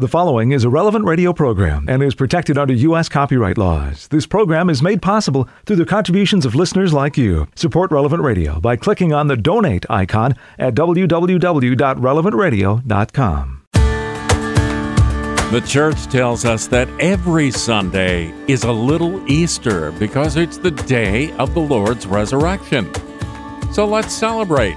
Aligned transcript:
The 0.00 0.06
following 0.06 0.52
is 0.52 0.62
a 0.62 0.70
relevant 0.70 1.06
radio 1.06 1.32
program 1.32 1.86
and 1.88 2.04
is 2.04 2.14
protected 2.14 2.56
under 2.56 2.72
U.S. 2.72 3.08
copyright 3.08 3.58
laws. 3.58 4.06
This 4.06 4.28
program 4.28 4.70
is 4.70 4.80
made 4.80 5.02
possible 5.02 5.48
through 5.66 5.74
the 5.74 5.84
contributions 5.84 6.46
of 6.46 6.54
listeners 6.54 6.92
like 6.92 7.18
you. 7.18 7.48
Support 7.56 7.90
Relevant 7.90 8.22
Radio 8.22 8.60
by 8.60 8.76
clicking 8.76 9.12
on 9.12 9.26
the 9.26 9.36
donate 9.36 9.84
icon 9.90 10.36
at 10.56 10.76
www.relevantradio.com. 10.76 13.62
The 15.50 15.64
church 15.66 16.06
tells 16.06 16.44
us 16.44 16.68
that 16.68 16.88
every 17.00 17.50
Sunday 17.50 18.32
is 18.46 18.62
a 18.62 18.70
little 18.70 19.28
Easter 19.28 19.90
because 19.90 20.36
it's 20.36 20.58
the 20.58 20.70
day 20.70 21.32
of 21.38 21.54
the 21.54 21.60
Lord's 21.60 22.06
resurrection. 22.06 22.88
So 23.72 23.84
let's 23.84 24.12
celebrate. 24.12 24.76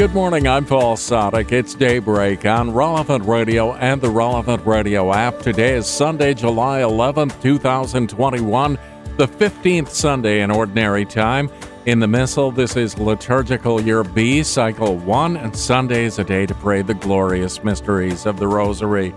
Good 0.00 0.14
morning, 0.14 0.48
I'm 0.48 0.64
Paul 0.64 0.96
Sadek. 0.96 1.52
It's 1.52 1.74
daybreak 1.74 2.46
on 2.46 2.72
Relevant 2.72 3.22
Radio 3.26 3.74
and 3.74 4.00
the 4.00 4.08
Relevant 4.08 4.64
Radio 4.64 5.12
app. 5.12 5.40
Today 5.40 5.74
is 5.74 5.86
Sunday, 5.86 6.32
July 6.32 6.80
11th, 6.80 7.42
2021, 7.42 8.78
the 9.18 9.28
15th 9.28 9.90
Sunday 9.90 10.40
in 10.40 10.50
Ordinary 10.50 11.04
Time. 11.04 11.50
In 11.84 12.00
the 12.00 12.08
Missal, 12.08 12.50
this 12.50 12.78
is 12.78 12.98
Liturgical 12.98 13.78
Year 13.78 14.02
B, 14.02 14.42
Cycle 14.42 14.96
1, 14.96 15.36
and 15.36 15.54
Sunday 15.54 16.06
is 16.06 16.18
a 16.18 16.24
day 16.24 16.46
to 16.46 16.54
pray 16.54 16.80
the 16.80 16.94
glorious 16.94 17.62
mysteries 17.62 18.24
of 18.24 18.38
the 18.38 18.48
Rosary. 18.48 19.12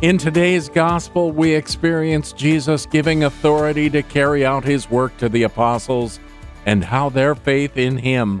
In 0.00 0.16
today's 0.16 0.70
Gospel, 0.70 1.32
we 1.32 1.54
experience 1.54 2.32
Jesus 2.32 2.86
giving 2.86 3.24
authority 3.24 3.90
to 3.90 4.02
carry 4.02 4.46
out 4.46 4.64
his 4.64 4.88
work 4.88 5.14
to 5.18 5.28
the 5.28 5.42
apostles 5.42 6.18
and 6.64 6.82
how 6.82 7.10
their 7.10 7.34
faith 7.34 7.76
in 7.76 7.98
him 7.98 8.40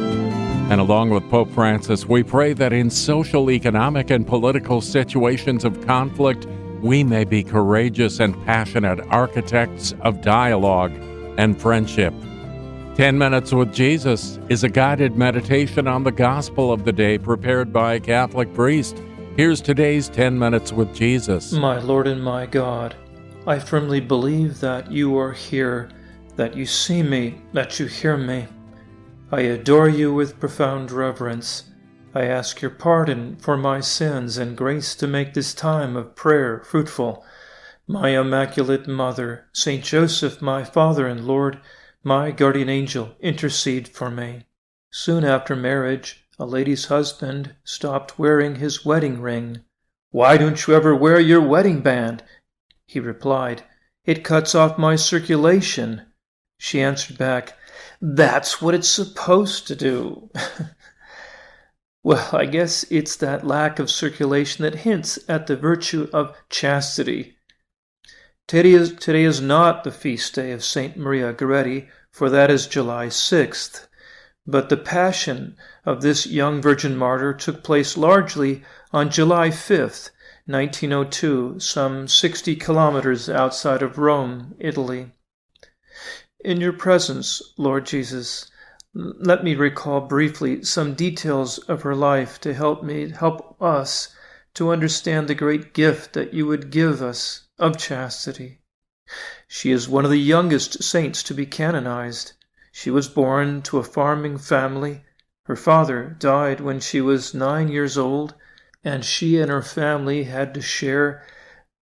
And 0.71 0.79
along 0.79 1.09
with 1.09 1.29
Pope 1.29 1.51
Francis, 1.51 2.05
we 2.05 2.23
pray 2.23 2.53
that 2.53 2.71
in 2.71 2.89
social, 2.89 3.51
economic, 3.51 4.09
and 4.09 4.25
political 4.25 4.79
situations 4.79 5.65
of 5.65 5.85
conflict, 5.85 6.47
we 6.81 7.03
may 7.03 7.25
be 7.25 7.43
courageous 7.43 8.21
and 8.21 8.41
passionate 8.45 9.01
architects 9.09 9.93
of 9.99 10.21
dialogue 10.21 10.93
and 11.37 11.59
friendship. 11.59 12.13
10 12.95 13.17
Minutes 13.17 13.51
with 13.51 13.73
Jesus 13.73 14.39
is 14.47 14.63
a 14.63 14.69
guided 14.69 15.17
meditation 15.17 15.89
on 15.89 16.05
the 16.05 16.11
gospel 16.13 16.71
of 16.71 16.85
the 16.85 16.93
day 16.93 17.17
prepared 17.17 17.73
by 17.73 17.95
a 17.95 17.99
Catholic 17.99 18.53
priest. 18.53 19.03
Here's 19.35 19.59
today's 19.59 20.07
10 20.07 20.39
Minutes 20.39 20.71
with 20.71 20.95
Jesus. 20.95 21.51
My 21.51 21.79
Lord 21.79 22.07
and 22.07 22.23
my 22.23 22.45
God, 22.45 22.95
I 23.45 23.59
firmly 23.59 23.99
believe 23.99 24.61
that 24.61 24.89
you 24.89 25.17
are 25.17 25.33
here, 25.33 25.89
that 26.37 26.55
you 26.55 26.65
see 26.65 27.03
me, 27.03 27.41
that 27.51 27.77
you 27.77 27.87
hear 27.87 28.15
me. 28.15 28.47
I 29.33 29.41
adore 29.43 29.87
you 29.87 30.13
with 30.13 30.41
profound 30.41 30.91
reverence. 30.91 31.63
I 32.13 32.25
ask 32.25 32.61
your 32.61 32.69
pardon 32.69 33.37
for 33.37 33.55
my 33.55 33.79
sins 33.79 34.37
and 34.37 34.57
grace 34.57 34.93
to 34.95 35.07
make 35.07 35.33
this 35.33 35.53
time 35.53 35.95
of 35.95 36.17
prayer 36.17 36.61
fruitful. 36.65 37.23
My 37.87 38.09
Immaculate 38.09 38.89
Mother, 38.89 39.45
Saint 39.53 39.85
Joseph, 39.85 40.41
my 40.41 40.65
Father 40.65 41.07
and 41.07 41.25
Lord, 41.25 41.61
my 42.03 42.31
guardian 42.31 42.67
angel, 42.67 43.15
intercede 43.21 43.87
for 43.87 44.11
me. 44.11 44.47
Soon 44.91 45.23
after 45.23 45.55
marriage, 45.55 46.27
a 46.37 46.45
lady's 46.45 46.87
husband 46.87 47.55
stopped 47.63 48.19
wearing 48.19 48.55
his 48.55 48.83
wedding 48.83 49.21
ring. 49.21 49.61
Why 50.09 50.35
don't 50.35 50.67
you 50.67 50.75
ever 50.75 50.93
wear 50.93 51.21
your 51.21 51.39
wedding 51.39 51.79
band? 51.79 52.21
He 52.85 52.99
replied, 52.99 53.63
It 54.03 54.25
cuts 54.25 54.53
off 54.53 54.77
my 54.77 54.97
circulation. 54.97 56.01
She 56.57 56.81
answered 56.81 57.17
back, 57.17 57.57
that's 58.01 58.61
what 58.61 58.73
it's 58.73 58.89
supposed 58.89 59.67
to 59.67 59.75
do. 59.75 60.31
well, 62.03 62.29
I 62.33 62.45
guess 62.45 62.83
it's 62.89 63.15
that 63.17 63.45
lack 63.45 63.77
of 63.77 63.91
circulation 63.91 64.63
that 64.63 64.79
hints 64.79 65.19
at 65.29 65.45
the 65.45 65.55
virtue 65.55 66.09
of 66.11 66.35
chastity. 66.49 67.37
Today 68.47 68.71
is, 68.71 68.93
today 68.95 69.23
is 69.23 69.39
not 69.39 69.83
the 69.83 69.91
feast 69.91 70.33
day 70.33 70.51
of 70.51 70.63
Saint 70.63 70.97
Maria 70.97 71.31
Goretti, 71.31 71.89
for 72.11 72.29
that 72.31 72.49
is 72.49 72.65
July 72.65 73.07
6th. 73.07 73.87
But 74.47 74.69
the 74.69 74.77
passion 74.77 75.55
of 75.85 76.01
this 76.01 76.25
young 76.25 76.59
virgin 76.59 76.97
martyr 76.97 77.33
took 77.33 77.63
place 77.63 77.95
largely 77.95 78.63
on 78.91 79.11
July 79.11 79.49
5th, 79.49 80.09
1902, 80.47 81.59
some 81.59 82.07
60 82.07 82.55
kilometers 82.55 83.29
outside 83.29 83.83
of 83.83 83.99
Rome, 83.99 84.55
Italy. 84.59 85.11
In 86.43 86.59
your 86.59 86.73
presence, 86.73 87.39
Lord 87.55 87.85
Jesus, 87.85 88.49
let 88.95 89.43
me 89.43 89.53
recall 89.53 90.01
briefly 90.01 90.63
some 90.63 90.95
details 90.95 91.59
of 91.59 91.83
her 91.83 91.93
life 91.93 92.41
to 92.41 92.55
help 92.55 92.83
me 92.83 93.11
help 93.11 93.61
us 93.61 94.15
to 94.55 94.71
understand 94.71 95.27
the 95.27 95.35
great 95.35 95.71
gift 95.73 96.13
that 96.13 96.33
you 96.33 96.47
would 96.47 96.71
give 96.71 96.99
us 96.99 97.47
of 97.59 97.77
chastity. 97.77 98.63
She 99.47 99.69
is 99.71 99.87
one 99.87 100.03
of 100.03 100.09
the 100.09 100.17
youngest 100.17 100.81
saints 100.81 101.21
to 101.23 101.35
be 101.35 101.45
canonized. 101.45 102.33
She 102.71 102.89
was 102.89 103.07
born 103.07 103.61
to 103.61 103.77
a 103.77 103.83
farming 103.83 104.39
family. 104.39 105.03
Her 105.43 105.55
father 105.55 106.15
died 106.17 106.59
when 106.59 106.79
she 106.79 107.01
was 107.01 107.35
nine 107.35 107.67
years 107.67 107.99
old, 107.99 108.33
and 108.83 109.05
she 109.05 109.37
and 109.37 109.51
her 109.51 109.61
family 109.61 110.23
had 110.23 110.55
to 110.55 110.61
share 110.61 111.23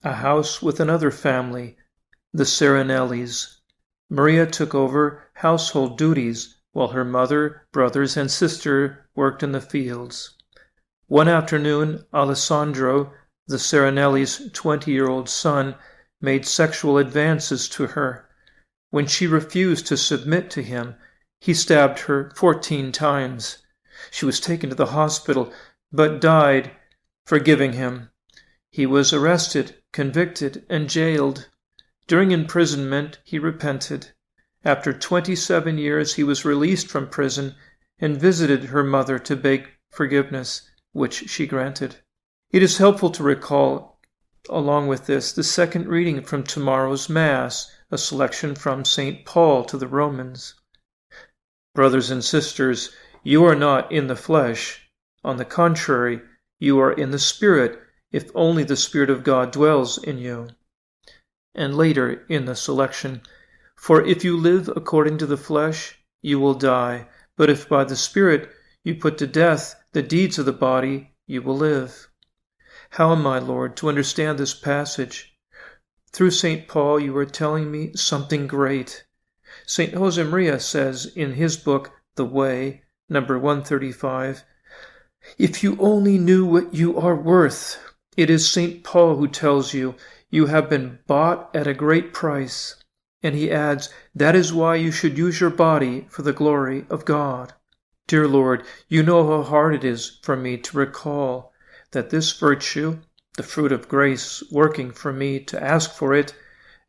a 0.03 0.15
house 0.15 0.61
with 0.61 0.81
another 0.81 1.11
family, 1.11 1.77
the 2.33 2.43
Serenellis. 2.43 3.61
Maria 4.09 4.45
took 4.45 4.75
over 4.75 5.23
household 5.35 5.97
duties 5.97 6.55
while 6.73 6.89
her 6.89 7.05
mother, 7.05 7.65
brothers, 7.71 8.17
and 8.17 8.29
sister 8.29 9.07
worked 9.15 9.43
in 9.43 9.51
the 9.51 9.61
fields. 9.61 10.35
One 11.07 11.27
afternoon, 11.27 12.05
Alessandro, 12.13 13.13
the 13.47 13.59
Serenelli's 13.59 14.49
20 14.51 14.91
year 14.91 15.07
old 15.07 15.29
son, 15.29 15.75
made 16.19 16.45
sexual 16.45 16.97
advances 16.97 17.69
to 17.69 17.87
her. 17.87 18.27
When 18.89 19.05
she 19.07 19.27
refused 19.27 19.87
to 19.87 19.97
submit 19.97 20.49
to 20.51 20.63
him, 20.63 20.95
he 21.39 21.53
stabbed 21.53 21.99
her 21.99 22.31
14 22.35 22.91
times. 22.91 23.57
She 24.11 24.25
was 24.25 24.39
taken 24.39 24.69
to 24.69 24.75
the 24.75 24.87
hospital, 24.87 25.53
but 25.91 26.21
died, 26.21 26.71
forgiving 27.25 27.73
him. 27.73 28.09
He 28.71 28.85
was 28.85 29.13
arrested, 29.13 29.75
convicted, 29.91 30.65
and 30.69 30.89
jailed. 30.89 31.49
During 32.05 32.31
imprisonment, 32.31 33.19
he 33.23 33.39
repented. 33.39 34.11
After 34.65 34.91
27 34.91 35.77
years, 35.77 36.15
he 36.15 36.23
was 36.23 36.43
released 36.43 36.89
from 36.89 37.07
prison 37.07 37.55
and 37.97 38.19
visited 38.19 38.65
her 38.65 38.83
mother 38.83 39.17
to 39.19 39.37
beg 39.37 39.69
forgiveness, 39.89 40.69
which 40.91 41.29
she 41.29 41.47
granted. 41.47 42.03
It 42.51 42.61
is 42.61 42.77
helpful 42.77 43.09
to 43.11 43.23
recall, 43.23 44.01
along 44.49 44.87
with 44.87 45.05
this, 45.05 45.31
the 45.31 45.45
second 45.45 45.87
reading 45.87 46.21
from 46.23 46.43
tomorrow's 46.43 47.07
Mass, 47.07 47.71
a 47.89 47.97
selection 47.97 48.53
from 48.53 48.83
St. 48.83 49.25
Paul 49.25 49.63
to 49.63 49.77
the 49.77 49.87
Romans. 49.87 50.55
Brothers 51.73 52.11
and 52.11 52.21
sisters, 52.21 52.89
you 53.23 53.45
are 53.45 53.55
not 53.55 53.89
in 53.89 54.07
the 54.07 54.17
flesh. 54.17 54.89
On 55.23 55.37
the 55.37 55.45
contrary, 55.45 56.21
you 56.59 56.81
are 56.81 56.91
in 56.91 57.11
the 57.11 57.17
Spirit, 57.17 57.81
if 58.11 58.29
only 58.35 58.65
the 58.65 58.75
Spirit 58.75 59.09
of 59.09 59.23
God 59.23 59.51
dwells 59.51 59.97
in 59.97 60.17
you 60.17 60.49
and 61.55 61.75
later 61.75 62.25
in 62.29 62.45
the 62.45 62.55
selection. 62.55 63.21
For 63.75 64.05
if 64.05 64.23
you 64.23 64.37
live 64.37 64.69
according 64.75 65.17
to 65.19 65.25
the 65.25 65.37
flesh, 65.37 65.99
you 66.21 66.39
will 66.39 66.53
die, 66.53 67.07
but 67.35 67.49
if 67.49 67.67
by 67.67 67.83
the 67.83 67.95
Spirit 67.95 68.49
you 68.83 68.95
put 68.95 69.17
to 69.17 69.27
death 69.27 69.75
the 69.91 70.01
deeds 70.01 70.39
of 70.39 70.45
the 70.45 70.53
body, 70.53 71.15
you 71.27 71.41
will 71.41 71.57
live. 71.57 72.09
How 72.91 73.11
am 73.11 73.25
I, 73.25 73.39
Lord, 73.39 73.75
to 73.77 73.89
understand 73.89 74.37
this 74.37 74.53
passage? 74.53 75.35
Through 76.11 76.31
St. 76.31 76.67
Paul, 76.67 76.99
you 76.99 77.17
are 77.17 77.25
telling 77.25 77.71
me 77.71 77.91
something 77.95 78.45
great. 78.45 79.03
St. 79.65 79.93
Josemaria 79.93 80.61
says 80.61 81.05
in 81.05 81.33
his 81.33 81.57
book, 81.57 81.91
The 82.15 82.25
Way, 82.25 82.83
number 83.09 83.39
135, 83.39 84.43
If 85.37 85.63
you 85.63 85.77
only 85.79 86.17
knew 86.17 86.45
what 86.45 86.73
you 86.73 86.99
are 86.99 87.15
worth, 87.15 87.79
it 88.15 88.29
is 88.29 88.47
St. 88.47 88.83
Paul 88.83 89.15
who 89.15 89.27
tells 89.27 89.73
you 89.73 89.95
you 90.33 90.47
have 90.47 90.67
been 90.67 90.97
bought 91.05 91.47
at 91.55 91.67
a 91.67 91.75
great 91.75 92.11
price. 92.11 92.75
And 93.21 93.35
he 93.35 93.51
adds, 93.51 93.93
That 94.15 94.35
is 94.35 94.51
why 94.51 94.77
you 94.77 94.89
should 94.89 95.15
use 95.15 95.39
your 95.39 95.51
body 95.51 96.07
for 96.09 96.23
the 96.23 96.33
glory 96.33 96.87
of 96.89 97.05
God. 97.05 97.53
Dear 98.07 98.27
Lord, 98.27 98.65
you 98.87 99.03
know 99.03 99.27
how 99.27 99.43
hard 99.43 99.75
it 99.75 99.83
is 99.83 100.17
for 100.23 100.35
me 100.35 100.57
to 100.57 100.75
recall 100.77 101.53
that 101.91 102.09
this 102.09 102.31
virtue, 102.31 103.01
the 103.37 103.43
fruit 103.43 103.71
of 103.71 103.87
grace 103.87 104.41
working 104.51 104.91
for 104.91 105.13
me 105.13 105.39
to 105.39 105.63
ask 105.63 105.91
for 105.91 106.15
it, 106.15 106.33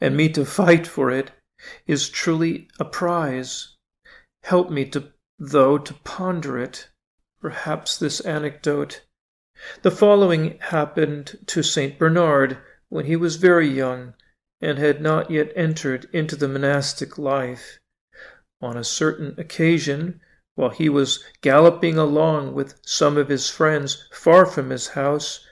and 0.00 0.16
me 0.16 0.30
to 0.30 0.46
fight 0.46 0.86
for 0.86 1.10
it, 1.10 1.30
is 1.86 2.08
truly 2.08 2.66
a 2.80 2.84
prize. 2.86 3.76
Help 4.44 4.70
me 4.70 4.86
to, 4.86 5.12
though, 5.38 5.76
to 5.76 5.92
ponder 6.02 6.58
it. 6.58 6.88
Perhaps 7.42 7.98
this 7.98 8.20
anecdote. 8.20 9.02
The 9.82 9.90
following 9.90 10.58
happened 10.60 11.40
to 11.48 11.62
St. 11.62 11.98
Bernard 11.98 12.56
when 12.94 13.06
he 13.06 13.16
was 13.16 13.34
very 13.34 13.66
young 13.66 14.14
and 14.60 14.78
had 14.78 15.00
not 15.00 15.28
yet 15.28 15.50
entered 15.56 16.06
into 16.12 16.36
the 16.36 16.46
monastic 16.46 17.18
life. 17.18 17.80
On 18.62 18.76
a 18.76 18.84
certain 18.84 19.34
occasion, 19.36 20.20
while 20.54 20.70
he 20.70 20.88
was 20.88 21.24
galloping 21.40 21.98
along 21.98 22.54
with 22.54 22.78
some 22.86 23.16
of 23.16 23.28
his 23.28 23.50
friends 23.50 24.06
far 24.12 24.46
from 24.46 24.70
his 24.70 24.86
house, 24.86 25.44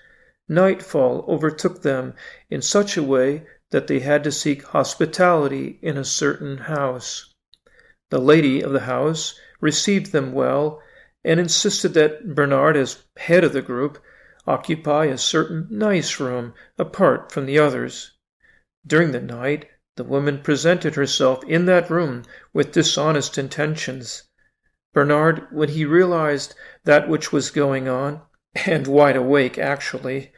nightfall 0.49 1.25
overtook 1.27 1.83
them 1.83 2.15
in 2.49 2.63
such 2.63 2.97
a 2.97 3.03
way 3.03 3.45
that 3.73 3.89
they 3.89 3.99
had 3.99 4.23
to 4.23 4.31
seek 4.31 4.63
hospitality 4.63 5.81
in 5.83 5.99
a 5.99 6.05
certain 6.05 6.59
house. 6.59 7.35
The 8.11 8.21
lady 8.21 8.63
of 8.63 8.71
the 8.71 8.87
house 8.87 9.37
received 9.61 10.13
them 10.13 10.33
well 10.33 10.81
and 11.25 11.41
insisted 11.41 11.95
that 11.95 12.37
Bernard, 12.37 12.77
as 12.77 13.03
head 13.17 13.43
of 13.43 13.53
the 13.53 13.63
group, 13.63 14.01
occupy 14.47 15.05
a 15.05 15.17
certain 15.17 15.69
nice 15.71 16.19
room 16.19 16.55
apart 16.79 17.31
from 17.31 17.47
the 17.47 17.59
others. 17.59 18.13
During 18.87 19.13
the 19.13 19.21
night, 19.21 19.69
the 19.97 20.05
woman 20.05 20.43
presented 20.43 20.95
herself 20.95 21.45
in 21.45 21.67
that 21.67 21.91
room 21.91 22.25
with 22.53 22.73
dishonest 22.73 23.39
intentions. 23.39 24.25
Bernard, 24.93 25.47
when 25.53 25.69
he 25.69 25.85
realized 25.85 26.55
that 26.85 27.09
which 27.09 27.31
was 27.31 27.51
going 27.51 27.89
on, 27.89 28.23
and 28.67 28.87
wide 28.87 29.17
awake 29.17 29.59
actually, 29.59 30.33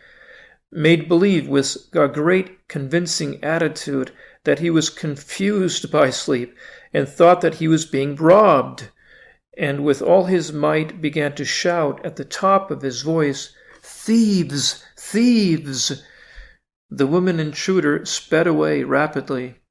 made 0.71 1.09
believe 1.09 1.49
with 1.49 1.77
a 1.95 2.09
great 2.09 2.69
convincing 2.69 3.43
attitude 3.43 4.11
that 4.43 4.59
he 4.59 4.71
was 4.71 4.91
confused 4.91 5.91
by 5.91 6.11
sleep 6.11 6.55
and 6.93 7.09
thought 7.09 7.41
that 7.41 7.55
he 7.55 7.69
was 7.69 7.87
being 7.87 8.17
robbed, 8.17 8.91
and 9.57 9.85
with 9.85 10.03
all 10.03 10.25
his 10.25 10.53
might 10.53 11.01
began 11.01 11.35
to 11.35 11.45
shout 11.45 12.05
at 12.05 12.17
the 12.17 12.25
top 12.25 12.71
of 12.71 12.83
his 12.83 13.03
voice, 13.03 13.55
Thieves! 14.07 14.85
Thieves! 14.99 16.03
The 16.91 17.07
woman 17.07 17.41
intruder 17.41 18.05
sped 18.05 18.47
away 18.47 18.83
rapidly. 18.83 19.63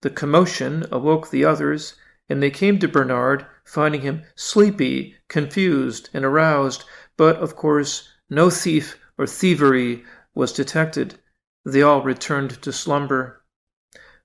The 0.00 0.10
commotion 0.10 0.86
awoke 0.90 1.30
the 1.30 1.44
others, 1.44 1.94
and 2.28 2.42
they 2.42 2.50
came 2.50 2.80
to 2.80 2.88
Bernard, 2.88 3.46
finding 3.64 4.00
him 4.00 4.24
sleepy, 4.34 5.14
confused, 5.28 6.10
and 6.12 6.24
aroused, 6.24 6.82
but, 7.16 7.36
of 7.36 7.54
course, 7.54 8.08
no 8.28 8.50
thief 8.50 8.98
or 9.16 9.24
thievery 9.24 10.04
was 10.34 10.52
detected. 10.52 11.20
They 11.64 11.80
all 11.80 12.02
returned 12.02 12.60
to 12.62 12.72
slumber. 12.72 13.44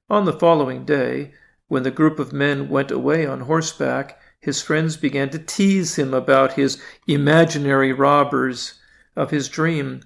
On 0.10 0.26
the 0.26 0.34
following 0.34 0.86
day, 0.86 1.36
when 1.68 1.84
the 1.84 1.92
group 1.92 2.18
of 2.18 2.34
men 2.34 2.68
went 2.68 2.90
away 2.90 3.28
on 3.28 3.42
horseback, 3.42 4.20
his 4.40 4.64
friends 4.64 4.98
began 4.98 5.30
to 5.30 5.38
tease 5.38 5.98
him 6.00 6.16
about 6.16 6.54
his 6.54 6.82
imaginary 7.06 7.94
robbers 7.94 8.80
of 9.16 9.32
his 9.32 9.50
dream, 9.50 10.02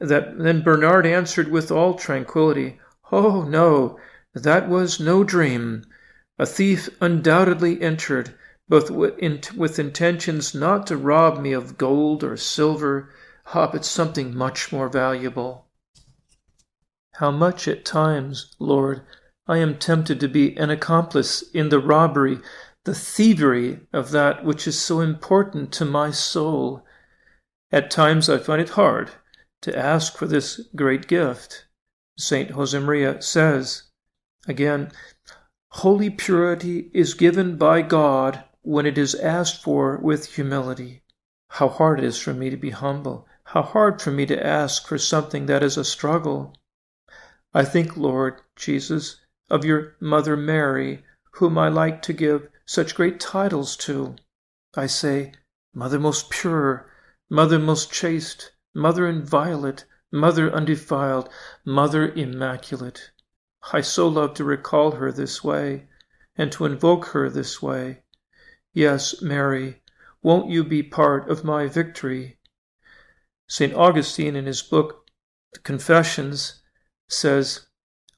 that 0.00 0.38
then 0.38 0.62
Bernard 0.62 1.06
answered 1.06 1.50
with 1.50 1.70
all 1.70 1.94
tranquillity, 1.94 2.80
Oh, 3.12 3.42
no, 3.42 3.98
that 4.34 4.68
was 4.68 4.98
no 4.98 5.24
dream. 5.24 5.84
A 6.38 6.46
thief 6.46 6.88
undoubtedly 7.00 7.80
entered, 7.80 8.34
but 8.68 8.90
with 8.90 9.78
intentions 9.78 10.54
not 10.54 10.86
to 10.88 10.96
rob 10.96 11.38
me 11.38 11.52
of 11.52 11.78
gold 11.78 12.24
or 12.24 12.36
silver, 12.36 13.10
ah, 13.54 13.70
but 13.70 13.84
something 13.84 14.34
much 14.34 14.72
more 14.72 14.88
valuable. 14.88 15.68
How 17.14 17.30
much 17.30 17.68
at 17.68 17.84
times, 17.84 18.56
Lord, 18.58 19.02
I 19.46 19.58
am 19.58 19.78
tempted 19.78 20.18
to 20.20 20.28
be 20.28 20.56
an 20.56 20.70
accomplice 20.70 21.42
in 21.52 21.68
the 21.68 21.78
robbery, 21.78 22.40
the 22.84 22.94
thievery 22.94 23.80
of 23.92 24.10
that 24.10 24.44
which 24.44 24.66
is 24.66 24.80
so 24.80 25.00
important 25.00 25.70
to 25.72 25.84
my 25.84 26.10
soul. 26.10 26.83
At 27.74 27.90
times 27.90 28.30
I 28.30 28.38
find 28.38 28.62
it 28.62 28.78
hard 28.78 29.10
to 29.62 29.76
ask 29.76 30.16
for 30.16 30.28
this 30.28 30.60
great 30.76 31.08
gift. 31.08 31.66
St. 32.16 32.52
Josemaria 32.52 33.20
says, 33.20 33.90
again, 34.46 34.92
Holy 35.70 36.08
purity 36.08 36.88
is 36.94 37.14
given 37.14 37.56
by 37.56 37.82
God 37.82 38.44
when 38.62 38.86
it 38.86 38.96
is 38.96 39.16
asked 39.16 39.60
for 39.60 39.96
with 39.96 40.36
humility. 40.36 41.02
How 41.48 41.68
hard 41.68 41.98
it 41.98 42.04
is 42.04 42.16
for 42.16 42.32
me 42.32 42.48
to 42.48 42.56
be 42.56 42.70
humble. 42.70 43.26
How 43.42 43.62
hard 43.62 44.00
for 44.00 44.12
me 44.12 44.24
to 44.26 44.46
ask 44.46 44.86
for 44.86 44.96
something 44.96 45.46
that 45.46 45.64
is 45.64 45.76
a 45.76 45.84
struggle. 45.84 46.54
I 47.52 47.64
think, 47.64 47.96
Lord 47.96 48.40
Jesus, 48.54 49.16
of 49.50 49.64
your 49.64 49.96
Mother 49.98 50.36
Mary, 50.36 51.02
whom 51.32 51.58
I 51.58 51.70
like 51.70 52.02
to 52.02 52.12
give 52.12 52.48
such 52.66 52.94
great 52.94 53.18
titles 53.18 53.76
to. 53.78 54.14
I 54.76 54.86
say, 54.86 55.32
Mother 55.74 55.98
most 55.98 56.30
pure, 56.30 56.88
Mother 57.30 57.58
most 57.58 57.90
chaste, 57.90 58.52
Mother 58.74 59.06
inviolate, 59.06 59.86
Mother 60.12 60.52
undefiled, 60.52 61.28
Mother 61.64 62.12
immaculate. 62.12 63.12
I 63.72 63.80
so 63.80 64.08
love 64.08 64.34
to 64.34 64.44
recall 64.44 64.92
her 64.92 65.10
this 65.10 65.42
way, 65.42 65.88
and 66.36 66.52
to 66.52 66.66
invoke 66.66 67.06
her 67.06 67.30
this 67.30 67.62
way. 67.62 68.04
Yes, 68.72 69.22
Mary, 69.22 69.82
won't 70.22 70.50
you 70.50 70.64
be 70.64 70.82
part 70.82 71.30
of 71.30 71.44
my 71.44 71.66
victory? 71.66 72.38
St. 73.46 73.72
Augustine, 73.74 74.36
in 74.36 74.46
his 74.46 74.62
book, 74.62 75.10
The 75.52 75.60
Confessions, 75.60 76.62
says, 77.08 77.66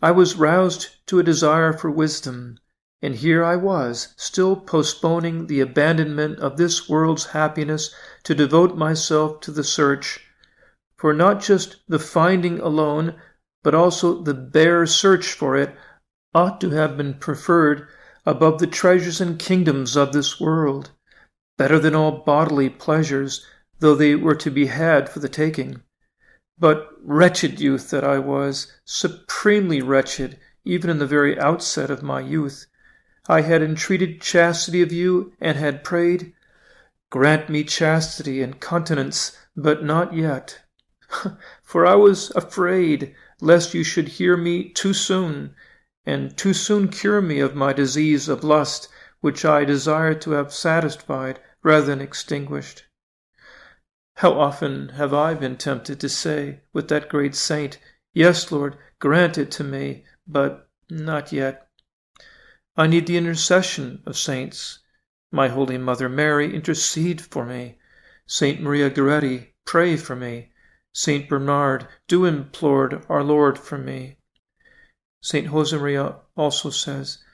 I 0.03 0.11
was 0.11 0.37
roused 0.37 1.07
to 1.07 1.19
a 1.19 1.23
desire 1.23 1.73
for 1.73 1.91
wisdom, 1.91 2.59
and 3.07 3.15
here 3.15 3.45
I 3.45 3.55
was, 3.55 4.15
still 4.17 4.57
postponing 4.57 5.47
the 5.47 5.61
abandonment 5.61 6.41
of 6.41 6.57
this 6.57 6.89
world's 6.89 7.27
happiness 7.27 7.95
to 8.25 8.35
devote 8.35 8.77
myself 8.77 9.39
to 9.43 9.53
the 9.53 9.63
search 9.63 10.27
for 10.97 11.13
not 11.13 11.41
just 11.41 11.77
the 11.87 12.01
finding 12.01 12.59
alone, 12.59 13.15
but 13.63 13.77
also 13.77 14.25
the 14.25 14.35
bare 14.35 14.87
search 14.87 15.35
for 15.35 15.55
it 15.57 15.73
ought 16.35 16.61
to 16.61 16.71
have 16.71 16.97
been 16.97 17.15
preferred 17.15 17.87
above 18.27 18.59
the 18.59 18.67
treasures 18.67 19.21
and 19.21 19.39
kingdoms 19.39 19.97
of 19.97 20.13
this 20.13 20.41
world, 20.41 20.91
better 21.57 21.79
than 21.79 21.95
all 21.95 22.25
bodily 22.25 22.69
pleasures, 22.69 23.47
though 23.79 23.95
they 23.95 24.17
were 24.17 24.35
to 24.35 24.51
be 24.51 24.67
had 24.67 25.09
for 25.09 25.21
the 25.21 25.29
taking. 25.29 25.81
But 26.59 26.91
wretched 27.05 27.61
youth 27.61 27.89
that 27.91 28.03
I 28.03 28.19
was, 28.19 28.73
supremely 28.85 29.81
wretched, 29.81 30.41
even 30.65 30.91
in 30.91 30.99
the 30.99 31.07
very 31.07 31.39
outset 31.39 31.89
of 31.89 32.03
my 32.03 32.19
youth, 32.19 32.67
I 33.29 33.41
had 33.41 33.63
entreated 33.63 34.21
chastity 34.21 34.83
of 34.83 34.93
you 34.93 35.33
and 35.41 35.57
had 35.57 35.83
prayed, 35.83 36.33
Grant 37.11 37.49
me 37.49 37.65
chastity 37.65 38.43
and 38.43 38.61
continence, 38.61 39.37
but 39.57 39.83
not 39.83 40.15
yet. 40.15 40.61
for 41.63 41.87
I 41.87 41.95
was 41.95 42.31
afraid 42.37 43.15
lest 43.41 43.75
you 43.75 43.83
should 43.85 44.09
hear 44.09 44.37
me 44.37 44.69
too 44.71 44.93
soon, 44.93 45.55
and 46.05 46.37
too 46.37 46.55
soon 46.55 46.89
cure 46.89 47.21
me 47.21 47.41
of 47.41 47.55
my 47.55 47.73
disease 47.73 48.29
of 48.29 48.45
lust, 48.45 48.89
which 49.21 49.45
I 49.45 49.65
desired 49.65 50.21
to 50.23 50.33
have 50.33 50.53
satisfied 50.53 51.41
rather 51.63 51.87
than 51.87 52.01
extinguished. 52.01 52.85
How 54.17 54.39
often 54.39 54.91
have 54.91 55.13
I 55.13 55.35
been 55.35 55.57
tempted 55.57 56.01
to 56.01 56.09
say 56.09 56.61
with 56.73 56.89
that 56.89 57.09
great 57.09 57.35
saint, 57.35 57.79
Yes, 58.15 58.51
Lord, 58.51 58.79
grant 58.99 59.37
it 59.37 59.51
to 59.53 59.65
me, 59.65 60.05
but 60.27 60.69
not 60.89 61.33
yet. 61.33 61.66
I 62.79 62.87
need 62.87 63.07
the 63.07 63.17
intercession 63.17 64.03
of 64.05 64.19
saints. 64.19 64.81
My 65.33 65.49
Holy 65.49 65.79
Mother 65.79 66.11
Mary, 66.11 66.55
intercede 66.55 67.23
for 67.23 67.47
me. 67.47 67.79
Saint 68.27 68.61
Maria 68.61 68.91
Goretti, 68.91 69.55
pray 69.65 69.97
for 69.97 70.15
me. 70.15 70.53
Saint 70.93 71.27
Bernard, 71.27 71.89
do 72.07 72.27
implore 72.27 73.03
our 73.09 73.23
Lord 73.23 73.59
for 73.59 73.79
me. 73.79 74.19
Saint 75.23 75.47
Josemaria 75.47 76.21
also 76.37 76.69
says, 76.69 77.25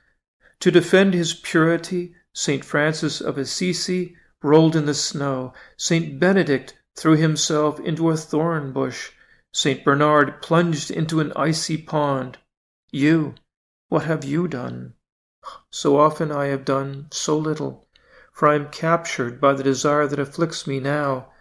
To 0.60 0.70
defend 0.70 1.12
his 1.12 1.34
purity, 1.34 2.14
Saint 2.32 2.64
Francis 2.64 3.20
of 3.20 3.36
Assisi 3.36 4.16
rolled 4.42 4.76
in 4.76 4.86
the 4.86 4.94
snow. 4.94 5.54
Saint 5.76 6.20
Benedict 6.20 6.78
threw 6.96 7.16
himself 7.16 7.80
into 7.80 8.10
a 8.10 8.16
thorn 8.16 8.72
bush. 8.72 9.10
Saint 9.52 9.84
Bernard 9.84 10.40
plunged 10.40 10.90
into 10.90 11.18
an 11.18 11.32
icy 11.34 11.78
pond. 11.78 12.38
You, 12.92 13.34
what 13.88 14.04
have 14.04 14.24
you 14.24 14.46
done? 14.46 14.94
So 15.70 15.98
often 15.98 16.30
I 16.30 16.46
have 16.46 16.64
done 16.64 17.08
so 17.10 17.36
little, 17.36 17.88
for 18.32 18.46
I 18.46 18.54
am 18.54 18.70
captured 18.70 19.40
by 19.40 19.54
the 19.54 19.64
desire 19.64 20.06
that 20.06 20.20
afflicts 20.20 20.68
me 20.68 20.78
now. 20.78 21.32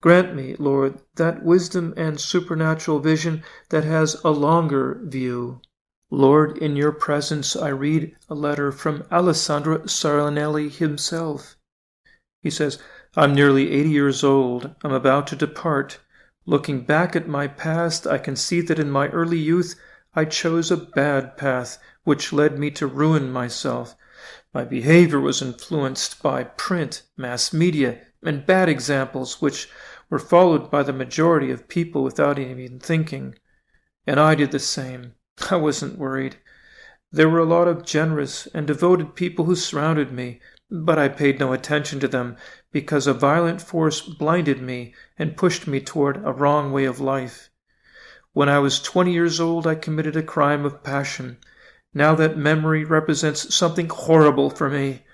Grant 0.00 0.34
me, 0.34 0.56
Lord, 0.58 1.00
that 1.14 1.44
wisdom 1.44 1.94
and 1.96 2.20
supernatural 2.20 2.98
vision 2.98 3.44
that 3.68 3.84
has 3.84 4.20
a 4.24 4.30
longer 4.30 5.00
view. 5.04 5.60
Lord, 6.10 6.58
in 6.58 6.74
your 6.74 6.90
presence 6.90 7.54
I 7.54 7.68
read 7.68 8.16
a 8.28 8.34
letter 8.34 8.72
from 8.72 9.04
Alessandro 9.12 9.80
Serenelli 9.80 10.70
himself. 10.70 11.56
He 12.42 12.50
says, 12.50 12.78
I'm 13.16 13.34
nearly 13.34 13.70
80 13.70 13.90
years 13.90 14.24
old. 14.24 14.74
I'm 14.82 14.92
about 14.92 15.26
to 15.28 15.36
depart. 15.36 16.00
Looking 16.46 16.80
back 16.80 17.14
at 17.14 17.28
my 17.28 17.46
past, 17.46 18.06
I 18.06 18.18
can 18.18 18.36
see 18.36 18.62
that 18.62 18.78
in 18.78 18.90
my 18.90 19.08
early 19.08 19.38
youth 19.38 19.74
I 20.14 20.24
chose 20.24 20.70
a 20.70 20.76
bad 20.76 21.36
path 21.36 21.78
which 22.04 22.32
led 22.32 22.58
me 22.58 22.70
to 22.70 22.86
ruin 22.86 23.30
myself. 23.30 23.96
My 24.54 24.64
behavior 24.64 25.20
was 25.20 25.42
influenced 25.42 26.22
by 26.22 26.44
print, 26.44 27.02
mass 27.16 27.52
media, 27.52 28.00
and 28.22 28.46
bad 28.46 28.68
examples 28.68 29.40
which 29.40 29.68
were 30.10 30.18
followed 30.18 30.70
by 30.70 30.82
the 30.82 30.92
majority 30.92 31.50
of 31.50 31.68
people 31.68 32.02
without 32.02 32.38
even 32.38 32.78
thinking. 32.78 33.34
And 34.06 34.18
I 34.18 34.34
did 34.34 34.52
the 34.52 34.58
same. 34.58 35.14
I 35.50 35.56
wasn't 35.56 35.98
worried. 35.98 36.36
There 37.10 37.28
were 37.28 37.38
a 37.38 37.44
lot 37.44 37.68
of 37.68 37.84
generous 37.84 38.46
and 38.54 38.66
devoted 38.66 39.14
people 39.14 39.46
who 39.46 39.54
surrounded 39.54 40.12
me, 40.12 40.40
but 40.70 40.98
I 40.98 41.08
paid 41.08 41.38
no 41.38 41.52
attention 41.52 42.00
to 42.00 42.08
them 42.08 42.36
because 42.70 43.06
a 43.06 43.14
violent 43.14 43.62
force 43.62 44.00
blinded 44.00 44.60
me 44.60 44.94
and 45.18 45.36
pushed 45.36 45.66
me 45.66 45.80
toward 45.80 46.18
a 46.18 46.32
wrong 46.32 46.72
way 46.72 46.84
of 46.84 47.00
life. 47.00 47.50
When 48.32 48.48
I 48.48 48.58
was 48.58 48.80
20 48.80 49.12
years 49.12 49.40
old, 49.40 49.66
I 49.66 49.74
committed 49.74 50.16
a 50.16 50.22
crime 50.22 50.64
of 50.66 50.82
passion. 50.82 51.38
Now 51.94 52.14
that 52.14 52.36
memory 52.36 52.84
represents 52.84 53.54
something 53.54 53.88
horrible 53.88 54.50
for 54.50 54.68
me. 54.68 55.04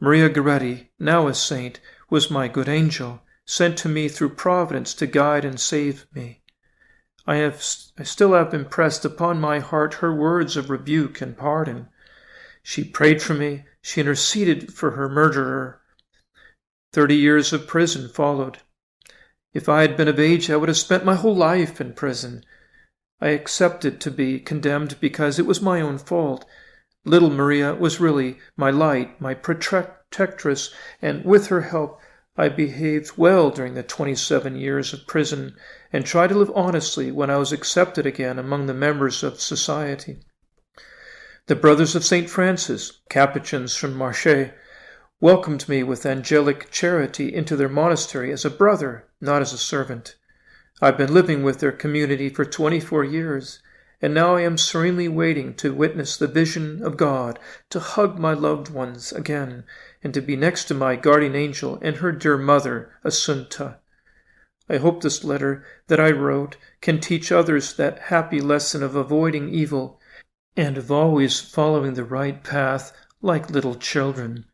Maria 0.00 0.28
Goretti, 0.28 0.88
now 0.98 1.28
a 1.28 1.34
saint, 1.34 1.80
was 2.10 2.30
my 2.30 2.48
good 2.48 2.68
angel, 2.68 3.22
sent 3.46 3.78
to 3.78 3.88
me 3.88 4.08
through 4.08 4.30
Providence 4.30 4.94
to 4.94 5.06
guide 5.06 5.44
and 5.44 5.58
save 5.60 6.06
me. 6.14 6.42
I 7.26 7.36
have 7.36 7.62
I 7.98 8.04
still 8.04 8.32
have 8.32 8.54
impressed 8.54 9.04
upon 9.04 9.40
my 9.40 9.58
heart 9.58 9.94
her 9.94 10.14
words 10.14 10.56
of 10.56 10.70
rebuke 10.70 11.20
and 11.20 11.36
pardon. 11.36 11.88
She 12.62 12.84
prayed 12.84 13.20
for 13.20 13.34
me, 13.34 13.64
she 13.82 14.00
interceded 14.00 14.72
for 14.72 14.92
her 14.92 15.08
murderer. 15.08 15.80
Thirty 16.92 17.16
years 17.16 17.52
of 17.52 17.66
prison 17.66 18.08
followed. 18.08 18.58
If 19.52 19.68
I 19.68 19.82
had 19.82 19.96
been 19.96 20.08
of 20.08 20.18
age, 20.18 20.50
I 20.50 20.56
would 20.56 20.68
have 20.68 20.78
spent 20.78 21.04
my 21.04 21.14
whole 21.14 21.36
life 21.36 21.80
in 21.80 21.92
prison. 21.92 22.44
I 23.20 23.28
accepted 23.28 24.00
to 24.00 24.10
be 24.10 24.38
condemned 24.38 25.00
because 25.00 25.38
it 25.38 25.46
was 25.46 25.60
my 25.60 25.80
own 25.80 25.98
fault. 25.98 26.44
Little 27.04 27.30
Maria 27.30 27.74
was 27.74 28.00
really 28.00 28.38
my 28.56 28.70
light, 28.70 29.20
my 29.20 29.34
protectress, 29.34 30.72
and 31.02 31.24
with 31.24 31.48
her 31.48 31.62
help 31.62 32.00
I 32.36 32.48
behaved 32.48 33.18
well 33.18 33.50
during 33.50 33.74
the 33.74 33.82
27 33.82 34.54
years 34.54 34.92
of 34.92 35.08
prison 35.08 35.56
and 35.92 36.06
tried 36.06 36.28
to 36.28 36.38
live 36.38 36.52
honestly 36.54 37.10
when 37.10 37.30
I 37.30 37.36
was 37.36 37.50
accepted 37.52 38.06
again 38.06 38.38
among 38.38 38.66
the 38.66 38.74
members 38.74 39.24
of 39.24 39.40
society. 39.40 40.20
The 41.46 41.56
Brothers 41.56 41.96
of 41.96 42.04
St. 42.04 42.30
Francis, 42.30 43.00
Capuchins 43.10 43.74
from 43.74 43.94
Marche, 43.94 44.52
welcomed 45.20 45.68
me 45.68 45.82
with 45.82 46.06
angelic 46.06 46.70
charity 46.70 47.34
into 47.34 47.56
their 47.56 47.68
monastery 47.68 48.30
as 48.30 48.44
a 48.44 48.50
brother, 48.50 49.08
not 49.20 49.42
as 49.42 49.52
a 49.52 49.58
servant. 49.58 50.14
I've 50.80 50.96
been 50.96 51.12
living 51.12 51.42
with 51.42 51.58
their 51.58 51.72
community 51.72 52.28
for 52.28 52.44
24 52.44 53.02
years, 53.02 53.60
and 54.00 54.14
now 54.14 54.36
I 54.36 54.42
am 54.42 54.56
serenely 54.56 55.08
waiting 55.08 55.54
to 55.54 55.74
witness 55.74 56.16
the 56.16 56.28
vision 56.28 56.84
of 56.84 56.96
God, 56.96 57.40
to 57.70 57.80
hug 57.80 58.16
my 58.18 58.32
loved 58.32 58.70
ones 58.70 59.10
again, 59.12 59.64
and 60.04 60.14
to 60.14 60.20
be 60.20 60.36
next 60.36 60.66
to 60.66 60.74
my 60.74 60.94
guardian 60.94 61.34
angel 61.34 61.80
and 61.82 61.96
her 61.96 62.12
dear 62.12 62.38
mother, 62.38 62.92
Assunta. 63.04 63.78
I 64.68 64.76
hope 64.76 65.02
this 65.02 65.24
letter 65.24 65.64
that 65.88 65.98
I 65.98 66.12
wrote 66.12 66.56
can 66.80 67.00
teach 67.00 67.32
others 67.32 67.72
that 67.74 67.98
happy 67.98 68.40
lesson 68.40 68.84
of 68.84 68.94
avoiding 68.94 69.48
evil 69.48 70.00
and 70.56 70.78
of 70.78 70.92
always 70.92 71.40
following 71.40 71.94
the 71.94 72.04
right 72.04 72.44
path 72.44 72.92
like 73.20 73.50
little 73.50 73.74
children. 73.74 74.44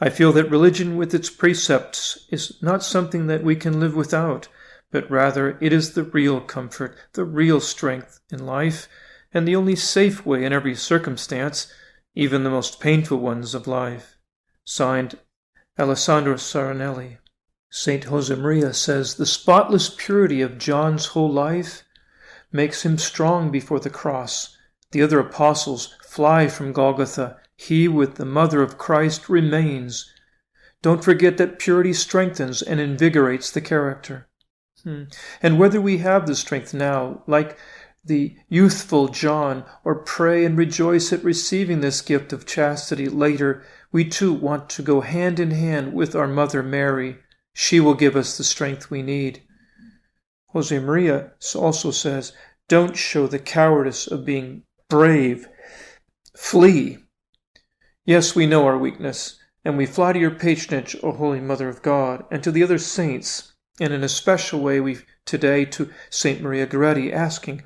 I 0.00 0.08
feel 0.08 0.32
that 0.32 0.50
religion 0.50 0.96
with 0.96 1.14
its 1.14 1.30
precepts 1.30 2.26
is 2.30 2.60
not 2.60 2.82
something 2.82 3.28
that 3.28 3.44
we 3.44 3.54
can 3.54 3.78
live 3.78 3.94
without, 3.94 4.48
but 4.90 5.10
rather 5.10 5.56
it 5.60 5.72
is 5.72 5.92
the 5.92 6.04
real 6.04 6.40
comfort, 6.40 6.96
the 7.12 7.24
real 7.24 7.60
strength 7.60 8.20
in 8.30 8.44
life, 8.44 8.88
and 9.32 9.46
the 9.46 9.56
only 9.56 9.76
safe 9.76 10.26
way 10.26 10.44
in 10.44 10.52
every 10.52 10.74
circumstance, 10.74 11.72
even 12.14 12.42
the 12.42 12.50
most 12.50 12.80
painful 12.80 13.18
ones 13.18 13.54
of 13.54 13.66
life. 13.66 14.16
Signed, 14.64 15.18
Alessandro 15.78 16.34
Serenelli. 16.34 17.18
St. 17.70 18.04
Josemaria 18.04 18.74
says 18.74 19.14
the 19.14 19.26
spotless 19.26 19.94
purity 19.96 20.42
of 20.42 20.58
John's 20.58 21.06
whole 21.06 21.30
life 21.30 21.84
makes 22.50 22.84
him 22.84 22.98
strong 22.98 23.50
before 23.52 23.78
the 23.78 23.90
cross. 23.90 24.56
The 24.90 25.02
other 25.02 25.20
apostles 25.20 25.94
fly 26.04 26.48
from 26.48 26.72
Golgotha 26.72 27.38
he, 27.54 27.86
with 27.86 28.14
the 28.14 28.24
mother 28.24 28.62
of 28.62 28.78
Christ, 28.78 29.28
remains. 29.28 30.10
Don't 30.80 31.04
forget 31.04 31.36
that 31.36 31.58
purity 31.58 31.92
strengthens 31.92 32.62
and 32.62 32.80
invigorates 32.80 33.50
the 33.50 33.60
character. 33.60 34.29
Hmm. 34.84 35.04
And 35.42 35.58
whether 35.58 35.80
we 35.80 35.98
have 35.98 36.26
the 36.26 36.34
strength 36.34 36.72
now, 36.72 37.22
like 37.26 37.58
the 38.04 38.36
youthful 38.48 39.08
John, 39.08 39.64
or 39.84 39.94
pray 39.94 40.44
and 40.44 40.56
rejoice 40.56 41.12
at 41.12 41.22
receiving 41.22 41.80
this 41.80 42.00
gift 42.00 42.32
of 42.32 42.46
chastity 42.46 43.08
later, 43.08 43.62
we 43.92 44.04
too 44.04 44.32
want 44.32 44.70
to 44.70 44.82
go 44.82 45.00
hand 45.00 45.38
in 45.38 45.50
hand 45.50 45.92
with 45.92 46.14
our 46.14 46.26
Mother 46.28 46.62
Mary. 46.62 47.18
She 47.52 47.80
will 47.80 47.94
give 47.94 48.16
us 48.16 48.38
the 48.38 48.44
strength 48.44 48.90
we 48.90 49.02
need. 49.02 49.42
Josemaria 50.54 51.32
also 51.54 51.90
says, 51.90 52.32
Don't 52.68 52.96
show 52.96 53.26
the 53.26 53.38
cowardice 53.38 54.06
of 54.06 54.24
being 54.24 54.62
brave. 54.88 55.48
Flee. 56.36 56.98
Yes, 58.04 58.34
we 58.34 58.46
know 58.46 58.66
our 58.66 58.78
weakness, 58.78 59.38
and 59.64 59.76
we 59.76 59.86
fly 59.86 60.12
to 60.12 60.18
your 60.18 60.30
patronage, 60.30 60.96
O 61.02 61.12
Holy 61.12 61.40
Mother 61.40 61.68
of 61.68 61.82
God, 61.82 62.24
and 62.30 62.42
to 62.42 62.50
the 62.50 62.62
other 62.62 62.78
saints, 62.78 63.49
and 63.80 63.92
in 63.92 64.04
a 64.04 64.08
special 64.08 64.60
way 64.60 64.78
we 64.78 64.98
today 65.24 65.64
to 65.64 65.90
Saint 66.10 66.42
Maria 66.42 66.66
Goretti, 66.66 67.12
asking 67.12 67.62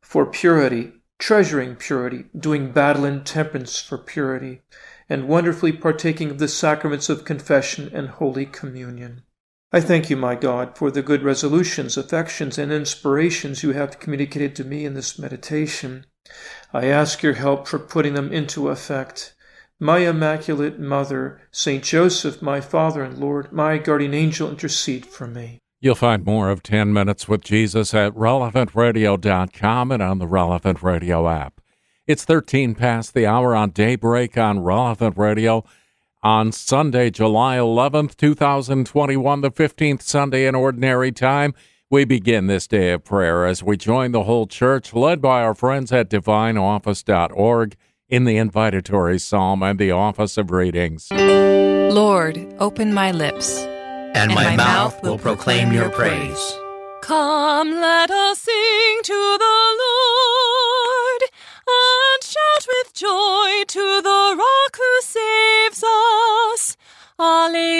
for 0.00 0.26
purity, 0.26 0.92
treasuring 1.18 1.76
purity, 1.76 2.24
doing 2.36 2.72
battle 2.72 3.04
in 3.04 3.22
temperance 3.22 3.80
for 3.80 3.96
purity, 3.96 4.60
and 5.08 5.28
wonderfully 5.28 5.72
partaking 5.72 6.30
of 6.30 6.38
the 6.38 6.48
sacraments 6.48 7.08
of 7.08 7.24
confession 7.24 7.90
and 7.94 8.08
Holy 8.08 8.44
Communion. 8.44 9.22
I 9.72 9.80
thank 9.80 10.10
you, 10.10 10.16
my 10.16 10.34
God, 10.34 10.76
for 10.76 10.90
the 10.90 11.00
good 11.00 11.22
resolutions, 11.22 11.96
affections, 11.96 12.58
and 12.58 12.70
inspirations 12.70 13.62
you 13.62 13.72
have 13.72 14.00
communicated 14.00 14.54
to 14.56 14.64
me 14.64 14.84
in 14.84 14.94
this 14.94 15.18
meditation. 15.18 16.04
I 16.74 16.86
ask 16.86 17.22
your 17.22 17.34
help 17.34 17.66
for 17.66 17.78
putting 17.78 18.14
them 18.14 18.32
into 18.32 18.68
effect 18.68 19.34
my 19.82 19.98
Immaculate 19.98 20.78
Mother, 20.78 21.40
Saint 21.50 21.82
Joseph, 21.82 22.40
my 22.40 22.60
Father 22.60 23.02
and 23.02 23.18
Lord, 23.18 23.52
my 23.52 23.78
guardian 23.78 24.14
angel, 24.14 24.48
intercede 24.48 25.04
for 25.04 25.26
me. 25.26 25.58
You'll 25.80 25.96
find 25.96 26.24
more 26.24 26.50
of 26.50 26.62
10 26.62 26.92
Minutes 26.92 27.26
with 27.26 27.40
Jesus 27.42 27.92
at 27.92 28.14
relevantradio.com 28.14 29.90
and 29.90 30.00
on 30.00 30.18
the 30.20 30.28
Relevant 30.28 30.84
Radio 30.84 31.28
app. 31.28 31.60
It's 32.06 32.24
13 32.24 32.76
past 32.76 33.12
the 33.12 33.26
hour 33.26 33.56
on 33.56 33.70
Daybreak 33.70 34.38
on 34.38 34.60
Relevant 34.60 35.18
Radio 35.18 35.64
on 36.22 36.52
Sunday, 36.52 37.10
July 37.10 37.56
11th, 37.56 38.16
2021, 38.16 39.40
the 39.40 39.50
15th 39.50 40.02
Sunday 40.02 40.46
in 40.46 40.54
Ordinary 40.54 41.10
Time. 41.10 41.54
We 41.90 42.04
begin 42.04 42.46
this 42.46 42.68
day 42.68 42.92
of 42.92 43.02
prayer 43.02 43.44
as 43.44 43.64
we 43.64 43.76
join 43.76 44.12
the 44.12 44.22
whole 44.22 44.46
church, 44.46 44.94
led 44.94 45.20
by 45.20 45.42
our 45.42 45.56
friends 45.56 45.90
at 45.90 46.08
divineoffice.org 46.08 47.76
in 48.12 48.24
the 48.24 48.36
invitatory 48.36 49.18
psalm 49.18 49.62
and 49.62 49.78
the 49.78 49.90
office 49.90 50.36
of 50.36 50.50
readings. 50.50 51.10
Lord, 51.10 52.36
open 52.58 52.92
my 52.92 53.10
lips, 53.10 53.60
and, 53.60 54.30
and 54.30 54.34
my, 54.34 54.50
my, 54.50 54.56
mouth 54.56 55.02
will 55.02 55.16
proclaim 55.16 55.72
your 55.72 55.88
praise. 55.88 56.58
Come, 57.00 57.70
let 57.70 58.10
us 58.10 58.40
sing 58.40 58.98
to 59.04 59.38
the 59.40 59.76
Lord, 59.82 61.22
and 61.66 62.22
shout 62.22 62.66
with 62.68 62.92
joy 62.92 63.64
to 63.66 64.02
the 64.02 64.36
rock 64.38 64.76
who 64.76 65.00
saves 65.00 65.82
us. 65.82 66.76
Alleluia. 67.18 67.72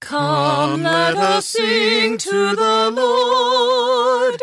Come, 0.00 0.82
let 0.82 1.16
us 1.16 1.46
sing 1.46 2.18
to 2.18 2.56
the 2.56 2.90
Lord 2.92 4.42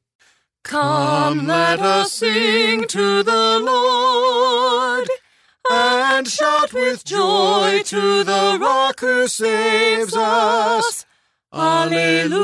Come, 0.63 1.47
let 1.47 1.79
us 1.79 2.13
sing 2.13 2.85
to 2.87 3.23
the 3.23 3.59
Lord, 3.59 5.09
and 5.69 6.27
shout 6.27 6.71
with 6.73 7.03
joy 7.03 7.81
to 7.85 8.23
the 8.23 8.57
rock 8.61 8.99
who 8.99 9.27
saves 9.27 10.15
us. 10.15 11.05
Alleluia. 11.53 12.41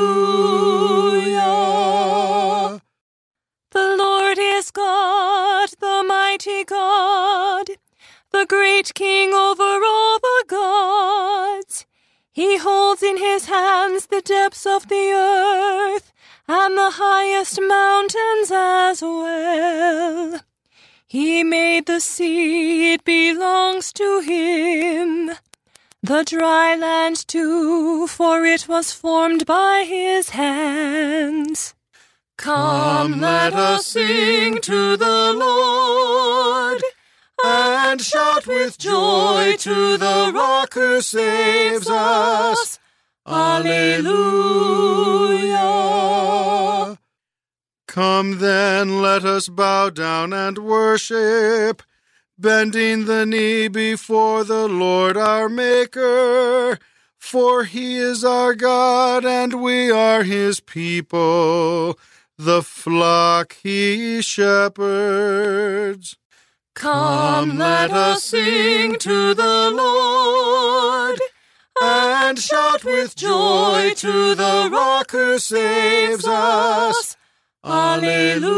The 3.70 3.96
Lord 3.96 4.38
is 4.38 4.70
God, 4.70 5.70
the 5.80 6.04
mighty 6.06 6.64
God, 6.64 7.70
the 8.32 8.46
great 8.46 8.92
King 8.94 9.32
over 9.32 9.62
all 9.62 10.18
the 10.18 10.44
gods. 10.48 11.86
He 12.32 12.56
holds 12.56 13.02
in 13.02 13.16
his 13.16 13.46
hands 13.46 14.06
the 14.06 14.20
depths 14.20 14.66
of 14.66 14.88
the 14.88 15.12
earth 15.12 16.12
and 16.48 16.78
the 16.78 16.90
highest 16.94 17.60
mountains 17.60 18.50
as 18.50 19.02
well. 19.02 20.40
He 21.06 21.44
made 21.44 21.86
the 21.86 22.00
sea, 22.00 22.94
it 22.94 23.04
belongs 23.04 23.92
to 23.94 24.20
him. 24.20 25.32
The 26.02 26.24
dry 26.24 26.74
land 26.76 27.26
too, 27.26 28.06
for 28.06 28.44
it 28.44 28.66
was 28.68 28.92
formed 28.92 29.44
by 29.44 29.84
his 29.86 30.30
hands. 30.30 31.74
Come, 32.38 33.20
let 33.20 33.52
us 33.52 33.86
sing 33.86 34.60
to 34.60 34.96
the 34.96 35.32
Lord, 35.32 36.82
and 37.44 38.00
shout 38.00 38.46
with 38.46 38.78
joy 38.78 39.56
to 39.58 39.96
the 39.96 40.30
rock 40.34 40.74
who 40.74 41.00
saves 41.00 41.90
us. 41.90 42.78
Alleluia. 43.28 44.38
Come 47.86 48.38
then, 48.38 49.02
let 49.02 49.24
us 49.24 49.48
bow 49.48 49.90
down 49.90 50.32
and 50.32 50.58
worship, 50.58 51.82
bending 52.38 53.04
the 53.04 53.26
knee 53.26 53.68
before 53.68 54.44
the 54.44 54.66
Lord 54.68 55.16
our 55.16 55.48
Maker. 55.48 56.78
For 57.18 57.64
he 57.64 57.96
is 57.96 58.24
our 58.24 58.54
God, 58.54 59.24
and 59.24 59.60
we 59.60 59.90
are 59.90 60.22
his 60.22 60.60
people, 60.60 61.98
the 62.38 62.62
flock 62.62 63.56
he 63.62 64.22
shepherds. 64.22 66.16
Come, 66.74 67.58
let 67.58 67.90
us 67.90 68.22
sing 68.22 68.96
to 69.00 69.34
the 69.34 69.70
Lord, 69.74 71.18
and 71.82 72.38
shout 72.38 72.84
with 72.84 73.14
joy 73.16 73.92
to 73.96 74.34
the 74.34 74.68
rock 74.72 75.10
who 75.12 75.38
saves 75.38 76.26
us. 76.26 77.16
Alleluia. 77.64 78.48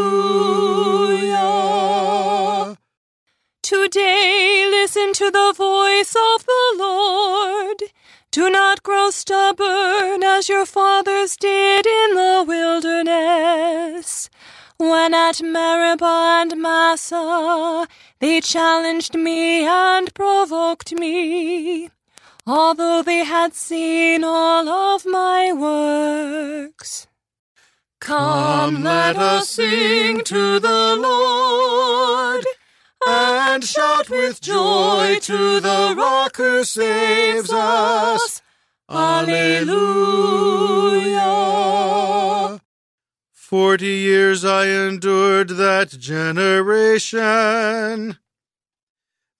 Today 3.62 4.66
listen 4.70 5.12
to 5.14 5.30
the 5.30 5.54
voice 5.56 6.14
of 6.16 6.44
the 6.44 6.74
Lord. 6.76 7.82
Do 8.30 8.48
not 8.50 8.82
grow 8.82 9.10
stubborn 9.10 10.22
as 10.22 10.48
your 10.48 10.64
fathers 10.66 11.36
did 11.36 11.86
in 11.86 12.14
the 12.14 12.44
wilderness. 12.46 14.30
When 14.76 15.14
at 15.14 15.42
Meribah 15.42 16.40
and 16.40 16.56
Massah 16.60 17.86
they 18.20 18.40
challenged 18.40 19.14
me 19.14 19.66
and 19.66 20.14
provoked 20.14 20.92
me, 20.92 21.90
although 22.46 23.02
they 23.02 23.24
had 23.24 23.54
seen 23.54 24.24
all 24.24 24.68
of 24.68 25.04
my 25.06 25.52
works. 25.52 27.06
Come, 28.00 28.82
let 28.82 29.16
us 29.16 29.50
sing 29.50 30.22
to 30.24 30.58
the 30.58 30.96
Lord, 30.96 32.44
and 33.06 33.62
shout 33.62 34.08
with 34.08 34.40
joy 34.40 35.18
to 35.20 35.60
the 35.60 35.94
rock 35.96 36.36
who 36.36 36.64
saves 36.64 37.52
us. 37.52 38.40
Alleluia. 38.88 39.70
Forty 43.32 43.86
years 43.86 44.44
I 44.44 44.66
endured 44.66 45.50
that 45.50 45.90
generation. 45.90 47.18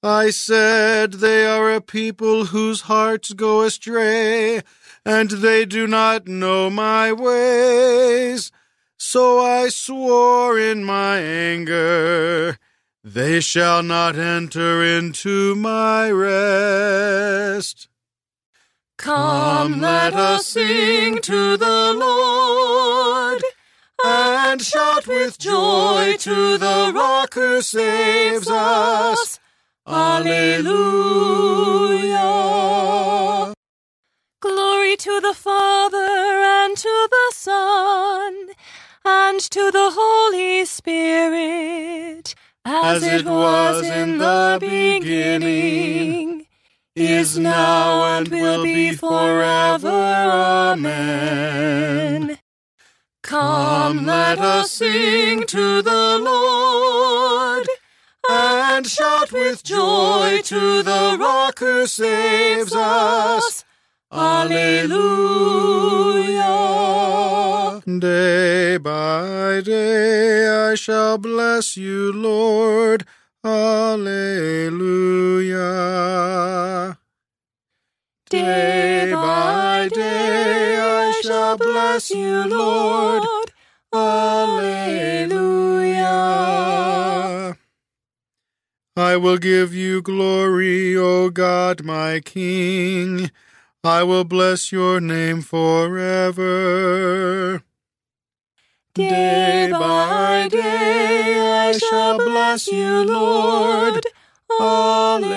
I 0.03 0.31
said, 0.31 1.15
They 1.15 1.45
are 1.45 1.75
a 1.75 1.83
people 1.83 2.47
whose 2.47 2.83
hearts 2.83 3.35
go 3.35 3.63
astray, 3.63 4.63
and 5.05 5.31
they 5.31 5.67
do 5.67 5.87
not 5.87 6.27
know 6.27 6.71
my 6.71 7.13
ways. 7.13 8.51
So 8.97 9.41
I 9.41 9.69
swore 9.69 10.59
in 10.59 10.85
my 10.85 11.19
anger, 11.19 12.57
They 13.05 13.41
shall 13.41 13.83
not 13.83 14.17
enter 14.17 14.83
into 14.83 15.55
my 15.55 16.11
rest. 16.11 17.89
Come, 18.97 19.81
let 19.81 20.15
us 20.15 20.47
sing 20.47 21.21
to 21.23 21.57
the 21.59 21.95
Lord, 21.95 23.43
and 24.05 24.63
shout 24.63 25.07
with 25.07 25.39
joy 25.39 26.17
to 26.21 26.59
the 26.59 26.93
rock 26.95 27.35
who 27.35 27.61
saves 27.61 28.49
us. 28.51 29.41
Alleluia. 29.87 30.75
Glory 34.41 34.97
to 34.97 35.21
the 35.21 35.35
Father 35.35 35.97
and 35.97 36.77
to 36.77 37.09
the 37.11 37.33
Son 37.35 38.51
and 39.05 39.41
to 39.41 39.71
the 39.71 39.91
Holy 39.93 40.65
Spirit, 40.65 42.35
as, 42.65 43.03
As 43.03 43.21
it 43.21 43.27
was 43.27 43.83
in 43.85 44.19
the 44.19 44.59
beginning, 44.61 46.47
is 46.95 47.39
now, 47.39 48.19
and 48.19 48.29
will 48.29 48.63
be 48.63 48.93
forever. 48.93 49.89
Amen. 50.73 52.39
Come, 53.23 54.07
let 54.07 54.39
us 54.39 54.73
sing 54.73 55.47
to 55.47 55.83
the 55.83 56.19
Lord, 56.19 57.69
and 58.31 58.87
shout 58.87 59.33
with 59.33 59.63
joy 59.63 60.41
to 60.45 60.83
the 60.83 61.17
rock 61.19 61.59
who 61.59 61.87
saves 61.87 62.75
us. 62.75 63.65
Alleluia. 64.13 65.01
Day 67.99 68.77
by 68.79 69.61
day 69.65 70.49
I 70.71 70.75
shall 70.75 71.19
bless 71.19 71.77
you, 71.77 72.13
Lord. 72.13 73.05
Alleluia. 73.45 74.19
Day 78.29 79.13
by 79.13 79.89
day 79.93 80.77
I 80.79 81.21
shall 81.23 81.57
bless 81.57 82.11
you, 82.11 82.45
Lord. 82.47 83.40
I 89.01 89.17
will 89.17 89.39
give 89.39 89.75
you 89.75 90.03
glory, 90.03 90.95
O 90.95 91.31
God, 91.31 91.83
my 91.83 92.21
King. 92.21 93.31
I 93.83 94.03
will 94.03 94.25
bless 94.25 94.73
your 94.73 95.01
name 95.01 95.41
forever. 95.41 96.45
Day 98.95 99.71
by 99.73 100.49
day 100.51 101.41
I 101.41 101.79
shall 101.79 102.19
bless 102.19 102.67
you, 102.67 103.05
Lord. 103.05 104.05
Alleluia. 104.61 105.31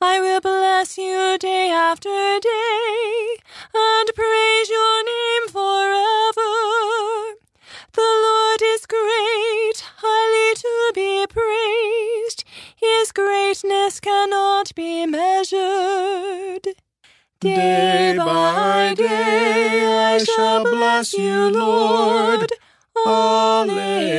I 0.00 0.20
will 0.20 0.40
bless 0.40 0.96
you 0.96 1.36
day 1.38 1.70
after 1.70 2.08
day 2.40 3.36
and 3.74 4.10
praise 4.14 4.51
praised. 11.32 12.44
His 12.76 13.12
greatness 13.12 14.00
cannot 14.00 14.74
be 14.74 15.06
measured. 15.06 16.66
Day 17.40 18.14
by 18.16 18.94
day 18.96 20.14
I 20.14 20.18
shall 20.22 20.64
bless 20.64 21.14
you, 21.14 21.48
Lord. 21.50 22.48
Alleluia. 23.06 24.12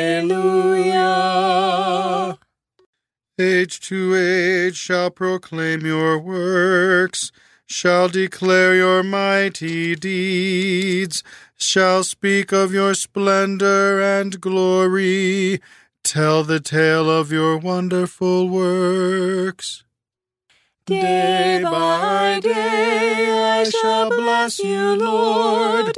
Age 3.39 3.79
to 3.81 4.15
age 4.15 4.75
shall 4.75 5.09
proclaim 5.09 5.85
your 5.85 6.19
works, 6.19 7.31
shall 7.65 8.09
declare 8.09 8.75
your 8.75 9.01
mighty 9.03 9.95
deeds, 9.95 11.23
shall 11.55 12.03
speak 12.03 12.51
of 12.51 12.73
your 12.73 12.93
splendor 12.93 14.01
and 14.01 14.39
glory, 14.39 15.61
tell 16.03 16.43
the 16.43 16.59
tale 16.59 17.09
of 17.09 17.31
your 17.31 17.57
wonderful 17.57 18.49
works. 18.49 19.83
Day 20.85 21.61
by 21.63 22.39
day 22.41 23.61
I 23.61 23.63
shall 23.69 24.09
bless 24.09 24.59
you, 24.59 24.95
Lord. 24.95 25.97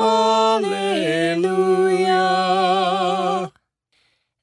Alleluia. 0.00 1.12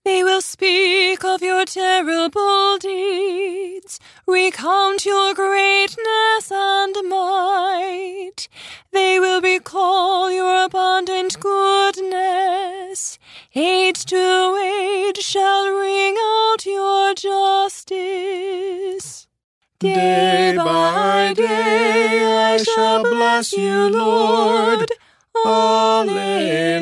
They 0.09 0.23
will 0.23 0.41
speak 0.41 1.23
of 1.23 1.43
your 1.43 1.65
terrible 1.65 2.79
deeds, 2.79 3.99
recount 4.25 5.05
your 5.05 5.35
greatness 5.35 6.51
and 6.51 6.95
might. 7.07 8.47
They 8.91 9.19
will 9.19 9.39
recall 9.39 10.31
your 10.31 10.65
abundant 10.65 11.39
goodness 11.39 13.19
age 13.55 14.03
to 14.05 14.57
age 14.57 15.19
shall 15.19 15.69
ring 15.69 16.15
out 16.19 16.65
your 16.65 17.13
justice. 17.13 18.07
Day 19.79 20.55
by 20.57 21.35
day 21.37 22.55
I 22.55 22.57
shall 22.57 23.03
bless 23.03 23.53
you, 23.53 23.89
Lord. 23.89 24.89
Alleluia. 25.45 26.79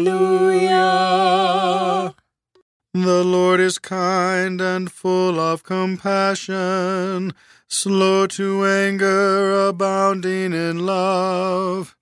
The 2.93 3.23
Lord 3.23 3.59
is 3.59 3.77
kind 3.77 4.61
and 4.61 4.91
full 4.91 5.39
of 5.39 5.63
compassion, 5.63 7.33
slow 7.67 8.27
to 8.27 8.65
anger, 8.65 9.67
abounding 9.67 10.53
in 10.53 10.85
love. 10.85 11.95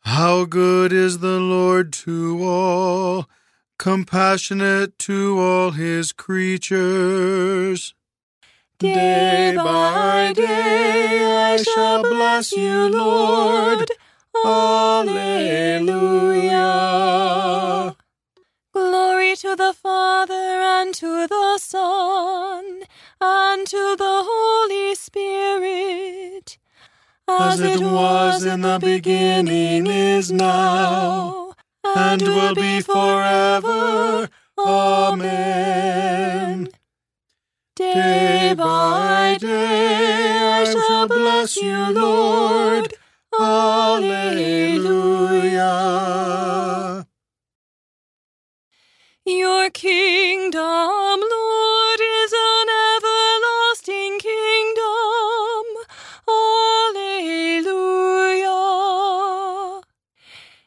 How 0.00 0.44
good 0.44 0.92
is 0.92 1.18
the 1.18 1.40
Lord 1.40 1.92
to 2.04 2.42
all, 2.44 3.28
compassionate 3.78 4.98
to 5.00 5.38
all 5.38 5.72
his 5.72 6.12
creatures. 6.12 7.92
Day 8.78 9.54
by 9.56 10.32
day 10.34 11.24
I 11.24 11.56
shall 11.62 12.02
bless 12.02 12.52
you, 12.52 12.88
Lord. 12.88 13.90
Alleluia. 14.44 15.16
The 19.56 19.72
Father 19.72 20.34
and 20.34 20.92
to 20.96 21.26
the 21.26 21.56
Son 21.56 22.82
and 23.22 23.66
to 23.66 23.96
the 23.96 24.22
Holy 24.26 24.94
Spirit, 24.94 26.58
as 27.26 27.62
it 27.62 27.80
was 27.80 28.44
in 28.44 28.60
the 28.60 28.78
beginning, 28.78 29.86
is 29.86 30.30
now, 30.30 31.54
and 31.82 32.20
will 32.20 32.54
be 32.54 32.82
forever. 32.82 34.28
Amen. 34.58 36.68
Day 37.76 38.52
by 38.54 39.38
day 39.40 40.52
I 40.52 40.64
shall 40.66 41.08
bless 41.08 41.56
you, 41.56 41.94
Lord. 41.94 42.92
Alleluia. 43.40 44.46
Your 49.28 49.70
kingdom, 49.70 50.60
Lord, 50.62 52.00
is 52.00 52.32
an 52.32 52.68
everlasting 52.94 54.20
kingdom. 54.20 55.64
Alleluia. 56.86 57.72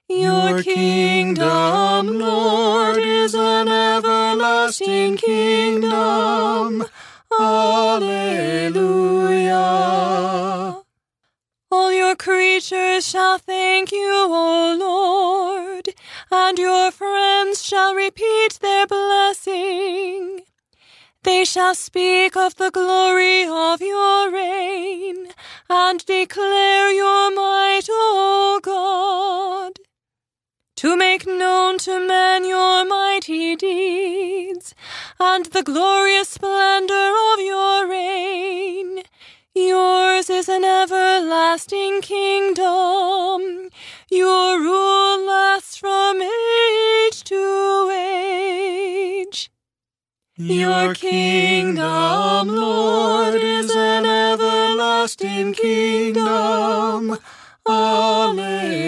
Your 0.09 0.61
kingdom, 0.61 2.19
Lord, 2.19 2.97
is 2.97 3.33
an 3.33 3.69
everlasting 3.69 5.15
kingdom. 5.15 6.83
Alleluia. 7.39 8.09
All 11.71 11.93
your 11.93 12.15
creatures 12.17 13.07
shall 13.07 13.37
thank 13.37 13.93
you, 13.93 14.25
O 14.27 14.75
Lord, 14.77 15.88
and 16.31 16.57
your 16.59 16.91
friends 16.91 17.63
shall 17.63 17.95
repeat 17.95 18.59
their 18.61 18.85
blessing. 18.87 20.41
They 21.23 21.43
shall 21.43 21.75
speak 21.75 22.37
of 22.37 22.55
the 22.55 22.71
glory 22.71 23.43
of 23.43 23.81
your 23.81 24.31
reign 24.31 25.27
and 25.69 26.05
declare 26.05 26.91
your 26.91 27.31
might, 27.35 27.87
O 27.89 28.59
God. 28.63 29.79
To 30.77 30.95
make 30.95 31.27
known 31.27 31.77
to 31.79 32.07
men 32.07 32.45
your 32.45 32.85
mighty 32.85 33.57
deeds 33.57 34.73
and 35.19 35.45
the 35.47 35.61
glorious 35.61 36.29
splendor 36.29 37.13
of 37.33 37.39
your 37.41 37.87
reign. 37.89 39.03
Yours 39.67 40.29
is 40.29 40.47
an 40.47 40.63
everlasting 40.63 41.99
kingdom. 42.01 43.69
Your 44.09 44.57
rule 44.57 45.25
lasts 45.25 45.75
from 45.75 46.21
age 46.21 47.23
to 47.25 47.89
age. 47.93 49.51
Your 50.37 50.93
kingdom, 50.93 52.47
Lord, 52.47 53.35
is 53.35 53.75
an 53.75 54.05
everlasting 54.05 55.51
kingdom. 55.53 57.17
Alleluia. 57.67 58.79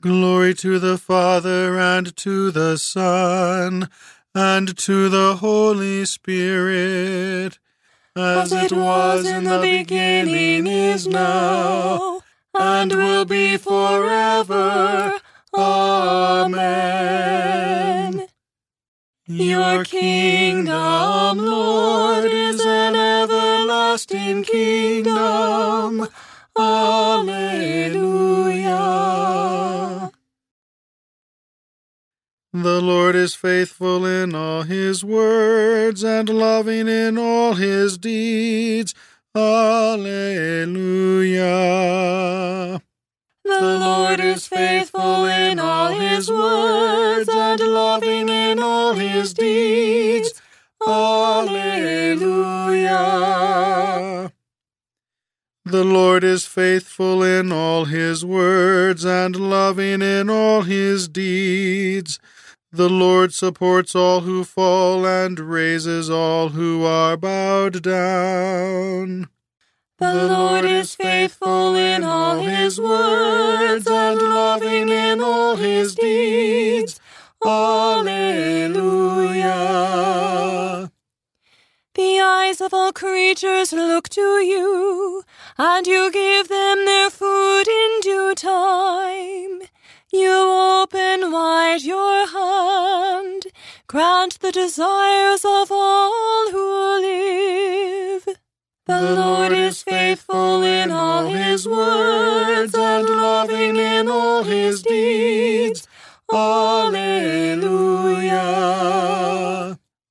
Glory 0.00 0.54
to 0.54 0.78
the 0.78 0.98
Father 0.98 1.80
and 1.80 2.16
to 2.18 2.52
the 2.52 2.76
Son 2.78 3.88
and 4.34 4.76
to 4.76 5.08
the 5.08 5.36
Holy 5.36 6.04
Spirit, 6.04 7.58
as 8.16 8.52
it 8.52 8.72
was 8.72 9.24
in 9.26 9.44
the 9.44 9.60
beginning, 9.60 10.66
is 10.66 11.06
now, 11.06 12.20
and 12.54 12.92
will 12.92 13.24
be 13.24 13.56
forever. 13.56 15.20
Amen. 15.56 17.04
Your 19.26 19.84
kingdom, 19.84 21.38
Lord, 21.38 22.24
is 22.24 22.60
an 22.60 22.96
everlasting 22.96 24.42
kingdom. 24.42 26.08
Alleluia. 26.56 28.43
The 32.56 32.80
Lord 32.80 33.16
is 33.16 33.34
faithful 33.34 34.06
in 34.06 34.32
all 34.32 34.62
his 34.62 35.04
words 35.04 36.04
and 36.04 36.28
loving 36.28 36.86
in 36.86 37.18
all 37.18 37.54
his 37.54 37.98
deeds. 37.98 38.94
Alleluia. 39.34 40.20
The 43.44 43.78
Lord 43.80 44.20
is 44.20 44.46
faithful 44.46 45.24
in 45.24 45.58
all 45.58 45.94
his 45.94 46.30
words 46.30 47.28
and 47.28 47.58
loving 47.58 48.28
in 48.28 48.62
all 48.62 48.94
his 48.94 49.34
deeds. 49.34 50.40
Alleluia. 50.86 52.14
The 55.64 55.84
Lord 55.84 56.22
is 56.22 56.46
faithful 56.46 57.24
in 57.24 57.50
all 57.50 57.86
his 57.86 58.24
words 58.24 59.04
and 59.04 59.34
loving 59.34 60.02
in 60.02 60.30
all 60.30 60.62
his 60.62 61.08
deeds. 61.08 62.20
The 62.74 62.88
Lord 62.88 63.32
supports 63.32 63.94
all 63.94 64.22
who 64.22 64.42
fall 64.42 65.06
and 65.06 65.38
raises 65.38 66.10
all 66.10 66.48
who 66.48 66.84
are 66.84 67.16
bowed 67.16 67.84
down. 67.84 69.28
The 69.98 70.26
Lord 70.26 70.64
is 70.64 70.96
faithful 70.96 71.76
in 71.76 72.02
all 72.02 72.40
his 72.40 72.80
words 72.80 73.86
and 73.86 74.20
loving 74.20 74.88
in 74.88 75.20
all 75.20 75.54
his 75.54 75.94
deeds. 75.94 76.98
Alleluia. 77.46 78.10
The 81.94 82.20
eyes 82.20 82.60
of 82.60 82.74
all 82.74 82.92
creatures 82.92 83.72
look 83.72 84.08
to 84.08 84.40
you, 84.42 85.22
and 85.56 85.86
you 85.86 86.10
give 86.10 86.48
them 86.48 86.84
their 86.84 87.08
food 87.08 87.68
in 87.68 88.00
due 88.00 88.34
time. 88.34 89.62
You 90.14 90.30
open 90.30 91.32
wide 91.32 91.82
your 91.82 92.28
hand, 92.28 93.46
grant 93.88 94.38
the 94.38 94.52
desires 94.52 95.44
of 95.44 95.72
all 95.72 96.52
who 96.52 97.00
live. 97.00 98.24
The 98.86 99.16
Lord 99.16 99.50
is 99.52 99.82
faithful 99.82 100.62
in 100.62 100.92
all 100.92 101.26
his 101.26 101.66
words 101.66 102.76
and 102.76 103.08
loving 103.08 103.74
in 103.74 104.06
all 104.06 104.44
his 104.44 104.82
deeds. 104.82 105.88
Alleluia. 106.32 107.00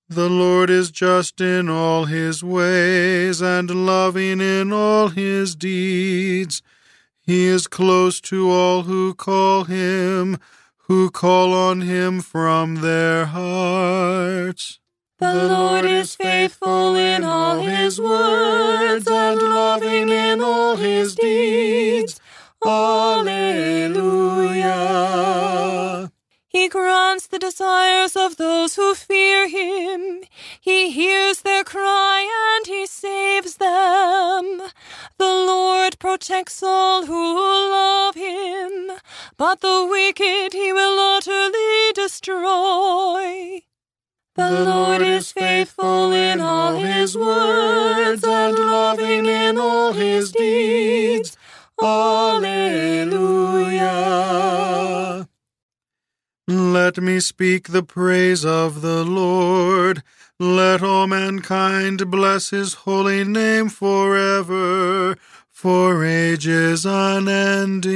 The 0.09 0.29
Lord 0.29 0.69
is 0.69 0.91
just 0.91 1.39
in 1.39 1.69
all 1.69 2.03
his 2.05 2.43
ways 2.43 3.41
and 3.41 3.85
loving 3.85 4.41
in 4.41 4.73
all 4.73 5.07
his 5.07 5.55
deeds. 5.55 6.61
He 7.25 7.45
is 7.45 7.67
close 7.67 8.19
to 8.21 8.49
all 8.51 8.83
who 8.83 9.13
call 9.13 9.63
him, 9.63 10.37
who 10.87 11.09
call 11.09 11.53
on 11.53 11.79
him 11.79 12.19
from 12.19 12.81
their 12.81 13.25
hearts. 13.27 14.81
The 15.19 15.47
Lord 15.47 15.85
is 15.85 16.15
faithful 16.15 16.95
in 16.95 17.23
all 17.23 17.61
his 17.61 18.01
words 18.01 19.07
and 19.07 19.41
loving 19.41 20.09
in 20.09 20.41
all 20.41 20.75
his 20.75 21.15
deeds. 21.15 22.19
Alleluia. 22.65 23.33
He 26.53 26.69
grants 26.69 27.25
the 27.25 27.39
desires 27.39 28.15
of 28.15 28.37
those 28.37 28.75
who 28.75 28.93
fear 28.93 29.47
him. 29.47 30.21
He 30.61 30.91
hears 30.91 31.41
their 31.41 31.63
cry 31.63 32.29
and 32.55 32.67
he 32.67 32.85
saves 32.85 33.55
them. 33.55 34.61
The 35.17 35.33
Lord 35.51 35.97
protects 35.97 36.61
all 36.61 37.07
who 37.07 37.39
love 37.71 38.13
him, 38.13 38.91
but 39.35 39.61
the 39.61 39.87
wicked 39.89 40.53
he 40.53 40.71
will 40.71 40.99
utterly 40.99 41.91
destroy. 41.95 43.63
The 44.35 44.51
Lord 44.51 45.01
is 45.01 45.31
faithful 45.31 46.11
in 46.11 46.39
all 46.39 46.77
his 46.77 47.17
words 47.17 48.23
and 48.23 48.59
loving 48.59 49.25
in 49.25 49.57
all 49.57 49.93
his 49.93 50.31
deeds. 50.31 51.35
Alleluia. 51.81 52.53
Let 56.47 56.97
me 56.97 57.21
speak 57.21 57.69
the 57.69 57.83
praise 57.83 58.43
of 58.43 58.81
the 58.81 59.05
Lord. 59.05 60.03
Let 60.37 60.83
all 60.83 61.07
mankind 61.07 62.11
bless 62.11 62.49
his 62.49 62.73
holy 62.73 63.23
name 63.23 63.69
forever, 63.69 65.15
for 65.49 66.03
ages 66.03 66.85
unending. 66.85 67.93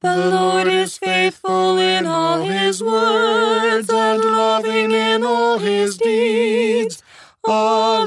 The 0.00 0.16
Lord 0.30 0.66
is 0.66 0.96
faithful 0.96 1.76
in 1.76 2.06
all 2.06 2.40
his 2.40 2.82
words 2.82 3.90
and 3.90 4.24
loving 4.24 4.92
in 4.92 5.22
all 5.22 5.58
his 5.58 5.98
deeds. 5.98 7.02
Alleluia. 7.46 8.00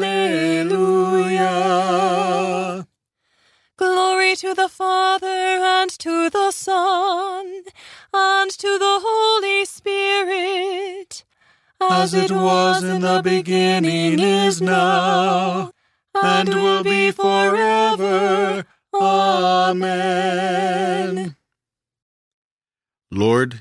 To 4.34 4.56
the 4.56 4.68
Father 4.68 5.28
and 5.28 5.90
to 6.00 6.30
the 6.30 6.50
Son 6.50 7.64
and 8.12 8.50
to 8.52 8.80
the 8.80 9.00
Holy 9.02 9.64
Spirit, 9.64 11.24
as 11.80 12.16
it 12.16 12.32
was 12.32 12.84
in 12.84 13.02
the 13.02 13.22
beginning, 13.24 14.20
is 14.20 14.60
now, 14.60 15.72
and 16.16 16.50
will 16.50 16.84
be 16.84 17.12
forever. 17.12 18.66
Amen. 18.94 20.16
Lord, 23.12 23.60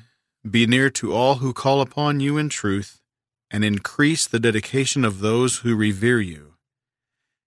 be 0.51 0.67
near 0.67 0.89
to 0.91 1.13
all 1.13 1.35
who 1.35 1.53
call 1.53 1.83
upon 1.83 2.21
you 2.21 2.39
in 2.39 2.49
truth, 2.49 3.03
and 3.51 3.63
increase 3.63 4.27
the 4.27 4.41
dedication 4.41 5.05
of 5.05 5.21
those 5.21 5.59
who 5.59 5.77
revere 5.77 6.21
you. 6.21 6.55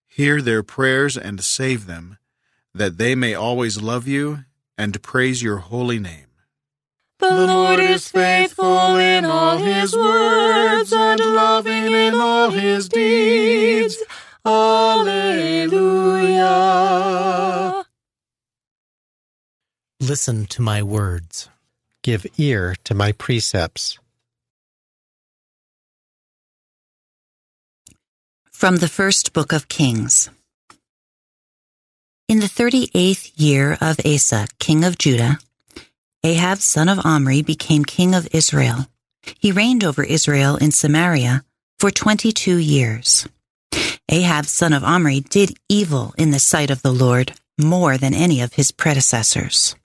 Hear 0.05 0.43
their 0.43 0.61
prayers 0.61 1.17
and 1.17 1.43
save 1.43 1.87
them, 1.87 2.19
that 2.75 2.97
they 2.97 3.15
may 3.15 3.33
always 3.33 3.81
love 3.81 4.05
you 4.07 4.43
and 4.77 5.01
praise 5.01 5.41
your 5.41 5.57
holy 5.57 5.97
name. 5.97 6.27
The 7.19 7.47
Lord 7.47 7.79
is 7.79 8.09
faithful 8.09 8.97
in 8.97 9.23
all 9.23 9.57
his 9.57 9.95
words 9.95 10.91
and 10.91 11.21
loving 11.21 11.93
in 11.93 12.13
all 12.13 12.49
his 12.51 12.89
deeds. 12.89 13.97
Alleluia. 14.45 15.15
Listen 20.01 20.45
to 20.47 20.61
my 20.61 20.83
words. 20.83 21.49
Give 22.03 22.27
ear 22.37 22.75
to 22.83 22.93
my 22.93 23.13
precepts. 23.13 23.97
From 28.51 28.75
the 28.77 28.89
first 28.89 29.31
book 29.33 29.53
of 29.53 29.69
Kings. 29.69 30.29
In 32.27 32.39
the 32.39 32.47
thirty 32.47 32.89
eighth 32.95 33.39
year 33.39 33.77
of 33.79 33.99
Asa, 34.03 34.47
king 34.57 34.83
of 34.83 34.97
Judah, 34.97 35.37
Ahab 36.23 36.57
son 36.57 36.89
of 36.89 37.05
Omri 37.05 37.43
became 37.43 37.85
king 37.85 38.15
of 38.15 38.27
Israel. 38.31 38.87
He 39.37 39.51
reigned 39.51 39.83
over 39.83 40.03
Israel 40.03 40.55
in 40.55 40.71
Samaria 40.71 41.43
for 41.77 41.91
twenty 41.91 42.31
two 42.31 42.57
years. 42.57 43.27
Ahab 44.09 44.47
son 44.47 44.73
of 44.73 44.83
Omri 44.83 45.19
did 45.19 45.55
evil 45.69 46.15
in 46.17 46.31
the 46.31 46.39
sight 46.39 46.71
of 46.71 46.81
the 46.81 46.91
Lord 46.91 47.33
more 47.59 47.95
than 47.95 48.15
any 48.15 48.41
of 48.41 48.53
his 48.53 48.71
predecessors. 48.71 49.75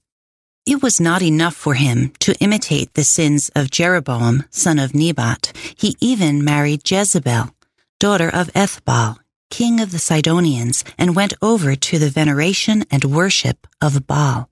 It 0.65 0.83
was 0.83 0.99
not 0.99 1.21
enough 1.21 1.55
for 1.55 1.75
him 1.75 2.13
to 2.21 2.35
imitate 2.41 2.95
the 2.95 3.05
sins 3.05 3.51
of 3.55 3.71
Jeroboam, 3.71 4.45
son 4.49 4.79
of 4.79 4.95
Nebat. 4.95 5.53
He 5.77 5.95
even 6.01 6.43
married 6.43 6.91
Jezebel, 6.91 7.55
daughter 7.99 8.31
of 8.31 8.51
Ethbaal, 8.55 9.19
king 9.51 9.81
of 9.81 9.91
the 9.93 9.99
Sidonians, 9.99 10.85
and 10.97 11.17
went 11.17 11.35
over 11.43 11.75
to 11.77 11.99
the 11.99 12.09
veneration 12.11 12.85
and 12.91 13.05
worship 13.05 13.67
of 13.81 14.07
Baal. 14.07 14.49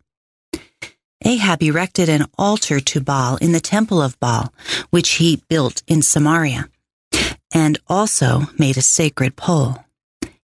Ahab 1.24 1.62
erected 1.62 2.08
an 2.08 2.26
altar 2.36 2.80
to 2.80 3.00
Baal 3.00 3.36
in 3.36 3.52
the 3.52 3.60
temple 3.60 4.00
of 4.00 4.18
Baal, 4.20 4.52
which 4.90 5.10
he 5.12 5.42
built 5.48 5.82
in 5.86 6.02
Samaria, 6.02 6.68
and 7.52 7.78
also 7.88 8.42
made 8.58 8.76
a 8.76 8.82
sacred 8.82 9.36
pole. 9.36 9.84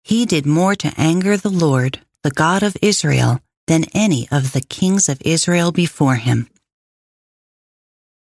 He 0.02 0.26
did 0.26 0.46
more 0.46 0.74
to 0.76 0.92
anger 0.96 1.36
the 1.36 1.50
Lord, 1.50 2.00
the 2.22 2.30
God 2.30 2.62
of 2.62 2.76
Israel, 2.80 3.40
than 3.66 3.84
any 3.94 4.28
of 4.30 4.52
the 4.52 4.60
kings 4.60 5.08
of 5.08 5.22
Israel 5.24 5.72
before 5.72 6.16
him. 6.16 6.48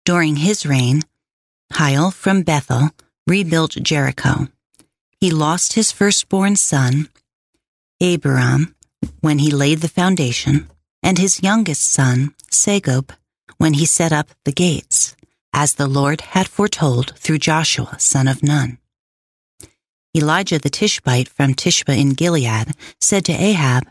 During 0.06 0.38
his 0.38 0.66
reign, 0.66 1.04
Hiel 1.74 2.12
from 2.14 2.44
Bethel 2.44 2.90
rebuilt 3.26 3.72
Jericho. 3.82 4.48
He 5.24 5.32
lost 5.32 5.72
his 5.72 5.94
firstborn 5.94 6.58
son, 6.58 7.08
Abiram, 8.02 8.76
when 9.22 9.40
he 9.40 9.52
laid 9.52 9.80
the 9.80 9.88
foundation, 9.88 10.70
and 11.02 11.18
his 11.18 11.42
youngest 11.42 11.90
son, 11.94 12.36
Segub, 12.52 13.10
when 13.58 13.76
he 13.76 13.86
set 13.86 14.12
up 14.12 14.28
the 14.44 14.52
gates, 14.52 15.16
as 15.54 15.76
the 15.76 15.88
Lord 15.88 16.20
had 16.36 16.50
foretold 16.50 17.18
through 17.18 17.38
Joshua, 17.38 17.98
son 18.00 18.28
of 18.28 18.44
Nun. 18.44 18.80
Elijah 20.14 20.60
the 20.60 20.70
Tishbite 20.70 21.30
from 21.30 21.54
Tishbe 21.54 21.98
in 21.98 22.16
Gilead 22.16 22.76
said 23.00 23.24
to 23.24 23.32
Ahab, 23.32 23.84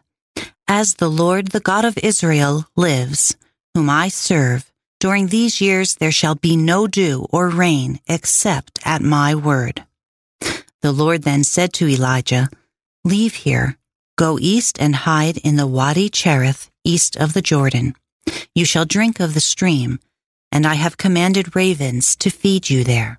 As 0.69 0.97
the 0.97 1.09
Lord, 1.09 1.47
the 1.53 1.61
God 1.61 1.87
of 1.87 1.97
Israel, 1.97 2.67
lives, 2.77 3.39
whom 3.73 3.89
I 3.89 4.09
serve, 4.09 4.71
during 5.01 5.29
these 5.29 5.63
years 5.63 5.95
there 5.95 6.13
shall 6.13 6.35
be 6.35 6.59
no 6.59 6.87
dew 6.87 7.27
or 7.31 7.49
rain 7.49 8.01
except 8.07 8.81
at 8.85 9.01
my 9.01 9.35
word. 9.35 9.87
The 10.83 10.93
Lord 10.93 11.23
then 11.23 11.45
said 11.45 11.73
to 11.75 11.89
Elijah, 11.89 12.49
Leave 13.05 13.35
here, 13.35 13.79
go 14.17 14.37
east 14.41 14.81
and 14.81 14.97
hide 14.97 15.39
in 15.39 15.57
the 15.57 15.67
Wadi 15.67 16.09
Cherith 16.09 16.71
east 16.85 17.17
of 17.17 17.35
the 17.35 17.43
Jordan. 17.43 17.95
You 18.55 18.65
shall 18.65 18.85
drink 18.85 19.21
of 19.21 19.35
the 19.35 19.41
stream, 19.41 20.01
and 20.51 20.67
I 20.67 20.75
have 20.75 20.97
commanded 20.97 21.55
ravens 21.55 22.17
to 22.17 22.31
feed 22.31 22.69
you 22.69 22.83
there. 22.83 23.17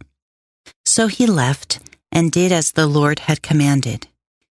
So 0.85 1.07
he 1.07 1.25
left 1.25 1.79
and 2.11 2.31
did 2.31 2.51
as 2.51 2.73
the 2.73 2.85
Lord 2.85 3.19
had 3.19 3.41
commanded. 3.41 4.07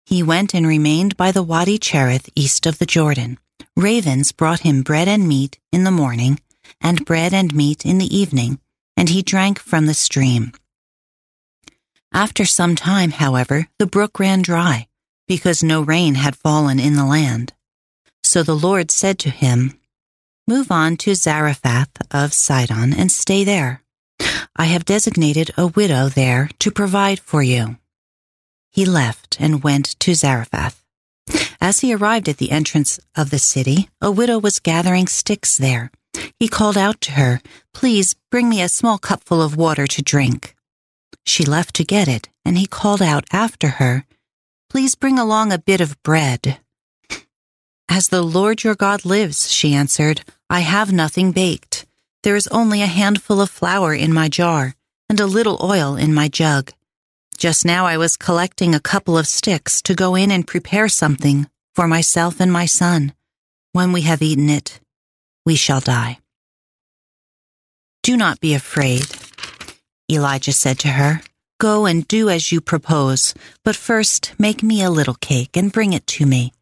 He 0.05 0.23
went 0.23 0.53
and 0.53 0.65
remained 0.67 1.17
by 1.17 1.31
the 1.31 1.43
Wadi 1.43 1.77
Cherith 1.79 2.29
east 2.35 2.67
of 2.67 2.77
the 2.77 2.85
Jordan. 2.85 3.39
Ravens 3.75 4.31
brought 4.31 4.61
him 4.61 4.83
bread 4.83 5.07
and 5.07 5.27
meat 5.27 5.59
in 5.71 5.83
the 5.83 5.91
morning, 5.91 6.39
and 6.79 7.05
bread 7.05 7.33
and 7.33 7.53
meat 7.55 7.85
in 7.85 7.97
the 7.97 8.15
evening, 8.15 8.59
and 8.95 9.09
he 9.09 9.21
drank 9.21 9.59
from 9.59 9.87
the 9.87 9.93
stream. 9.93 10.51
After 12.13 12.45
some 12.45 12.75
time, 12.75 13.11
however, 13.11 13.67
the 13.77 13.85
brook 13.85 14.19
ran 14.19 14.41
dry, 14.41 14.87
because 15.27 15.63
no 15.63 15.81
rain 15.81 16.15
had 16.15 16.35
fallen 16.35 16.79
in 16.79 16.95
the 16.95 17.05
land. 17.05 17.53
So 18.23 18.43
the 18.43 18.55
Lord 18.55 18.91
said 18.91 19.19
to 19.19 19.29
him, 19.29 19.79
Move 20.47 20.71
on 20.71 20.97
to 20.97 21.13
Zarephath 21.13 21.95
of 22.11 22.33
Sidon 22.33 22.93
and 22.93 23.11
stay 23.11 23.43
there. 23.43 23.83
I 24.55 24.65
have 24.65 24.85
designated 24.85 25.51
a 25.55 25.67
widow 25.67 26.09
there 26.09 26.49
to 26.59 26.71
provide 26.71 27.19
for 27.19 27.43
you. 27.43 27.77
He 28.71 28.85
left 28.85 29.37
and 29.39 29.63
went 29.63 29.99
to 29.99 30.15
Zarephath. 30.15 30.83
As 31.61 31.81
he 31.81 31.93
arrived 31.93 32.27
at 32.27 32.37
the 32.37 32.51
entrance 32.51 32.99
of 33.15 33.29
the 33.29 33.39
city, 33.39 33.89
a 34.01 34.11
widow 34.11 34.39
was 34.39 34.59
gathering 34.59 35.07
sticks 35.07 35.57
there. 35.57 35.91
He 36.39 36.47
called 36.47 36.77
out 36.77 36.99
to 37.01 37.11
her, 37.13 37.41
Please 37.73 38.15
bring 38.31 38.49
me 38.49 38.61
a 38.61 38.69
small 38.69 38.97
cupful 38.97 39.41
of 39.41 39.55
water 39.55 39.85
to 39.87 40.01
drink. 40.01 40.55
She 41.25 41.43
left 41.43 41.75
to 41.75 41.83
get 41.83 42.07
it, 42.07 42.29
and 42.43 42.57
he 42.57 42.65
called 42.65 43.01
out 43.01 43.25
after 43.31 43.69
her, 43.79 44.05
Please 44.69 44.95
bring 44.95 45.17
along 45.17 45.51
a 45.51 45.57
bit 45.57 45.81
of 45.81 46.01
bread. 46.03 46.59
As 47.89 48.09
the 48.09 48.21
Lord 48.21 48.63
your 48.63 48.75
God 48.75 49.05
lives, 49.05 49.51
she 49.51 49.73
answered, 49.73 50.21
I 50.49 50.61
have 50.61 50.91
nothing 50.91 51.31
baked. 51.31 51.85
There 52.23 52.35
is 52.35 52.47
only 52.47 52.81
a 52.81 52.87
handful 52.87 53.41
of 53.41 53.49
flour 53.49 53.93
in 53.93 54.13
my 54.13 54.29
jar 54.29 54.75
and 55.09 55.19
a 55.19 55.25
little 55.25 55.59
oil 55.61 55.95
in 55.95 56.13
my 56.13 56.27
jug. 56.27 56.71
Just 57.37 57.65
now 57.65 57.85
I 57.85 57.97
was 57.97 58.17
collecting 58.17 58.75
a 58.75 58.79
couple 58.79 59.17
of 59.17 59.27
sticks 59.27 59.81
to 59.83 59.95
go 59.95 60.15
in 60.15 60.29
and 60.29 60.45
prepare 60.45 60.89
something 60.89 61.49
for 61.73 61.87
myself 61.87 62.39
and 62.39 62.51
my 62.51 62.65
son. 62.65 63.13
When 63.71 63.93
we 63.93 64.01
have 64.01 64.21
eaten 64.21 64.49
it, 64.49 64.79
we 65.45 65.55
shall 65.55 65.79
die. 65.79 66.19
Do 68.03 68.17
not 68.17 68.39
be 68.39 68.53
afraid, 68.53 69.05
Elijah 70.09 70.53
said 70.53 70.79
to 70.79 70.89
her. 70.89 71.21
Go 71.59 71.85
and 71.85 72.07
do 72.07 72.29
as 72.29 72.51
you 72.51 72.61
propose, 72.61 73.33
but 73.65 73.75
first 73.75 74.33
make 74.39 74.63
me 74.63 74.81
a 74.81 74.89
little 74.89 75.15
cake 75.15 75.57
and 75.57 75.71
bring 75.71 75.93
it 75.93 76.07
to 76.07 76.25
me. 76.25 76.53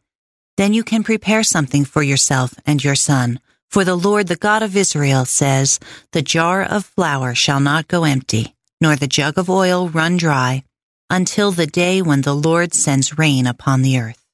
Then 0.56 0.74
you 0.74 0.82
can 0.82 1.04
prepare 1.04 1.44
something 1.44 1.84
for 1.84 2.02
yourself 2.02 2.54
and 2.66 2.82
your 2.82 2.96
son. 2.96 3.38
For 3.70 3.84
the 3.84 3.94
Lord, 3.94 4.26
the 4.26 4.34
God 4.36 4.62
of 4.62 4.76
Israel, 4.76 5.24
says, 5.24 5.78
The 6.12 6.22
jar 6.22 6.62
of 6.62 6.84
flour 6.84 7.34
shall 7.34 7.60
not 7.60 7.86
go 7.86 8.04
empty, 8.04 8.56
nor 8.80 8.96
the 8.96 9.06
jug 9.06 9.38
of 9.38 9.48
oil 9.48 9.88
run 9.88 10.16
dry, 10.16 10.64
until 11.08 11.52
the 11.52 11.66
day 11.66 12.02
when 12.02 12.22
the 12.22 12.34
Lord 12.34 12.74
sends 12.74 13.18
rain 13.18 13.46
upon 13.46 13.82
the 13.82 13.98
earth. 14.00 14.24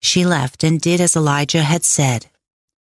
She 0.00 0.24
left 0.24 0.64
and 0.64 0.80
did 0.80 1.00
as 1.00 1.16
Elijah 1.16 1.62
had 1.62 1.84
said. 1.84 2.26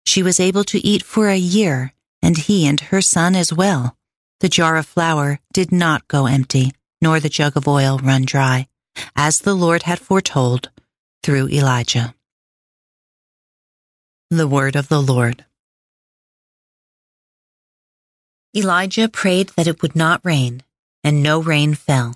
She 0.05 0.21
was 0.21 0.39
able 0.39 0.63
to 0.65 0.85
eat 0.85 1.03
for 1.03 1.27
a 1.27 1.37
year, 1.37 1.93
and 2.21 2.37
he 2.37 2.67
and 2.67 2.79
her 2.79 3.01
son 3.01 3.35
as 3.35 3.51
well. 3.51 3.97
The 4.41 4.49
jar 4.49 4.75
of 4.75 4.87
flour 4.87 5.39
did 5.53 5.71
not 5.71 6.07
go 6.07 6.25
empty, 6.25 6.71
nor 6.99 7.19
the 7.19 7.29
jug 7.29 7.55
of 7.55 7.67
oil 7.67 7.99
run 7.99 8.25
dry, 8.25 8.67
as 9.15 9.39
the 9.39 9.53
Lord 9.53 9.83
had 9.83 9.99
foretold 9.99 10.71
through 11.21 11.49
Elijah. 11.49 12.15
The 14.31 14.47
Word 14.47 14.75
of 14.75 14.89
the 14.89 14.99
Lord. 14.99 15.45
Elijah 18.57 19.07
prayed 19.07 19.49
that 19.49 19.67
it 19.67 19.83
would 19.83 19.95
not 19.95 20.21
rain, 20.23 20.63
and 21.03 21.21
no 21.21 21.39
rain 21.39 21.75
fell. 21.75 22.15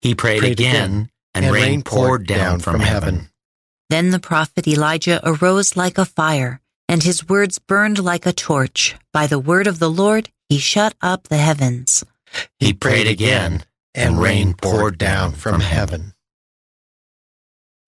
He 0.00 0.14
prayed, 0.14 0.38
Prayed 0.38 0.52
again, 0.52 0.74
again, 0.74 1.10
and, 1.34 1.44
and 1.46 1.54
rain 1.54 1.62
rain 1.64 1.82
poured 1.82 2.06
poured 2.06 2.26
down 2.28 2.38
down 2.38 2.58
from 2.60 2.74
from 2.74 2.82
heaven. 2.82 3.14
heaven. 3.14 3.30
Then 3.90 4.10
the 4.10 4.20
prophet 4.20 4.68
Elijah 4.68 5.20
arose 5.24 5.76
like 5.76 5.98
a 5.98 6.04
fire, 6.04 6.60
and 6.88 7.02
his 7.02 7.28
words 7.28 7.58
burned 7.58 7.98
like 7.98 8.26
a 8.26 8.32
torch. 8.32 8.94
By 9.12 9.26
the 9.26 9.40
word 9.40 9.66
of 9.66 9.80
the 9.80 9.90
Lord, 9.90 10.30
he 10.52 10.58
shut 10.58 10.94
up 11.00 11.28
the 11.28 11.38
heavens. 11.38 12.04
He 12.58 12.74
prayed 12.74 13.06
again, 13.06 13.64
and 13.94 14.20
rain 14.20 14.52
poured 14.52 14.98
down 14.98 15.32
from 15.32 15.60
heaven. 15.60 16.12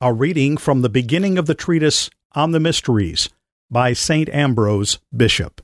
A 0.01 0.15
reading 0.15 0.57
from 0.57 0.81
the 0.81 0.89
beginning 0.89 1.37
of 1.37 1.45
the 1.45 1.55
treatise 1.55 2.09
On 2.33 2.53
the 2.53 2.61
Mysteries 2.61 3.29
by 3.71 3.93
St. 3.93 4.31
Ambrose, 4.31 4.99
Bishop. 5.15 5.61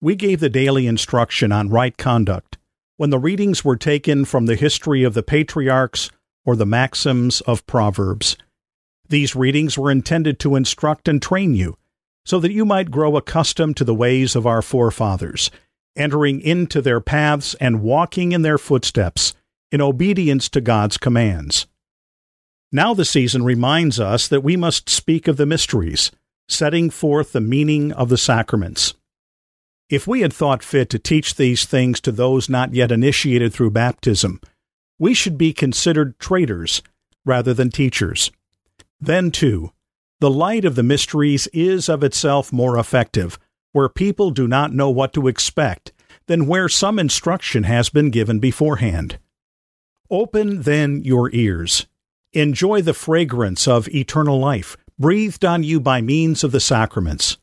We 0.00 0.16
gave 0.16 0.40
the 0.40 0.48
daily 0.48 0.86
instruction 0.86 1.52
on 1.52 1.68
right 1.68 1.94
conduct 1.98 2.56
when 2.96 3.10
the 3.10 3.18
readings 3.18 3.62
were 3.62 3.76
taken 3.76 4.24
from 4.24 4.46
the 4.46 4.56
history 4.56 5.02
of 5.02 5.12
the 5.12 5.22
patriarchs 5.22 6.10
or 6.46 6.56
the 6.56 6.64
maxims 6.64 7.42
of 7.42 7.66
Proverbs. 7.66 8.38
These 9.06 9.36
readings 9.36 9.76
were 9.76 9.90
intended 9.90 10.38
to 10.40 10.56
instruct 10.56 11.08
and 11.08 11.20
train 11.20 11.52
you 11.52 11.76
so 12.24 12.40
that 12.40 12.52
you 12.52 12.64
might 12.64 12.90
grow 12.90 13.18
accustomed 13.18 13.76
to 13.76 13.84
the 13.84 13.94
ways 13.94 14.34
of 14.34 14.46
our 14.46 14.62
forefathers, 14.62 15.50
entering 15.96 16.40
into 16.40 16.80
their 16.82 17.00
paths 17.00 17.54
and 17.60 17.82
walking 17.82 18.32
in 18.32 18.42
their 18.42 18.58
footsteps 18.58 19.34
in 19.72 19.80
obedience 19.80 20.48
to 20.50 20.60
God's 20.60 20.96
commands. 20.96 21.66
Now 22.72 22.94
the 22.94 23.04
season 23.04 23.44
reminds 23.44 23.98
us 24.00 24.28
that 24.28 24.42
we 24.42 24.56
must 24.56 24.88
speak 24.88 25.28
of 25.28 25.36
the 25.36 25.46
mysteries, 25.46 26.10
setting 26.48 26.90
forth 26.90 27.32
the 27.32 27.40
meaning 27.40 27.92
of 27.92 28.08
the 28.08 28.18
sacraments. 28.18 28.94
If 29.88 30.06
we 30.06 30.20
had 30.20 30.32
thought 30.32 30.64
fit 30.64 30.90
to 30.90 30.98
teach 30.98 31.36
these 31.36 31.64
things 31.64 32.00
to 32.00 32.12
those 32.12 32.48
not 32.48 32.74
yet 32.74 32.90
initiated 32.90 33.52
through 33.52 33.70
baptism, 33.70 34.40
we 34.98 35.14
should 35.14 35.38
be 35.38 35.52
considered 35.52 36.18
traitors 36.18 36.82
rather 37.24 37.54
than 37.54 37.70
teachers. 37.70 38.30
Then, 39.00 39.30
too, 39.30 39.72
the 40.20 40.30
light 40.30 40.64
of 40.64 40.74
the 40.74 40.82
mysteries 40.82 41.46
is 41.48 41.88
of 41.88 42.02
itself 42.02 42.52
more 42.52 42.78
effective 42.78 43.38
where 43.76 43.90
people 43.90 44.30
do 44.30 44.48
not 44.48 44.72
know 44.72 44.88
what 44.88 45.12
to 45.12 45.28
expect 45.28 45.92
than 46.28 46.46
where 46.46 46.66
some 46.66 46.98
instruction 46.98 47.64
has 47.64 47.90
been 47.90 48.08
given 48.08 48.38
beforehand. 48.38 49.18
Open 50.10 50.62
then 50.62 51.02
your 51.04 51.30
ears. 51.34 51.86
Enjoy 52.32 52.80
the 52.80 52.94
fragrance 52.94 53.68
of 53.68 53.86
eternal 53.88 54.38
life, 54.38 54.78
breathed 54.98 55.44
on 55.44 55.62
you 55.62 55.78
by 55.78 56.00
means 56.00 56.42
of 56.42 56.52
the 56.52 56.58
sacraments. 56.58 57.36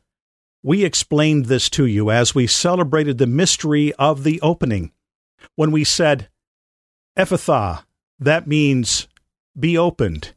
We 0.60 0.84
explained 0.84 1.46
this 1.46 1.70
to 1.70 1.86
you 1.86 2.10
as 2.10 2.34
we 2.34 2.48
celebrated 2.48 3.18
the 3.18 3.28
mystery 3.28 3.92
of 3.92 4.24
the 4.24 4.40
opening, 4.40 4.90
when 5.54 5.70
we 5.70 5.84
said, 5.84 6.28
Ephphatha, 7.16 7.84
that 8.18 8.48
means 8.48 9.06
be 9.56 9.78
opened. 9.78 10.34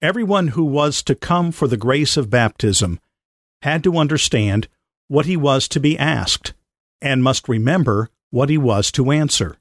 Everyone 0.00 0.48
who 0.48 0.64
was 0.64 1.02
to 1.02 1.16
come 1.16 1.50
for 1.50 1.66
the 1.66 1.76
grace 1.76 2.16
of 2.16 2.30
baptism 2.30 3.00
had 3.62 3.82
to 3.82 3.96
understand 3.96 4.68
what 5.10 5.26
he 5.26 5.36
was 5.36 5.66
to 5.66 5.80
be 5.80 5.98
asked, 5.98 6.54
and 7.02 7.20
must 7.20 7.48
remember 7.48 8.08
what 8.30 8.48
he 8.48 8.56
was 8.56 8.92
to 8.92 9.10
answer. 9.10 9.56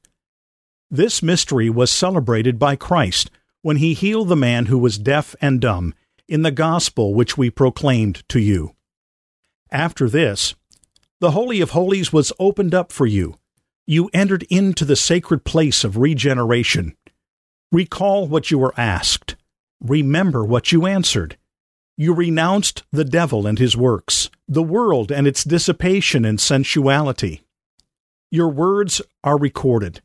This 0.92 1.24
mystery 1.24 1.72
was 1.72 1.92
celebrated 1.92 2.60
by 2.60 2.76
Christ 2.76 3.32
when 3.64 3.78
he 3.78 3.96
healed 3.96 4.30
the 4.30 4.36
man 4.36 4.68
who 4.68 4.78
was 4.78 5.00
deaf 5.00 5.36
and 5.42 5.60
dumb 5.60 5.96
in 6.28 6.44
the 6.44 6.52
gospel 6.52 7.16
which 7.16 7.36
we 7.36 7.50
proclaimed 7.50 8.22
to 8.30 8.40
you. 8.40 8.76
After 9.72 10.08
this, 10.08 10.54
the 11.20 11.32
Holy 11.32 11.62
of 11.62 11.72
Holies 11.72 12.14
was 12.14 12.32
opened 12.38 12.76
up 12.76 12.92
for 12.92 13.08
you. 13.08 13.40
You 13.88 14.08
entered 14.14 14.44
into 14.52 14.86
the 14.86 14.96
sacred 14.96 15.46
place 15.46 15.84
of 15.84 15.98
regeneration. 15.98 16.96
Recall 17.72 18.28
what 18.28 18.52
you 18.52 18.60
were 18.60 18.80
asked. 18.80 19.36
Remember 19.82 20.46
what 20.46 20.72
you 20.72 20.86
answered. 20.86 21.38
You 21.98 22.14
renounced 22.14 22.84
the 22.92 23.04
devil 23.04 23.48
and 23.48 23.58
his 23.58 23.76
works, 23.76 24.30
the 24.52 24.64
world 24.64 25.12
and 25.12 25.28
its 25.28 25.44
dissipation 25.44 26.26
and 26.26 26.42
sensuality. 26.42 27.44
Your 28.32 28.50
words 28.50 29.00
are 29.24 29.38
recorded, 29.38 30.02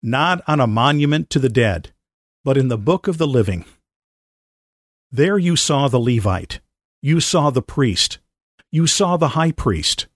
not 0.00 0.40
on 0.46 0.60
a 0.60 0.68
monument 0.68 1.30
to 1.30 1.40
the 1.40 1.48
dead, 1.48 1.92
but 2.44 2.56
in 2.56 2.68
the 2.68 2.78
book 2.78 3.08
of 3.08 3.18
the 3.18 3.26
living. 3.26 3.64
There 5.10 5.36
you 5.36 5.56
saw 5.56 5.88
the 5.88 5.98
Levite, 5.98 6.60
you 7.02 7.18
saw 7.18 7.50
the 7.50 7.60
priest, 7.60 8.18
you 8.70 8.86
saw 8.86 9.16
the 9.16 9.30
high 9.30 9.50
priest. 9.50 10.06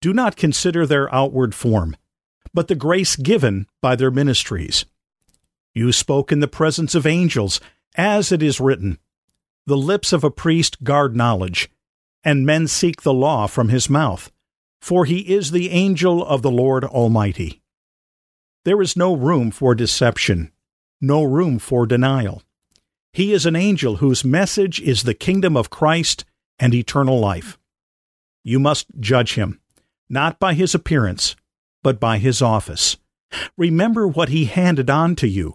Do 0.00 0.12
not 0.12 0.36
consider 0.36 0.84
their 0.84 1.12
outward 1.14 1.54
form, 1.54 1.96
but 2.52 2.66
the 2.66 2.74
grace 2.74 3.14
given 3.14 3.68
by 3.80 3.94
their 3.94 4.10
ministries. 4.10 4.84
You 5.74 5.92
spoke 5.92 6.32
in 6.32 6.40
the 6.40 6.48
presence 6.48 6.96
of 6.96 7.06
angels, 7.06 7.60
as 7.94 8.32
it 8.32 8.42
is 8.42 8.60
written 8.60 8.98
The 9.64 9.76
lips 9.76 10.12
of 10.12 10.24
a 10.24 10.30
priest 10.30 10.82
guard 10.82 11.14
knowledge, 11.14 11.70
and 12.26 12.44
men 12.44 12.66
seek 12.66 13.02
the 13.02 13.14
law 13.14 13.46
from 13.46 13.68
his 13.68 13.88
mouth, 13.88 14.32
for 14.80 15.04
he 15.04 15.20
is 15.32 15.52
the 15.52 15.70
angel 15.70 16.26
of 16.26 16.42
the 16.42 16.50
Lord 16.50 16.82
Almighty. 16.82 17.62
There 18.64 18.82
is 18.82 18.96
no 18.96 19.14
room 19.14 19.52
for 19.52 19.76
deception, 19.76 20.50
no 21.00 21.22
room 21.22 21.60
for 21.60 21.86
denial. 21.86 22.42
He 23.12 23.32
is 23.32 23.46
an 23.46 23.54
angel 23.54 23.98
whose 23.98 24.24
message 24.24 24.80
is 24.80 25.04
the 25.04 25.14
kingdom 25.14 25.56
of 25.56 25.70
Christ 25.70 26.24
and 26.58 26.74
eternal 26.74 27.20
life. 27.20 27.58
You 28.42 28.58
must 28.58 28.88
judge 28.98 29.34
him, 29.34 29.60
not 30.08 30.40
by 30.40 30.54
his 30.54 30.74
appearance, 30.74 31.36
but 31.84 32.00
by 32.00 32.18
his 32.18 32.42
office. 32.42 32.96
Remember 33.56 34.08
what 34.08 34.30
he 34.30 34.46
handed 34.46 34.90
on 34.90 35.14
to 35.16 35.28
you. 35.28 35.54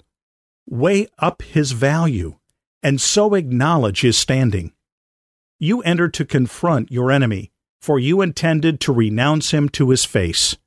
Weigh 0.69 1.07
up 1.19 1.41
his 1.41 1.73
value, 1.73 2.37
and 2.81 3.01
so 3.01 3.33
acknowledge 3.33 3.99
his 3.99 4.17
standing. 4.17 4.71
You 5.63 5.83
entered 5.83 6.15
to 6.15 6.25
confront 6.25 6.91
your 6.91 7.11
enemy, 7.11 7.51
for 7.83 7.99
you 7.99 8.21
intended 8.21 8.79
to 8.79 8.91
renounce 8.91 9.51
him 9.51 9.69
to 9.69 9.91
his 9.91 10.05
face. 10.05 10.57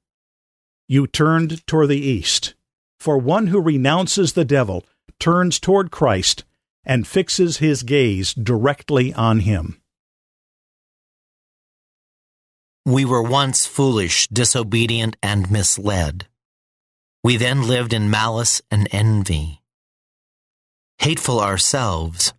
You 0.86 1.08
turned 1.08 1.66
toward 1.66 1.88
the 1.88 1.98
east, 1.98 2.54
for 3.00 3.18
one 3.18 3.48
who 3.48 3.60
renounces 3.60 4.34
the 4.34 4.44
devil 4.44 4.84
turns 5.18 5.58
toward 5.58 5.90
Christ 5.90 6.44
and 6.84 7.08
fixes 7.08 7.56
his 7.56 7.82
gaze 7.82 8.34
directly 8.34 9.12
on 9.14 9.40
him. 9.40 9.80
We 12.86 13.04
were 13.04 13.22
once 13.22 13.66
foolish, 13.66 14.28
disobedient, 14.28 15.16
and 15.20 15.50
misled. 15.50 16.28
We 17.24 17.36
then 17.36 17.66
lived 17.66 17.92
in 17.92 18.10
malice 18.10 18.62
and 18.70 18.86
envy. 18.92 19.60
Hateful 20.98 21.40
ourselves, 21.40 22.32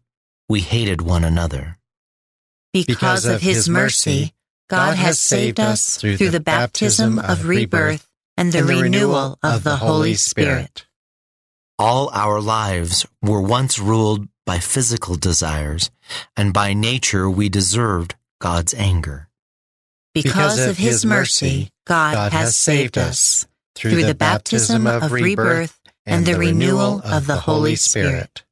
we 0.48 0.62
hated 0.62 1.02
one 1.02 1.26
another. 1.26 1.80
Because 2.84 3.26
of 3.26 3.42
his 3.42 3.70
mercy, 3.70 4.34
God 4.68 4.98
has 4.98 5.20
saved 5.20 5.60
us 5.60 5.98
through 5.98 6.18
the 6.18 6.42
baptism 6.42 7.20
of 7.20 7.48
rebirth 7.48 8.10
and 8.36 8.52
the 8.52 8.66
renewal 8.66 9.40
of 9.42 9.64
the 9.64 9.78
Holy 9.78 10.16
Spirit. 10.16 10.86
All 11.80 12.10
our 12.14 12.42
lives 12.42 13.06
were 13.22 13.42
once 13.42 13.80
ruled 13.80 14.28
by 14.46 14.60
physical 14.60 15.16
desires, 15.16 15.90
and 16.36 16.54
by 16.54 16.74
nature 16.74 17.30
we 17.30 17.50
deserved 17.50 18.16
God's 18.40 18.74
anger. 18.74 19.30
Because 20.14 20.60
of 20.60 20.78
his 20.78 21.06
mercy, 21.06 21.70
God 21.86 22.32
has 22.32 22.56
saved 22.56 22.98
us 22.98 23.48
through 23.76 24.04
the 24.04 24.16
baptism 24.16 24.88
of 24.88 25.12
rebirth 25.12 25.80
and 26.06 26.26
the 26.26 26.38
renewal 26.38 27.02
of 27.04 27.28
the 27.28 27.38
Holy 27.38 27.76
Spirit. 27.76 28.44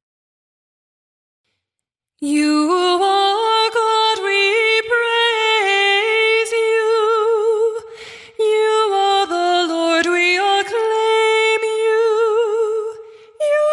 You 2.19 2.69
are 3.03 3.69
God, 3.71 3.92
we 4.21 4.81
praise 4.91 6.51
you. 6.51 7.79
You 8.39 8.93
are 8.93 9.27
the 9.27 9.67
Lord, 9.73 10.05
we 10.05 10.37
acclaim 10.37 11.61
you. 11.61 12.95
You 13.51 13.69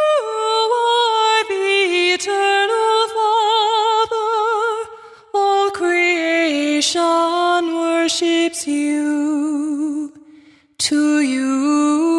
are 0.87 1.45
the 1.53 1.69
eternal 2.15 2.99
Father. 3.17 4.91
All 5.35 5.71
creation 5.71 7.03
worships 7.75 8.67
you. 8.67 10.13
To 10.79 11.21
you, 11.21 12.10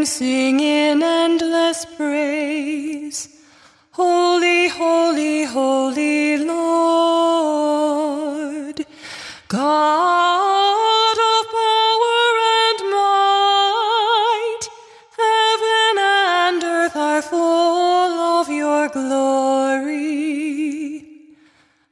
seraphim 0.00 0.06
sing 0.06 0.60
in 0.60 1.02
endless 1.02 1.84
praise. 1.96 3.28
Holy, 3.92 4.68
holy, 4.68 5.44
holy 5.44 6.38
Lord, 6.38 7.66
God 9.48 11.16
of 11.32 11.46
power 11.50 12.38
and 12.64 12.78
might, 12.90 14.60
heaven 15.18 15.98
and 15.98 16.64
earth 16.64 16.96
are 16.96 17.22
full 17.22 17.38
of 18.38 18.48
your 18.48 18.88
glory. 18.88 20.00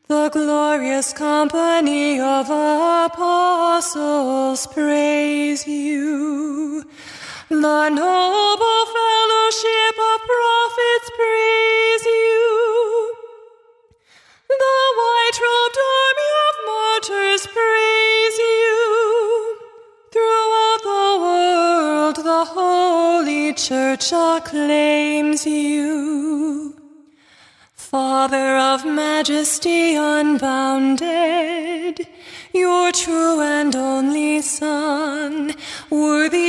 The 0.07 0.31
glorious 0.31 1.13
company 1.13 2.21
of 2.21 2.49
apostles 3.11 4.67
praise 4.69 5.67
you. 5.67 6.85
The 7.51 7.89
noble 7.89 8.85
fellowship 8.99 9.97
of 9.97 10.21
prophets 10.29 11.09
praise 11.17 12.05
you. 12.05 13.15
The 14.51 14.79
white 15.01 15.39
robed 15.47 15.79
army 15.97 16.31
of 16.45 16.55
martyrs 16.67 17.45
praise 17.47 18.39
you. 18.39 19.57
Throughout 20.13 20.81
the 20.83 21.09
world, 21.25 22.17
the 22.17 22.45
Holy 22.45 23.55
Church 23.55 24.13
acclaims 24.13 25.47
you. 25.47 26.75
Father 27.73 28.59
of 28.59 28.85
majesty 28.85 29.95
unbounded, 29.95 31.07
your 32.53 32.93
true 32.93 33.41
and 33.41 33.75
only 33.75 34.43
Son, 34.43 35.55
worthy 35.89 36.48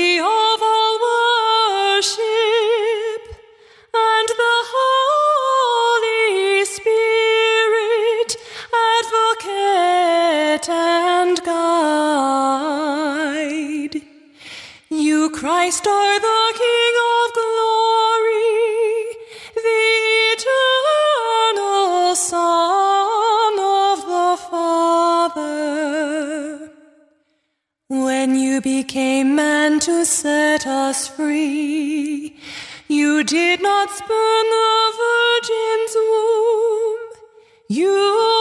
you 28.59 28.83
became 28.83 29.35
man 29.35 29.79
to 29.79 30.03
set 30.03 30.67
us 30.67 31.07
free, 31.07 32.35
you 32.89 33.23
did 33.23 33.61
not 33.61 33.89
spurn 33.89 34.45
the 34.55 34.93
Virgin's 34.99 35.95
womb. 35.95 36.99
You 37.69 38.38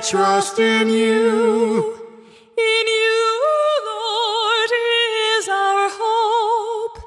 place 0.00 0.10
trust 0.10 0.58
in 0.58 0.88
you. 0.88 1.94
In 2.56 2.86
you, 2.86 3.38
Lord, 3.86 4.70
is 5.38 5.48
our 5.48 5.88
hope. 5.92 6.98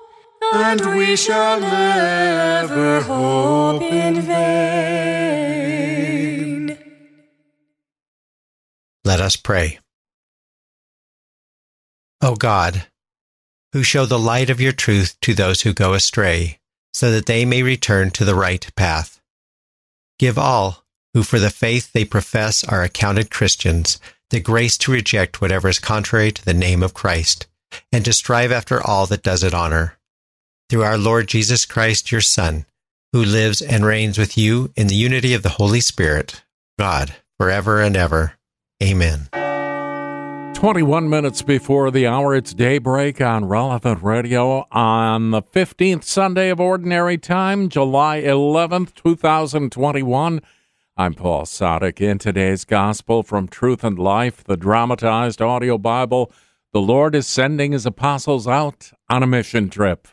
And 0.54 0.98
we 0.98 1.16
shall 1.16 1.60
never 1.60 3.02
hope 3.02 3.82
in 3.82 4.22
vain. 4.22 4.78
Let 9.06 9.20
us 9.20 9.36
pray. 9.36 9.80
O 12.22 12.36
God, 12.36 12.86
who 13.74 13.84
show 13.84 14.06
the 14.06 14.20
light 14.20 14.50
of 14.50 14.62
your 14.62 14.72
truth 14.72 15.18
to 15.22 15.34
those 15.34 15.62
who 15.62 15.74
go 15.74 15.94
astray, 15.94 16.60
so 16.94 17.12
that 17.12 17.26
they 17.26 17.44
may 17.44 17.64
return 17.64 18.12
to 18.12 18.24
the 18.24 18.36
right 18.36 18.70
path. 18.76 19.20
Give 20.20 20.38
all 20.38 20.83
who 21.14 21.24
for 21.24 21.40
the 21.40 21.50
faith 21.50 21.92
they 21.94 22.06
profess 22.06 22.64
are 22.64 22.84
accounted 22.84 23.30
Christians 23.30 24.00
the 24.34 24.40
grace 24.40 24.80
to 24.80 24.92
reject 24.92 25.42
whatever 25.42 25.70
is 25.70 25.78
contrary 25.78 26.32
to 26.32 26.44
the 26.44 26.56
name 26.56 26.82
of 26.82 26.96
Christ, 26.96 27.46
and 27.92 28.04
to 28.04 28.12
strive 28.12 28.52
after 28.52 28.82
all 28.82 29.06
that 29.06 29.22
does 29.22 29.44
it 29.44 29.54
honor. 29.54 30.00
Through 30.70 30.82
our 30.82 30.98
Lord 30.98 31.28
Jesus 31.28 31.68
Christ, 31.68 32.12
your 32.12 32.20
Son, 32.20 32.66
who 33.12 33.24
lives 33.24 33.62
and 33.62 33.86
reigns 33.86 34.18
with 34.18 34.36
you 34.36 34.72
in 34.76 34.88
the 34.88 34.96
unity 34.96 35.36
of 35.36 35.44
the 35.44 35.50
Holy 35.50 35.82
Spirit, 35.82 36.44
God, 36.80 37.14
forever 37.38 37.80
and 37.80 37.96
ever. 37.96 38.34
Amen. 38.82 39.30
21 40.56 41.08
minutes 41.08 41.44
before 41.44 41.92
the 41.92 42.08
hour, 42.08 42.34
it's 42.34 42.56
daybreak 42.56 43.22
on 43.22 43.46
Relevant 43.46 44.02
Radio 44.02 44.66
on 44.72 45.30
the 45.30 45.44
15th 45.44 46.06
Sunday 46.06 46.50
of 46.50 46.60
Ordinary 46.60 47.20
Time, 47.20 47.70
July 47.70 48.22
11th, 48.22 48.96
2021. 48.96 50.42
I'm 50.96 51.16
Paul 51.16 51.46
Sadek. 51.46 52.00
In 52.02 52.20
today's 52.20 52.66
Gospel 52.66 53.24
from 53.24 53.48
Truth 53.48 53.84
and 53.84 53.98
Life, 53.98 54.44
the 54.44 54.56
dramatized 54.56 55.42
audio 55.42 55.80
Bible, 55.80 56.32
the 56.72 56.82
Lord 56.82 57.16
is 57.16 57.26
sending 57.26 57.72
his 57.72 57.88
apostles 57.88 58.48
out 58.48 58.92
on 59.10 59.24
a 59.24 59.28
mission 59.28 59.70
trip. 59.70 60.08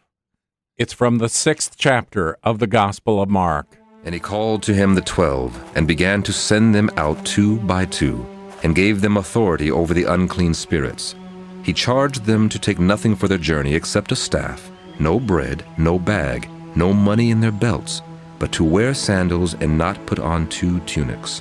It's 0.78 0.95
from 0.95 1.18
the 1.18 1.28
sixth 1.28 1.74
chapter 1.76 2.39
of 2.43 2.61
the 2.61 2.66
Gospel 2.66 3.20
of 3.20 3.28
Mark. 3.28 3.76
And 4.05 4.14
he 4.14 4.20
called 4.20 4.62
to 4.62 4.74
him 4.74 4.95
the 4.95 5.03
twelve, 5.03 5.62
and 5.76 5.87
began 5.87 6.22
to 6.22 6.33
send 6.33 6.74
them 6.74 6.91
out 6.97 7.26
two 7.26 7.59
by 7.59 7.85
two, 7.85 8.24
and 8.62 8.74
gave 8.74 9.03
them 9.03 9.18
authority 9.18 9.70
over 9.70 9.93
the 9.93 10.05
unclean 10.05 10.55
spirits. 10.55 11.14
He 11.62 11.74
charged 11.74 12.24
them 12.24 12.49
to 12.49 12.59
take 12.59 12.78
nothing 12.78 13.16
for 13.16 13.28
their 13.28 13.37
journey 13.37 13.74
except 13.74 14.12
a 14.12 14.16
staff, 14.16 14.70
no 14.99 15.20
bread, 15.20 15.62
no 15.76 15.99
bag, 15.99 16.49
no 16.74 16.95
money 16.95 17.31
in 17.31 17.43
their 17.43 17.53
belts, 17.53 18.01
but 18.41 18.51
to 18.51 18.64
wear 18.64 18.93
sandals 18.93 19.55
and 19.55 19.78
not 19.78 20.05
put 20.07 20.18
on 20.18 20.49
two 20.49 20.80
tunics. 20.80 21.38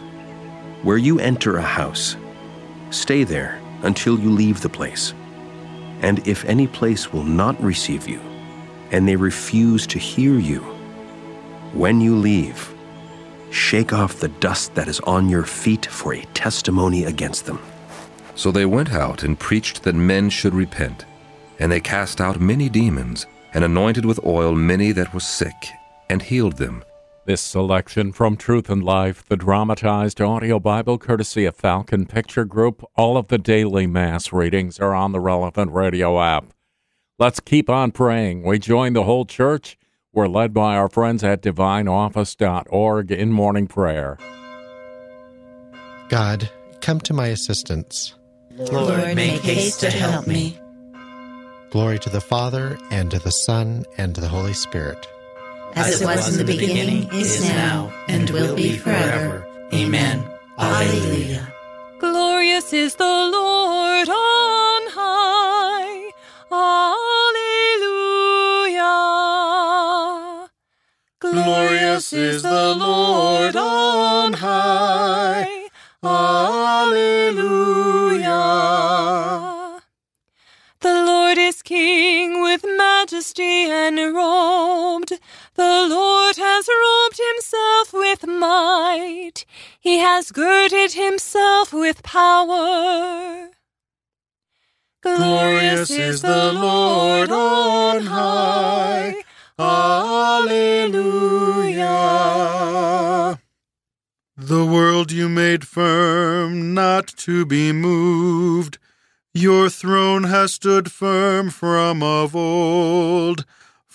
Where 0.84 0.98
you 1.00 1.20
enter 1.20 1.58
a 1.58 1.64
house, 1.64 2.16
stay 2.92 3.24
there 3.24 3.60
until 3.82 4.20
you 4.20 4.30
leave 4.30 4.62
the 4.62 4.70
place. 4.70 5.16
And 6.02 6.26
if 6.28 6.46
any 6.46 6.68
place 6.68 7.12
will 7.12 7.24
not 7.24 7.60
receive 7.60 8.08
you, 8.08 8.22
and 8.92 9.08
they 9.08 9.16
refuse 9.16 9.88
to 9.88 9.98
hear 9.98 10.38
you, 10.38 10.60
when 11.74 12.00
you 12.00 12.16
leave, 12.16 12.72
Shake 13.52 13.94
off 13.94 14.20
the 14.20 14.28
dust 14.28 14.76
that 14.76 14.88
is 14.88 15.00
on 15.02 15.28
your 15.28 15.44
feet 15.44 15.88
for 15.88 16.14
a 16.14 16.26
testimony 16.34 17.06
against 17.06 17.46
them. 17.46 17.60
So 18.36 18.52
they 18.52 18.66
went 18.66 18.94
out 18.94 19.24
and 19.24 19.40
preached 19.40 19.84
that 19.84 19.96
men 19.96 20.30
should 20.30 20.54
repent. 20.54 21.06
And 21.58 21.72
they 21.72 21.82
cast 21.82 22.22
out 22.22 22.40
many 22.40 22.70
demons, 22.70 23.26
and 23.54 23.64
anointed 23.64 24.06
with 24.06 24.24
oil 24.26 24.56
many 24.56 24.92
that 24.94 25.14
were 25.14 25.20
sick, 25.20 25.72
and 26.10 26.22
healed 26.22 26.58
them. 26.58 26.84
This 27.30 27.42
selection 27.42 28.12
from 28.12 28.38
Truth 28.38 28.72
and 28.72 28.84
Life, 28.84 29.24
the 29.24 29.38
dramatized 29.38 30.20
audio 30.20 30.60
Bible 30.60 30.98
courtesy 30.98 31.46
of 31.46 31.56
Falcon 31.56 32.08
Picture 32.08 32.44
Group. 32.44 32.84
All 32.96 33.18
of 33.18 33.28
the 33.28 33.38
daily 33.38 33.86
Mass 33.86 34.34
readings 34.34 34.80
are 34.80 34.96
on 34.96 35.12
the 35.12 35.20
relevant 35.20 35.72
radio 35.72 36.20
app. 36.20 36.48
Let's 37.20 37.40
keep 37.40 37.70
on 37.70 37.92
praying. 37.92 38.42
We 38.42 38.58
join 38.58 38.94
the 38.94 39.04
whole 39.04 39.26
church. 39.26 39.78
We're 40.12 40.28
led 40.28 40.56
by 40.56 40.76
our 40.76 40.90
friends 40.90 41.24
at 41.24 41.44
divineoffice.org 41.44 43.12
in 43.12 43.32
morning 43.32 43.68
prayer. 43.68 44.18
God, 46.08 46.50
come 46.82 47.00
to 47.02 47.14
my 47.14 47.28
assistance. 47.28 48.16
Lord, 48.58 49.16
make 49.16 49.42
haste 49.42 49.82
to 49.82 49.92
help 49.92 50.26
me. 50.26 50.60
Glory 51.70 52.00
to 52.00 52.10
the 52.10 52.22
Father, 52.22 52.80
and 52.90 53.12
to 53.12 53.20
the 53.20 53.32
Son, 53.32 53.86
and 54.00 54.16
to 54.16 54.22
the 54.22 54.30
Holy 54.30 54.54
Spirit. 54.54 55.08
As 55.76 56.02
it 56.02 56.06
was 56.06 56.30
in 56.30 56.46
the 56.46 56.52
beginning, 56.54 57.10
is 57.14 57.42
now, 57.50 57.92
and 58.08 58.30
will 58.30 58.56
be 58.56 58.78
forever. 58.78 59.46
Amen. 59.74 60.24
Alleluia. 60.58 61.54
Glorious 62.00 62.74
is 62.74 62.96
the 62.96 63.04
Lord 63.06 64.10
on 64.10 64.82
high. 64.92 66.12
Alleluia. 66.52 66.90
Glorious 71.20 72.14
is 72.14 72.42
the 72.44 72.76
Lord 72.76 73.56
on 73.56 74.34
high. 74.34 75.68
Alleluia. 76.04 77.30
The 80.82 81.04
Lord 81.06 81.38
is 81.38 81.62
King 81.62 82.42
with 82.42 82.64
majesty 82.64 83.68
enrobed. 83.68 85.20
The 85.60 85.88
Lord 85.90 86.38
has 86.38 86.70
robed 86.70 87.20
himself 87.32 87.92
with 87.92 88.26
might. 88.26 89.44
He 89.78 89.98
has 89.98 90.32
girded 90.32 90.94
himself 90.94 91.74
with 91.74 92.02
power. 92.02 93.50
Glorious 95.02 95.92
is 95.92 96.22
the 96.22 96.54
Lord 96.54 97.30
on 97.30 98.06
high. 98.06 99.16
Alleluia. 99.60 100.78
The 104.38 104.66
world 104.66 105.12
you 105.12 105.28
made 105.28 105.68
firm, 105.68 106.74
not 106.74 107.08
to 107.26 107.46
be 107.46 107.74
moved. 107.74 108.78
Your 109.34 109.70
throne 109.70 110.24
has 110.24 110.54
stood 110.54 110.90
firm 110.90 111.50
from 111.50 112.02
of 112.02 112.34
old. 112.34 113.44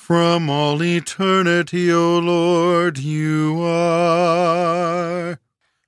From 0.07 0.51
all 0.51 0.83
eternity, 0.83 1.91
O 1.91 2.19
Lord, 2.19 2.99
you 2.99 3.63
are. 3.63 5.41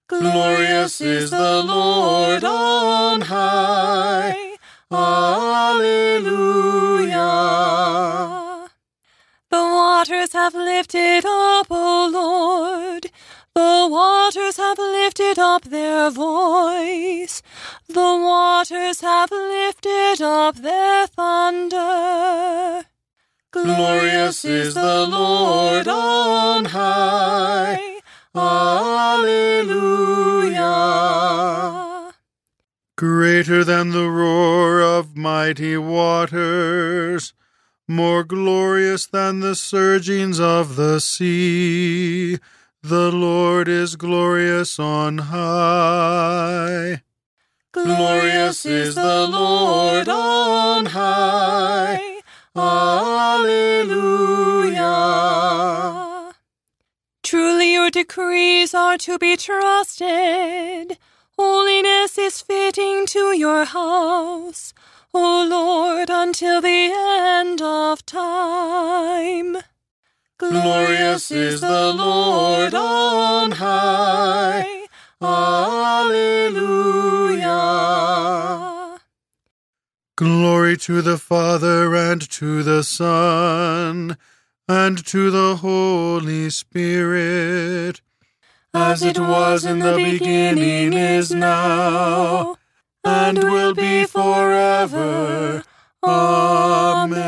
Glorious 0.09 1.03
is 1.03 1.31
the 1.31 1.62
Lord 1.62 2.43
on 2.43 3.21
high. 3.21 4.57
Alleluia. 4.91 5.91
The 9.51 9.59
waters 9.59 10.33
have 10.33 10.55
lifted 10.55 11.27
up, 11.27 11.67
O 11.69 12.09
Lord. 12.11 13.11
The 13.55 13.87
waters 13.91 14.57
have 14.57 14.79
lifted 14.79 15.39
up 15.39 15.64
their 15.64 16.09
voice. 16.09 17.43
The 17.87 18.01
waters 18.01 19.03
have 19.03 19.31
lifted 19.31 20.23
up 20.23 20.57
their 20.57 21.07
thunder. 21.07 22.87
Glorious 23.65 24.45
is 24.45 24.75
the 24.75 25.07
Lord 25.07 25.89
on 25.89 26.67
high. 26.67 28.01
Alleluia. 28.35 29.47
Greater 32.97 33.65
than 33.65 33.91
the 33.91 34.11
roar 34.11 34.83
of 34.83 35.17
mighty 35.17 35.77
waters, 35.79 37.33
more 37.89 38.25
glorious 38.25 39.07
than 39.07 39.41
the 39.41 39.55
surgings 39.55 40.39
of 40.39 40.77
the 40.77 41.01
sea. 41.01 42.39
The 42.83 43.11
Lord 43.11 43.69
is 43.69 43.97
glorious 43.97 44.79
on 44.79 45.19
high. 45.19 47.03
Glorious 47.73 48.65
is 48.67 48.95
the 48.95 49.27
Lord 49.27 50.09
on 50.09 50.87
high. 50.87 52.16
Alleluia. 52.59 53.75
Truly 57.23 57.73
your 57.75 57.91
decrees 57.91 58.73
are 58.75 58.97
to 58.99 59.19
be 59.19 59.37
trusted. 59.37 60.97
Holiness 61.39 62.17
is 62.17 62.41
fitting 62.41 63.05
to 63.09 63.37
your 63.37 63.67
house, 63.67 64.73
O 65.13 65.47
Lord, 65.49 66.09
until 66.09 66.63
the 66.63 66.93
end 66.95 67.61
of 67.61 68.07
time. 68.07 69.59
Glorious 70.39 71.31
is 71.31 71.61
the 71.61 71.93
Lord 71.93 72.75
on 72.75 73.53
high. 73.53 74.87
Alleluia. 75.21 76.37
Glory 80.17 80.77
to 80.79 81.03
the 81.03 81.19
Father 81.19 81.95
and 81.95 82.23
to 82.31 82.62
the 82.62 82.83
Son 82.83 84.17
and 84.67 85.05
to 85.07 85.31
the 85.31 85.57
Holy 85.57 86.49
Spirit, 86.49 88.01
as 88.73 89.03
it 89.03 89.19
was 89.19 89.67
in 89.67 89.81
the 89.81 89.97
beginning, 89.97 90.95
is 90.95 91.33
now, 91.33 92.57
and 93.05 93.45
will 93.45 93.75
be 93.75 94.07
forever. 94.07 95.62
Amen. 96.03 97.27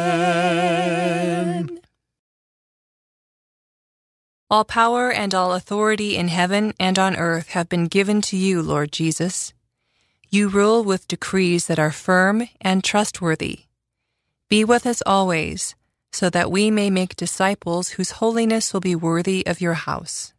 All 4.49 4.65
power 4.65 5.13
and 5.13 5.35
all 5.35 5.53
authority 5.53 6.17
in 6.17 6.29
heaven 6.29 6.73
and 6.81 6.99
on 6.99 7.17
earth 7.17 7.51
have 7.51 7.69
been 7.69 7.85
given 7.85 8.23
to 8.23 8.39
you, 8.39 8.63
Lord 8.63 8.93
Jesus. 8.93 9.53
You 10.31 10.49
rule 10.49 10.85
with 10.85 11.09
decrees 11.09 11.69
that 11.69 11.79
are 11.79 11.91
firm 11.91 12.51
and 12.61 12.85
trustworthy. 12.85 13.61
Be 14.51 14.63
with 14.63 14.87
us 14.87 15.03
always, 15.07 15.75
so 16.13 16.29
that 16.29 16.51
we 16.51 16.71
may 16.71 16.91
make 16.91 17.17
disciples 17.17 17.91
whose 17.91 18.21
holiness 18.21 18.75
will 18.75 18.81
be 18.81 18.95
worthy 18.95 19.47
of 19.47 19.63
your 19.63 19.73
house. 19.73 20.35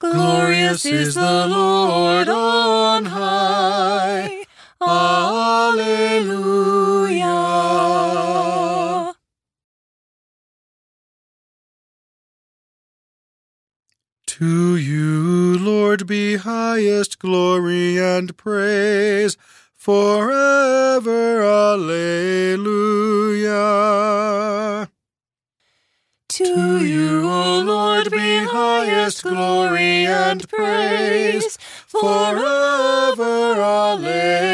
Glorious 0.00 0.84
is 0.84 1.14
the 1.14 1.46
Lord 1.46 2.28
on 2.28 3.04
high. 3.04 4.44
Alleluia. 4.80 5.76
To 14.38 14.76
you, 14.76 15.56
Lord, 15.56 16.06
be 16.06 16.36
highest 16.36 17.18
glory 17.18 17.98
and 17.98 18.36
praise 18.36 19.38
forever. 19.72 21.40
Alleluia. 21.40 22.20
To 26.28 26.84
you, 26.84 27.30
O 27.30 27.60
Lord, 27.60 28.10
be 28.10 28.40
highest 28.40 29.22
glory 29.22 30.04
and 30.04 30.46
praise 30.46 31.56
forever. 31.86 33.54
Alleluia. 33.58 34.50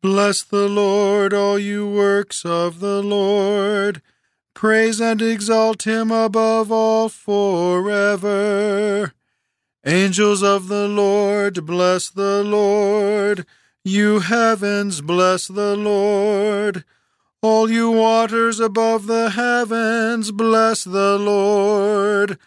Bless 0.00 0.42
the 0.42 0.70
Lord, 0.70 1.34
all 1.34 1.58
you 1.58 1.86
works 1.86 2.46
of 2.46 2.80
the 2.80 3.02
Lord. 3.02 4.00
Praise 4.56 5.02
and 5.02 5.20
exalt 5.20 5.86
him 5.86 6.10
above 6.10 6.72
all 6.72 7.10
forever. 7.10 9.12
Angels 9.84 10.42
of 10.42 10.68
the 10.68 10.88
Lord, 10.88 11.66
bless 11.66 12.08
the 12.08 12.42
Lord. 12.42 13.44
You 13.84 14.20
heavens, 14.20 15.02
bless 15.02 15.46
the 15.46 15.76
Lord. 15.76 16.86
All 17.42 17.70
you 17.70 17.90
waters 17.90 18.58
above 18.58 19.06
the 19.06 19.28
heavens, 19.28 20.32
bless 20.32 20.84
the 20.84 21.18
Lord. 21.18 22.38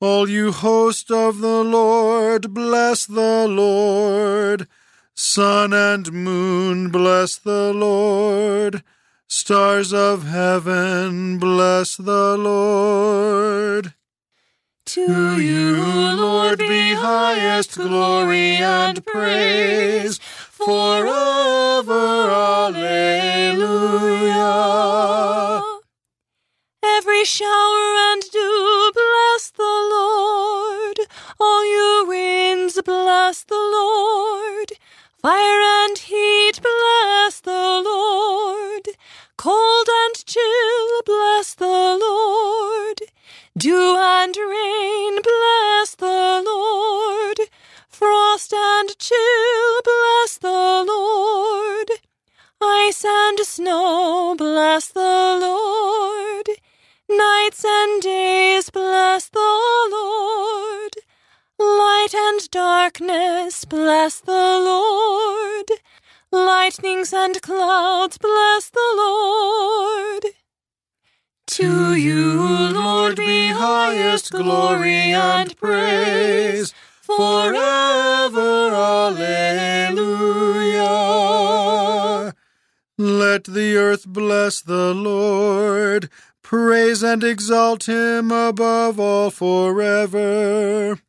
All 0.00 0.28
you 0.28 0.52
host 0.52 1.10
of 1.10 1.40
the 1.40 1.64
Lord, 1.64 2.54
bless 2.54 3.04
the 3.04 3.48
Lord. 3.48 4.68
Sun 5.16 5.72
and 5.72 6.12
moon, 6.12 6.90
bless 6.90 7.34
the 7.34 7.72
Lord. 7.74 8.84
Stars 9.30 9.92
of 9.92 10.24
heaven, 10.24 11.36
bless 11.38 11.98
the 11.98 12.38
Lord. 12.38 13.92
To 14.86 15.38
you, 15.38 15.76
Lord, 16.16 16.58
be 16.58 16.94
highest 16.94 17.76
glory 17.76 18.56
and 18.56 19.04
praise 19.04 20.16
forever. 20.16 22.30
Alleluia. 22.30 23.62
Every 26.82 27.26
shower 27.26 27.94
and 28.10 28.22
dew, 28.32 28.92
bless 28.94 29.50
the 29.50 29.62
Lord. 29.62 31.00
All 31.38 31.64
you 31.66 32.06
winds, 32.08 32.80
bless 32.80 33.44
the 33.44 33.56
Lord. 33.56 34.72
Fire 35.20 35.60
and 35.84 35.98
heat, 35.98 36.62
bless 36.62 37.07
bless 41.08 41.54
the 41.54 41.98
Lord. 41.98 43.00
Dew 43.56 43.96
and 43.98 44.36
rain, 44.36 45.14
bless 45.22 45.94
the 45.94 46.42
Lord. 46.44 47.38
Frost 47.88 48.52
and 48.52 48.90
chill, 48.98 49.80
bless 49.84 50.36
the 50.36 50.84
Lord. 50.86 51.88
Ice 52.60 53.06
and 53.06 53.38
snow, 53.40 54.34
bless 54.36 54.88
the 54.88 55.38
Lord. 55.40 56.46
Nights 57.08 57.64
and 57.64 58.02
days, 58.02 58.68
bless 58.68 59.30
the 59.30 59.52
Lord. 59.90 60.92
Light 61.58 62.14
and 62.14 62.50
darkness, 62.50 63.64
bless 63.64 64.20
the 64.20 64.46
Lord. 64.72 65.70
Lightnings 66.30 67.14
and 67.14 67.40
clouds, 67.40 68.18
bless 68.18 68.68
the 68.68 68.92
Lord. 68.94 70.24
To 71.58 71.94
you, 71.94 72.70
Lord, 72.70 73.16
be 73.16 73.48
highest 73.48 74.30
glory 74.30 75.12
and 75.12 75.56
praise 75.56 76.72
forever. 77.00 78.70
Alleluia. 78.72 80.04
Let 82.96 83.42
the 83.42 83.76
earth 83.76 84.06
bless 84.06 84.60
the 84.60 84.94
Lord. 84.94 86.08
Praise 86.44 87.02
and 87.02 87.24
exalt 87.24 87.88
him 87.88 88.30
above 88.30 89.00
all 89.00 89.32
forever. 89.32 91.00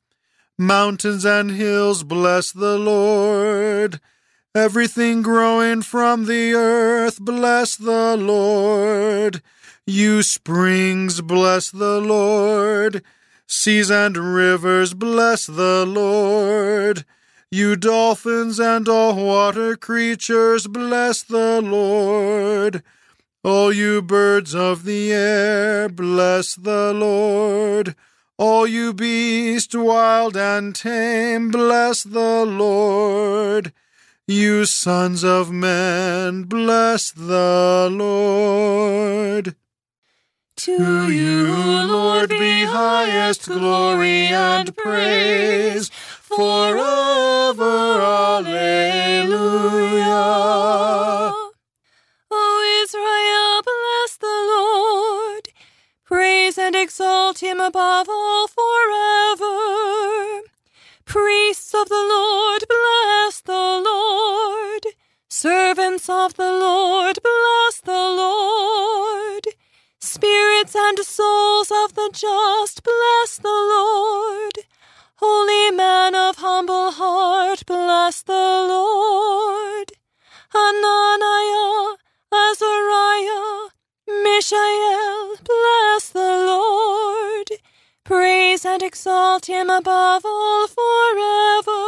Mountains 0.57 1.25
and 1.25 1.51
hills 1.51 2.03
bless 2.03 2.51
the 2.51 2.79
Lord. 2.79 4.01
Everything 4.55 5.21
growing 5.21 5.83
from 5.83 6.25
the 6.25 6.55
earth 6.55 7.19
bless 7.19 7.75
the 7.75 8.17
Lord. 8.17 9.43
You 9.89 10.21
springs 10.21 11.19
bless 11.19 11.71
the 11.71 11.99
Lord. 11.99 13.03
Seas 13.47 13.89
and 13.89 14.15
rivers 14.15 14.93
bless 14.93 15.47
the 15.47 15.83
Lord. 15.83 17.05
You 17.49 17.75
dolphins 17.75 18.59
and 18.59 18.87
all 18.87 19.15
water 19.15 19.75
creatures 19.75 20.67
bless 20.67 21.23
the 21.23 21.59
Lord. 21.63 22.83
All 23.43 23.73
you 23.73 24.03
birds 24.03 24.53
of 24.53 24.83
the 24.83 25.11
air 25.11 25.89
bless 25.89 26.53
the 26.53 26.93
Lord. 26.93 27.95
All 28.37 28.67
you 28.67 28.93
beasts, 28.93 29.75
wild 29.75 30.37
and 30.37 30.75
tame, 30.75 31.49
bless 31.49 32.03
the 32.03 32.45
Lord. 32.45 33.73
You 34.27 34.65
sons 34.65 35.23
of 35.23 35.51
men, 35.51 36.43
bless 36.43 37.09
the 37.09 37.89
Lord. 37.91 39.55
To 40.63 41.09
you, 41.09 41.47
Lord, 41.87 42.27
be 42.27 42.65
highest 42.65 43.45
glory 43.45 44.27
and 44.27 44.75
praise 44.75 45.87
forever. 45.87 47.55
Alleluia. 48.01 49.33
O 52.29 52.81
Israel, 52.83 53.61
bless 53.71 54.17
the 54.17 54.37
Lord. 54.53 55.47
Praise 56.03 56.57
and 56.57 56.75
exalt 56.75 57.41
him 57.41 57.61
above 57.61 58.09
all 58.09 58.49
forever. 58.49 60.41
Priests 61.05 61.73
of 61.73 61.87
the 61.87 61.95
Lord, 61.95 62.65
bless 62.67 63.39
the 63.39 63.81
Lord. 63.85 64.87
Servants 65.29 66.09
of 66.09 66.33
the 66.33 66.51
Lord, 66.51 67.17
bless 67.23 67.79
the 67.79 67.91
Lord. 67.93 69.08
Spirits 70.29 70.75
and 70.75 70.99
souls 70.99 71.71
of 71.71 71.95
the 71.95 72.07
just, 72.13 72.83
bless 72.83 73.39
the 73.39 73.47
Lord. 73.47 74.53
Holy 75.15 75.71
man 75.75 76.13
of 76.13 76.35
humble 76.35 76.91
heart, 76.91 77.63
bless 77.65 78.21
the 78.21 78.33
Lord. 78.69 79.91
Ananiah, 80.53 81.95
Azariah, 82.31 83.69
Mishael, 84.23 85.35
bless 85.43 86.09
the 86.09 86.43
Lord. 86.45 87.49
Praise 88.03 88.65
and 88.65 88.83
exalt 88.83 89.47
him 89.47 89.71
above 89.71 90.21
all 90.25 90.67
forever. 90.67 91.79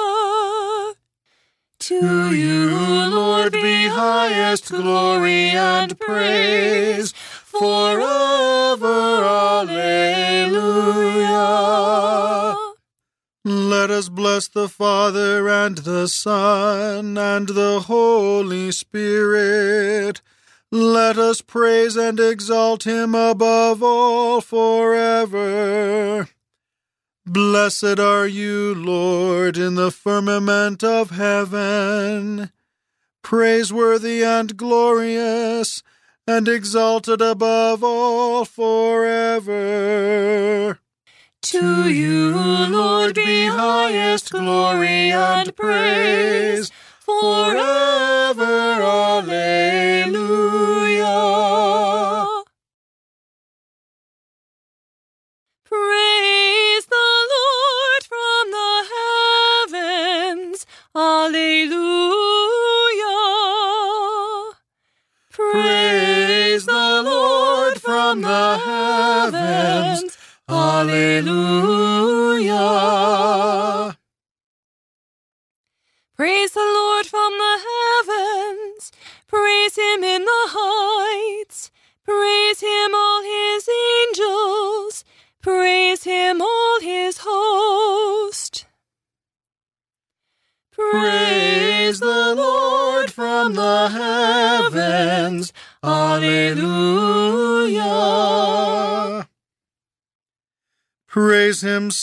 To 1.81 2.33
you, 2.33 2.69
Lord, 3.09 3.53
be 3.53 3.87
highest 3.87 4.69
glory 4.69 5.49
and 5.49 5.99
praise 5.99 7.13
forever. 7.61 9.23
Alleluia. 9.61 10.17
Let 13.45 13.91
us 13.91 14.09
bless 14.09 14.47
the 14.47 14.67
Father 14.67 15.47
and 15.47 15.77
the 15.77 16.07
Son 16.07 17.19
and 17.19 17.49
the 17.49 17.81
Holy 17.81 18.71
Spirit. 18.71 20.23
Let 20.71 21.19
us 21.19 21.41
praise 21.41 21.95
and 21.95 22.19
exalt 22.19 22.87
him 22.87 23.13
above 23.13 23.83
all 23.83 24.41
forever. 24.41 26.29
Blessed 27.27 27.99
are 27.99 28.25
you, 28.25 28.73
Lord, 28.73 29.57
in 29.57 29.75
the 29.75 29.91
firmament 29.91 30.83
of 30.83 31.11
heaven. 31.11 32.49
Praiseworthy 33.21 34.23
and 34.23 34.57
glorious, 34.57 35.83
and 36.27 36.47
exalted 36.47 37.21
above 37.21 37.83
all 37.83 38.45
forever. 38.45 39.51
To 41.41 41.89
you, 41.89 42.35
Lord, 42.69 43.15
be 43.15 43.45
highest 43.47 44.29
glory 44.31 45.11
and 45.11 45.55
praise 45.55 46.71
forever. 46.99 48.81
Alleluia. 48.81 50.41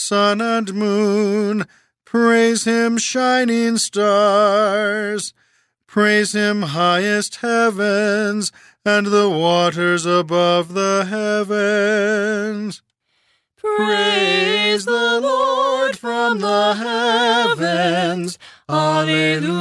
sun 0.09 0.41
and 0.41 0.73
moon. 0.73 1.67
Praise 2.03 2.63
him, 2.63 2.97
shining 2.97 3.77
stars. 3.77 5.35
Praise 5.85 6.33
him, 6.33 6.63
highest 6.63 7.35
heavens, 7.35 8.51
and 8.83 9.05
the 9.05 9.29
waters 9.29 10.07
above 10.07 10.73
the 10.73 11.05
heavens. 11.07 12.81
Praise 13.55 14.85
the 14.85 15.19
Lord 15.21 15.95
from 15.95 16.39
the 16.39 16.73
heavens. 16.73 18.39
Alleluia. 18.67 19.59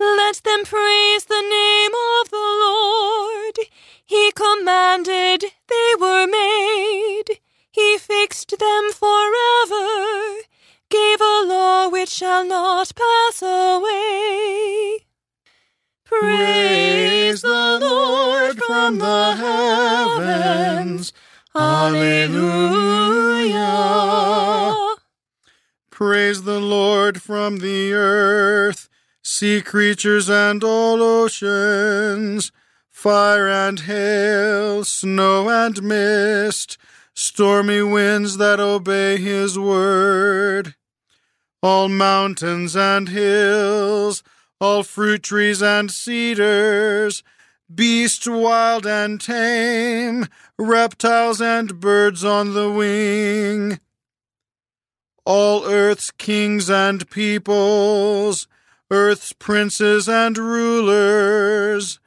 Let 0.00 0.36
them 0.44 0.64
praise 0.64 1.26
the 1.26 1.42
name 1.42 1.92
of 2.20 2.30
the 2.30 2.48
Lord. 2.64 3.58
He 4.06 4.32
commanded, 4.32 5.44
they 5.68 5.94
were 6.00 6.26
made. 6.26 6.69
Fixed 8.10 8.58
them 8.58 8.90
forever, 8.90 9.86
gave 10.88 11.20
a 11.20 11.44
law 11.46 11.88
which 11.88 12.08
shall 12.08 12.44
not 12.44 12.92
pass 12.96 13.40
away. 13.40 15.06
Praise 16.04 17.42
the 17.42 17.78
Lord 17.80 18.58
from 18.58 18.98
the 18.98 19.36
heavens. 19.36 21.12
Alleluia. 21.54 22.56
Praise 25.92 26.42
the 26.42 26.58
Lord 26.58 27.22
from 27.22 27.58
the 27.58 27.92
earth, 27.92 28.88
sea 29.22 29.62
creatures 29.62 30.28
and 30.28 30.64
all 30.64 31.00
oceans, 31.00 32.50
fire 32.88 33.46
and 33.48 33.78
hail, 33.78 34.82
snow 34.82 35.48
and 35.48 35.80
mist, 35.80 36.76
stormy 37.14 37.82
winds 37.82 38.36
that 38.38 38.60
obey 38.60 39.16
his 39.18 39.58
word. 39.58 40.74
All 41.62 41.88
mountains 41.88 42.74
and 42.74 43.08
hills, 43.08 44.22
all 44.60 44.82
fruit 44.82 45.22
trees 45.22 45.62
and 45.62 45.90
cedars, 45.90 47.22
beasts 47.72 48.26
wild 48.26 48.86
and 48.86 49.20
tame, 49.20 50.26
reptiles 50.58 51.40
and 51.40 51.80
birds 51.80 52.24
on 52.24 52.54
the 52.54 52.70
wing, 52.70 53.80
all 55.24 55.64
earth's 55.64 56.10
kings 56.10 56.68
and 56.68 57.08
peoples, 57.10 58.48
earth's 58.90 59.32
princes 59.32 60.08
and 60.08 60.36
rulers, 60.36 62.00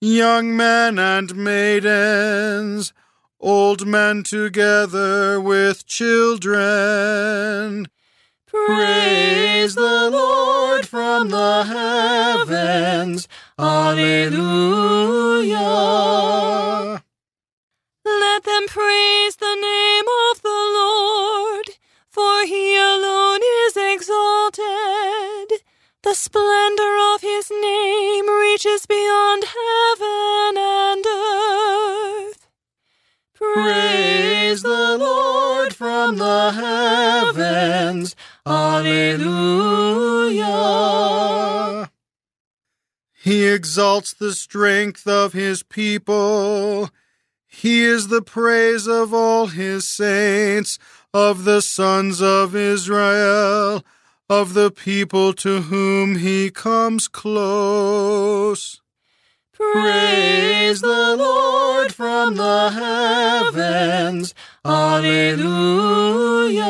young 0.00 0.56
men 0.56 0.98
and 0.98 1.36
maidens, 1.36 2.92
old 3.40 3.86
men 3.86 4.22
together 4.22 5.40
with 5.40 5.86
children. 5.86 7.88
Praise 8.46 9.74
the 9.74 10.10
Lord 10.10 10.86
from 10.86 11.30
the 11.30 11.64
heavens. 11.64 13.26
Alleluia. 13.58 15.58
Let 18.04 18.44
them 18.44 18.66
praise 18.66 19.36
the 19.36 19.54
name 19.54 20.04
of 20.30 20.42
the 20.42 20.48
Lord, 20.48 21.70
for 22.08 22.44
he 22.44 22.76
alone 22.76 23.40
is 23.66 23.76
exalted. 23.76 25.62
The 26.02 26.14
splendor 26.14 26.96
of 27.14 27.20
his 27.20 27.50
name 27.50 28.26
reaches 28.26 28.86
beyond 28.86 29.44
heaven. 29.44 30.56
Praise 33.54 34.62
the 34.62 34.96
Lord 34.98 35.74
from 35.74 36.16
the 36.16 36.52
heavens. 36.52 38.14
Alleluia. 38.46 39.10
He 43.22 43.46
exalts 43.46 44.14
the 44.14 44.32
strength 44.32 45.06
of 45.06 45.32
his 45.32 45.62
people. 45.62 46.90
He 47.46 47.82
is 47.82 48.08
the 48.08 48.22
praise 48.22 48.86
of 48.86 49.12
all 49.12 49.48
his 49.48 49.86
saints, 49.86 50.78
of 51.12 51.44
the 51.44 51.60
sons 51.60 52.22
of 52.22 52.54
Israel, 52.54 53.84
of 54.28 54.54
the 54.54 54.70
people 54.70 55.32
to 55.34 55.62
whom 55.62 56.16
he 56.16 56.50
comes 56.50 57.08
close. 57.08 58.79
Praise 59.60 60.80
the 60.80 61.16
Lord 61.18 61.94
from 61.94 62.36
the 62.36 62.70
heavens. 62.70 64.34
Alleluia. 64.64 66.64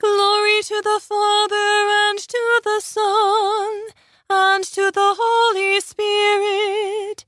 Glory 0.00 0.62
to 0.62 0.80
the 0.82 1.00
Father 1.02 1.88
and 2.06 2.20
to 2.20 2.60
the 2.62 2.80
Son 2.80 3.88
and 4.30 4.62
to 4.62 4.92
the 4.92 5.16
Holy 5.18 5.80
Spirit, 5.80 7.24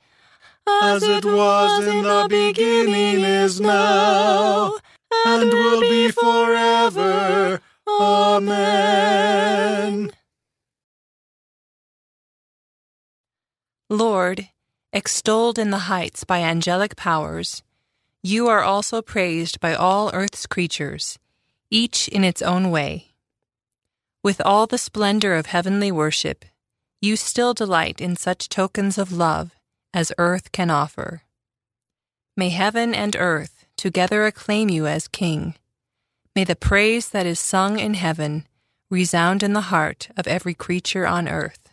as 0.69 1.03
it 1.03 1.25
was 1.25 1.85
in 1.85 2.05
the 2.05 2.29
beginning, 2.31 3.25
is 3.25 3.61
now, 3.61 4.77
and 5.27 5.51
will 5.51 5.81
be 5.81 6.13
forever. 6.13 7.61
Amen. 7.89 8.53
Lord, 13.93 14.49
extolled 14.93 15.59
in 15.59 15.71
the 15.71 15.91
heights 15.91 16.23
by 16.23 16.43
angelic 16.43 16.95
powers, 16.95 17.65
you 18.23 18.47
are 18.47 18.63
also 18.63 19.03
praised 19.03 19.59
by 19.59 19.75
all 19.75 20.13
earth's 20.15 20.47
creatures, 20.47 21.19
each 21.71 22.07
in 22.07 22.23
its 22.23 22.41
own 22.41 22.71
way. 22.71 23.09
With 24.23 24.41
all 24.45 24.69
the 24.69 24.79
splendor 24.79 25.35
of 25.35 25.47
heavenly 25.47 25.91
worship, 25.91 26.45
you 27.01 27.17
still 27.17 27.53
delight 27.53 28.01
in 28.01 28.15
such 28.15 28.49
tokens 28.49 28.97
of 28.97 29.11
love 29.11 29.57
as 29.93 30.13
earth 30.19 30.53
can 30.53 30.71
offer. 30.71 31.25
May 32.37 32.51
heaven 32.51 32.95
and 32.95 33.17
earth 33.17 33.67
together 33.77 34.25
acclaim 34.25 34.71
you 34.71 34.87
as 34.87 35.09
King. 35.09 35.57
May 36.37 36.45
the 36.45 36.55
praise 36.55 37.09
that 37.09 37.27
is 37.27 37.41
sung 37.41 37.81
in 37.81 37.95
heaven 37.95 38.47
resound 38.89 39.43
in 39.43 39.53
the 39.53 39.73
heart 39.73 40.11
of 40.17 40.29
every 40.29 40.55
creature 40.55 41.09
on 41.09 41.27
earth. 41.29 41.70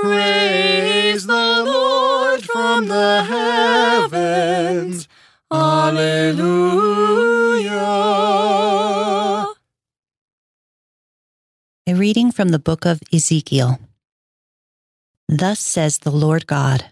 Praise 0.00 1.26
the 1.26 1.62
Lord 1.66 2.42
from 2.42 2.88
the 2.88 3.24
heavens. 3.24 5.06
Alleluia. 5.50 6.32
A 11.86 11.94
reading 11.94 12.32
from 12.32 12.48
the 12.48 12.58
book 12.58 12.86
of 12.86 13.00
Ezekiel. 13.12 13.78
Thus 15.28 15.60
says 15.60 15.98
the 15.98 16.10
Lord 16.10 16.46
God 16.46 16.86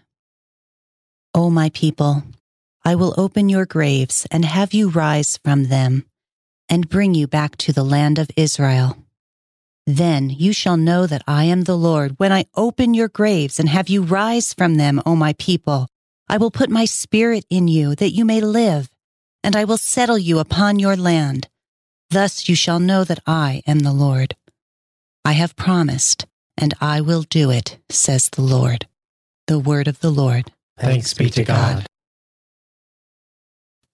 O 1.33 1.49
my 1.49 1.69
people, 1.69 2.23
I 2.83 2.95
will 2.95 3.13
open 3.17 3.47
your 3.47 3.65
graves 3.65 4.27
and 4.29 4.43
have 4.43 4.73
you 4.73 4.89
rise 4.89 5.37
from 5.37 5.65
them 5.65 6.05
and 6.67 6.89
bring 6.89 7.13
you 7.13 7.25
back 7.25 7.55
to 7.57 7.71
the 7.71 7.83
land 7.83 8.19
of 8.19 8.29
Israel. 8.35 8.97
Then 9.87 10.29
you 10.29 10.53
shall 10.53 10.77
know 10.77 11.07
that 11.07 11.23
I 11.27 11.45
am 11.45 11.63
the 11.63 11.77
Lord 11.77 12.13
when 12.17 12.31
I 12.31 12.45
open 12.55 12.93
your 12.93 13.07
graves 13.07 13.59
and 13.59 13.67
have 13.67 13.89
you 13.89 14.03
rise 14.03 14.53
from 14.53 14.75
them, 14.75 15.01
O 15.05 15.15
my 15.15 15.33
people. 15.33 15.87
I 16.29 16.37
will 16.37 16.51
put 16.51 16.69
my 16.69 16.85
spirit 16.85 17.45
in 17.49 17.67
you 17.67 17.95
that 17.95 18.11
you 18.11 18.23
may 18.23 18.41
live, 18.41 18.89
and 19.43 19.55
I 19.55 19.65
will 19.65 19.77
settle 19.77 20.17
you 20.17 20.39
upon 20.39 20.79
your 20.79 20.95
land. 20.95 21.49
Thus 22.09 22.47
you 22.47 22.55
shall 22.55 22.79
know 22.79 23.03
that 23.03 23.19
I 23.25 23.63
am 23.65 23.79
the 23.79 23.93
Lord. 23.93 24.35
I 25.25 25.33
have 25.33 25.55
promised, 25.55 26.25
and 26.57 26.73
I 26.79 27.01
will 27.01 27.23
do 27.23 27.49
it, 27.51 27.77
says 27.89 28.29
the 28.29 28.41
Lord. 28.41 28.87
The 29.47 29.59
word 29.59 29.87
of 29.87 29.99
the 29.99 30.11
Lord. 30.11 30.51
Thanks 30.77 31.13
be 31.13 31.29
to 31.31 31.43
God. 31.43 31.85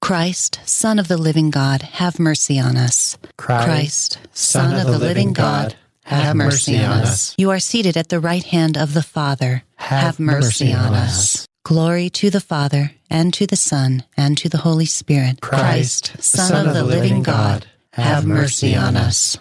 Christ, 0.02 0.60
Son 0.66 1.00
of 1.00 1.08
the 1.08 1.18
living 1.18 1.50
God, 1.50 1.82
have 1.82 2.20
mercy 2.20 2.60
on 2.60 2.78
us. 2.78 3.18
Christ, 3.38 4.20
Son 4.32 4.80
of 4.80 4.86
the 4.88 5.00
living 5.00 5.34
God, 5.34 5.76
have 6.04 6.36
mercy 6.36 6.78
on 6.78 7.02
us. 7.02 7.36
You 7.38 7.50
are 7.50 7.60
seated 7.60 7.98
at 7.98 8.10
the 8.10 8.20
right 8.20 8.44
hand 8.44 8.78
of 8.78 8.94
the 8.94 9.04
Father. 9.04 9.64
Have 9.76 10.20
mercy 10.20 10.72
on 10.74 10.94
us. 10.94 11.48
Glory 11.64 12.10
to 12.12 12.30
the 12.30 12.40
Father, 12.40 12.92
and 13.10 13.34
to 13.34 13.46
the 13.46 13.58
Son, 13.58 14.04
and 14.16 14.38
to 14.38 14.48
the 14.48 14.60
Holy 14.60 14.86
Spirit. 14.86 15.42
Christ, 15.42 16.22
Son 16.24 16.68
of 16.68 16.74
the 16.74 16.84
living 16.84 17.24
God, 17.24 17.66
have 17.92 18.26
mercy 18.26 18.76
on 18.76 18.96
us. 18.96 19.38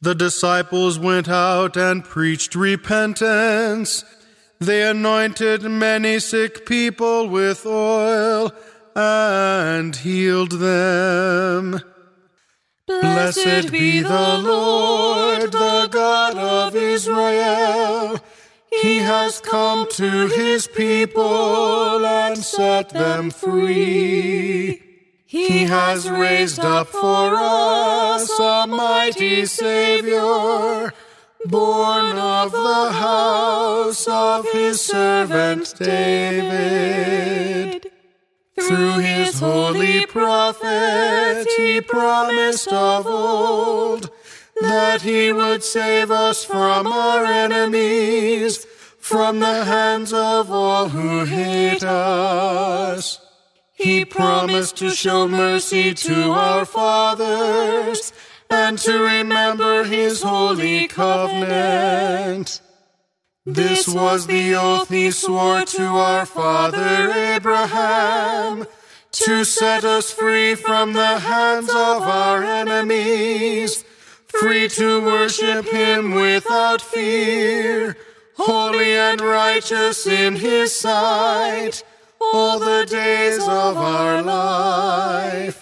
The 0.00 0.14
disciples 0.16 0.98
went 0.98 1.28
out 1.28 1.76
and 1.76 2.02
preached 2.02 2.56
repentance. 2.56 4.04
They 4.64 4.82
anointed 4.82 5.62
many 5.64 6.20
sick 6.20 6.64
people 6.66 7.28
with 7.28 7.66
oil 7.66 8.52
and 8.94 9.96
healed 9.96 10.52
them. 10.52 11.80
Blessed 12.86 13.72
be 13.72 14.00
the 14.02 14.38
Lord, 14.38 15.50
the 15.50 15.88
God 15.90 16.36
of 16.36 16.76
Israel. 16.76 18.20
He 18.70 18.98
has 18.98 19.40
come 19.40 19.88
to 19.92 20.28
his 20.28 20.68
people 20.68 22.06
and 22.06 22.38
set 22.38 22.90
them 22.90 23.30
free. 23.30 24.80
He 25.26 25.64
has 25.64 26.08
raised 26.08 26.60
up 26.60 26.88
for 26.88 27.34
us 27.34 28.30
a 28.38 28.66
mighty 28.68 29.46
Savior, 29.46 30.92
born 31.46 32.16
of 32.16 32.52
the 32.52 32.92
house 32.92 34.06
of 34.06 34.50
his 34.52 34.80
servant 34.80 35.74
David. 35.78 37.12
Through 38.60 38.98
his 38.98 39.40
holy 39.40 40.06
prophet 40.06 41.46
he 41.56 41.80
promised 41.80 42.72
of 42.72 43.06
old 43.06 44.10
that 44.60 45.02
he 45.02 45.32
would 45.32 45.64
save 45.64 46.10
us 46.10 46.44
from 46.44 46.86
our 46.86 47.24
enemies, 47.24 48.66
from 49.00 49.40
the 49.40 49.64
hands 49.64 50.12
of 50.12 50.50
all 50.50 50.88
who 50.90 51.24
hate 51.24 51.82
us. 51.82 53.18
He 53.74 54.04
promised 54.04 54.76
to 54.76 54.90
show 54.90 55.26
mercy 55.26 55.92
to 55.94 56.30
our 56.30 56.64
fathers 56.64 58.12
and 58.52 58.78
to 58.78 59.02
remember 59.02 59.84
his 59.84 60.22
holy 60.22 60.86
covenant. 60.86 62.60
This 63.46 63.88
was 63.88 64.26
the 64.26 64.54
oath 64.54 64.88
he 64.90 65.10
swore 65.10 65.64
to 65.64 65.82
our 65.82 66.26
father 66.26 67.10
Abraham 67.10 68.66
to 69.12 69.44
set 69.44 69.84
us 69.84 70.12
free 70.12 70.54
from 70.54 70.92
the 70.92 71.18
hands 71.18 71.70
of 71.70 72.02
our 72.02 72.44
enemies, 72.44 73.84
free 74.26 74.68
to 74.68 75.00
worship 75.02 75.66
him 75.66 76.14
without 76.14 76.80
fear, 76.80 77.96
holy 78.36 78.92
and 78.92 79.20
righteous 79.20 80.06
in 80.06 80.36
his 80.36 80.78
sight 80.78 81.82
all 82.20 82.58
the 82.58 82.86
days 82.88 83.42
of 83.42 83.76
our 83.76 84.22
life. 84.22 85.61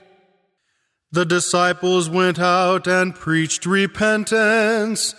The 1.13 1.25
disciples 1.25 2.09
went 2.09 2.39
out 2.39 2.87
and 2.87 3.13
preached 3.13 3.65
repentance. 3.65 5.13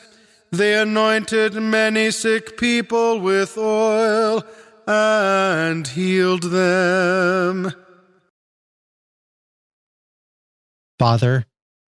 They 0.50 0.74
anointed 0.74 1.54
many 1.54 2.10
sick 2.10 2.56
people 2.56 3.20
with 3.20 3.58
oil 3.58 4.42
and 4.86 5.86
healed 5.86 6.44
them. 6.44 7.72
Father, 10.98 11.46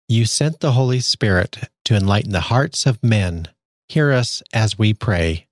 you 0.09 0.25
sent 0.25 0.59
the 0.59 0.73
Holy 0.73 0.99
Spirit 0.99 1.69
to 1.85 1.95
enlighten 1.95 2.31
the 2.31 2.41
hearts 2.41 2.85
of 2.85 3.01
men. 3.03 3.47
Hear 3.87 4.11
us 4.11 4.43
as 4.53 4.77
we 4.77 4.93
pray. 4.93 5.47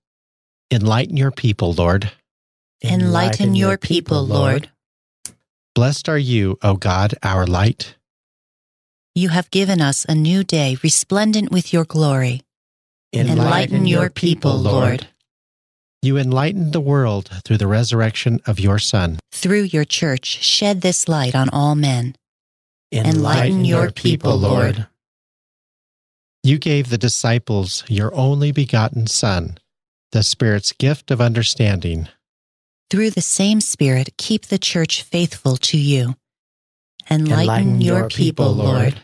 Enlighten 0.70 1.16
your 1.16 1.30
people, 1.30 1.72
Lord. 1.72 2.12
Enlighten 2.82 3.54
your 3.54 3.78
people, 3.78 4.26
Lord. 4.26 4.70
Blessed 5.74 6.08
are 6.08 6.18
you, 6.18 6.58
O 6.62 6.76
God, 6.76 7.14
our 7.22 7.46
light. 7.46 7.94
You 9.14 9.28
have 9.28 9.50
given 9.50 9.82
us 9.82 10.06
a 10.08 10.14
new 10.14 10.42
day 10.42 10.78
resplendent 10.82 11.52
with 11.52 11.72
your 11.72 11.84
glory. 11.84 12.42
Enlighten 13.12 13.86
your 13.86 14.08
people, 14.08 14.56
Lord. 14.56 15.06
You 16.00 16.16
enlightened 16.16 16.72
the 16.72 16.80
world 16.80 17.30
through 17.44 17.58
the 17.58 17.66
resurrection 17.66 18.40
of 18.46 18.58
your 18.58 18.78
Son. 18.78 19.18
Through 19.30 19.64
your 19.64 19.84
church, 19.84 20.42
shed 20.42 20.80
this 20.80 21.08
light 21.08 21.34
on 21.34 21.50
all 21.50 21.74
men. 21.74 22.16
Enlighten 22.90 23.66
your 23.66 23.90
people, 23.90 24.36
Lord. 24.36 24.86
You 26.42 26.58
gave 26.58 26.88
the 26.88 26.98
disciples 26.98 27.84
your 27.88 28.14
only 28.14 28.50
begotten 28.50 29.06
Son, 29.06 29.58
the 30.10 30.22
Spirit's 30.22 30.72
gift 30.72 31.10
of 31.10 31.20
understanding. 31.20 32.08
Through 32.90 33.10
the 33.10 33.20
same 33.20 33.60
Spirit, 33.60 34.16
keep 34.16 34.46
the 34.46 34.58
church 34.58 35.02
faithful 35.02 35.56
to 35.58 35.76
you. 35.76 36.16
Enlighten, 37.12 37.40
Enlighten 37.40 37.80
your, 37.80 37.98
your 38.00 38.08
people, 38.08 38.46
people, 38.46 38.54
Lord. 38.54 38.78
Lord. 38.78 39.02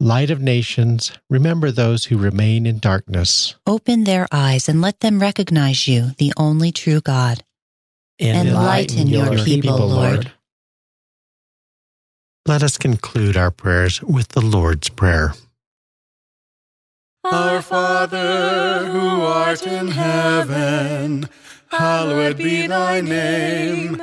Light 0.00 0.30
of 0.30 0.40
nations, 0.40 1.12
remember 1.28 1.70
those 1.70 2.04
who 2.06 2.18
remain 2.18 2.66
in 2.66 2.78
darkness. 2.78 3.54
Open 3.66 4.04
their 4.04 4.28
eyes 4.30 4.68
and 4.68 4.80
let 4.80 5.00
them 5.00 5.20
recognize 5.20 5.88
you, 5.88 6.10
the 6.18 6.32
only 6.36 6.70
true 6.72 7.00
God. 7.00 7.42
Enlighten 8.20 9.08
your 9.08 9.36
people, 9.44 9.78
Lord. 9.78 10.32
Let 12.46 12.62
us 12.62 12.76
conclude 12.76 13.36
our 13.36 13.50
prayers 13.50 14.02
with 14.02 14.28
the 14.28 14.42
Lord's 14.42 14.88
Prayer. 14.88 15.34
Our 17.24 17.62
Father, 17.62 18.84
who 18.86 19.22
art 19.22 19.66
in 19.66 19.88
heaven, 19.88 21.28
hallowed 21.68 22.36
be 22.36 22.66
thy 22.66 23.00
name. 23.00 24.02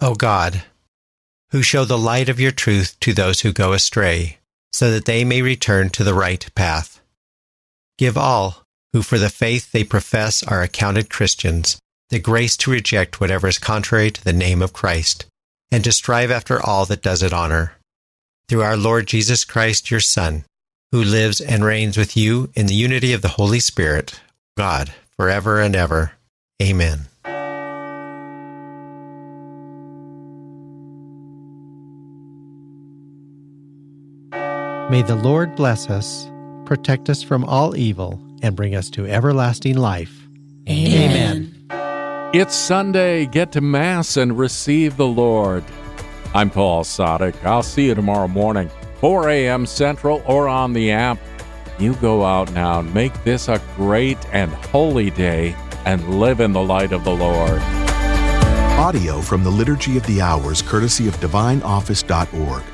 O 0.00 0.14
God, 0.14 0.64
who 1.50 1.62
show 1.62 1.84
the 1.84 1.98
light 1.98 2.28
of 2.28 2.40
your 2.40 2.50
truth 2.50 2.98
to 3.00 3.12
those 3.12 3.40
who 3.40 3.52
go 3.52 3.72
astray, 3.72 4.38
so 4.72 4.90
that 4.90 5.04
they 5.04 5.24
may 5.24 5.42
return 5.42 5.90
to 5.90 6.04
the 6.04 6.14
right 6.14 6.48
path. 6.54 7.00
Give 7.98 8.18
all 8.18 8.64
who 8.92 9.02
for 9.02 9.18
the 9.18 9.30
faith 9.30 9.72
they 9.72 9.84
profess 9.84 10.42
are 10.42 10.62
accounted 10.62 11.10
Christians 11.10 11.78
the 12.10 12.18
grace 12.20 12.56
to 12.56 12.70
reject 12.70 13.20
whatever 13.20 13.48
is 13.48 13.58
contrary 13.58 14.08
to 14.08 14.22
the 14.22 14.32
name 14.32 14.62
of 14.62 14.72
Christ, 14.72 15.26
and 15.72 15.82
to 15.82 15.90
strive 15.90 16.30
after 16.30 16.64
all 16.64 16.84
that 16.86 17.02
does 17.02 17.24
it 17.24 17.32
honor. 17.32 17.72
Through 18.48 18.62
our 18.62 18.76
Lord 18.76 19.06
Jesus 19.06 19.44
Christ, 19.44 19.90
your 19.90 20.00
Son, 20.00 20.44
who 20.92 21.02
lives 21.02 21.40
and 21.40 21.64
reigns 21.64 21.96
with 21.96 22.16
you 22.16 22.50
in 22.54 22.66
the 22.66 22.74
unity 22.74 23.12
of 23.12 23.22
the 23.22 23.34
Holy 23.34 23.58
Spirit, 23.58 24.20
God, 24.56 24.92
forever 25.16 25.60
and 25.60 25.74
ever. 25.74 26.12
Amen. 26.62 27.06
May 34.90 35.00
the 35.00 35.14
Lord 35.16 35.56
bless 35.56 35.88
us, 35.88 36.30
protect 36.66 37.08
us 37.08 37.22
from 37.22 37.42
all 37.46 37.74
evil, 37.74 38.20
and 38.42 38.54
bring 38.54 38.74
us 38.74 38.90
to 38.90 39.06
everlasting 39.06 39.78
life. 39.78 40.28
Amen. 40.68 41.54
It's 42.34 42.54
Sunday. 42.54 43.24
Get 43.24 43.50
to 43.52 43.62
Mass 43.62 44.18
and 44.18 44.36
receive 44.36 44.98
the 44.98 45.06
Lord. 45.06 45.64
I'm 46.34 46.50
Paul 46.50 46.84
Sadek. 46.84 47.42
I'll 47.44 47.62
see 47.62 47.86
you 47.86 47.94
tomorrow 47.94 48.28
morning, 48.28 48.70
4 49.00 49.30
a.m. 49.30 49.64
Central 49.64 50.22
or 50.26 50.48
on 50.48 50.74
the 50.74 50.92
app. 50.92 51.18
You 51.78 51.94
go 51.94 52.22
out 52.22 52.52
now 52.52 52.80
and 52.80 52.92
make 52.92 53.24
this 53.24 53.48
a 53.48 53.62
great 53.76 54.18
and 54.34 54.52
holy 54.52 55.08
day 55.08 55.56
and 55.86 56.20
live 56.20 56.40
in 56.40 56.52
the 56.52 56.62
light 56.62 56.92
of 56.92 57.04
the 57.04 57.14
Lord. 57.14 57.62
Audio 58.78 59.22
from 59.22 59.44
the 59.44 59.50
Liturgy 59.50 59.96
of 59.96 60.06
the 60.06 60.20
Hours, 60.20 60.60
courtesy 60.60 61.08
of 61.08 61.16
DivineOffice.org. 61.20 62.73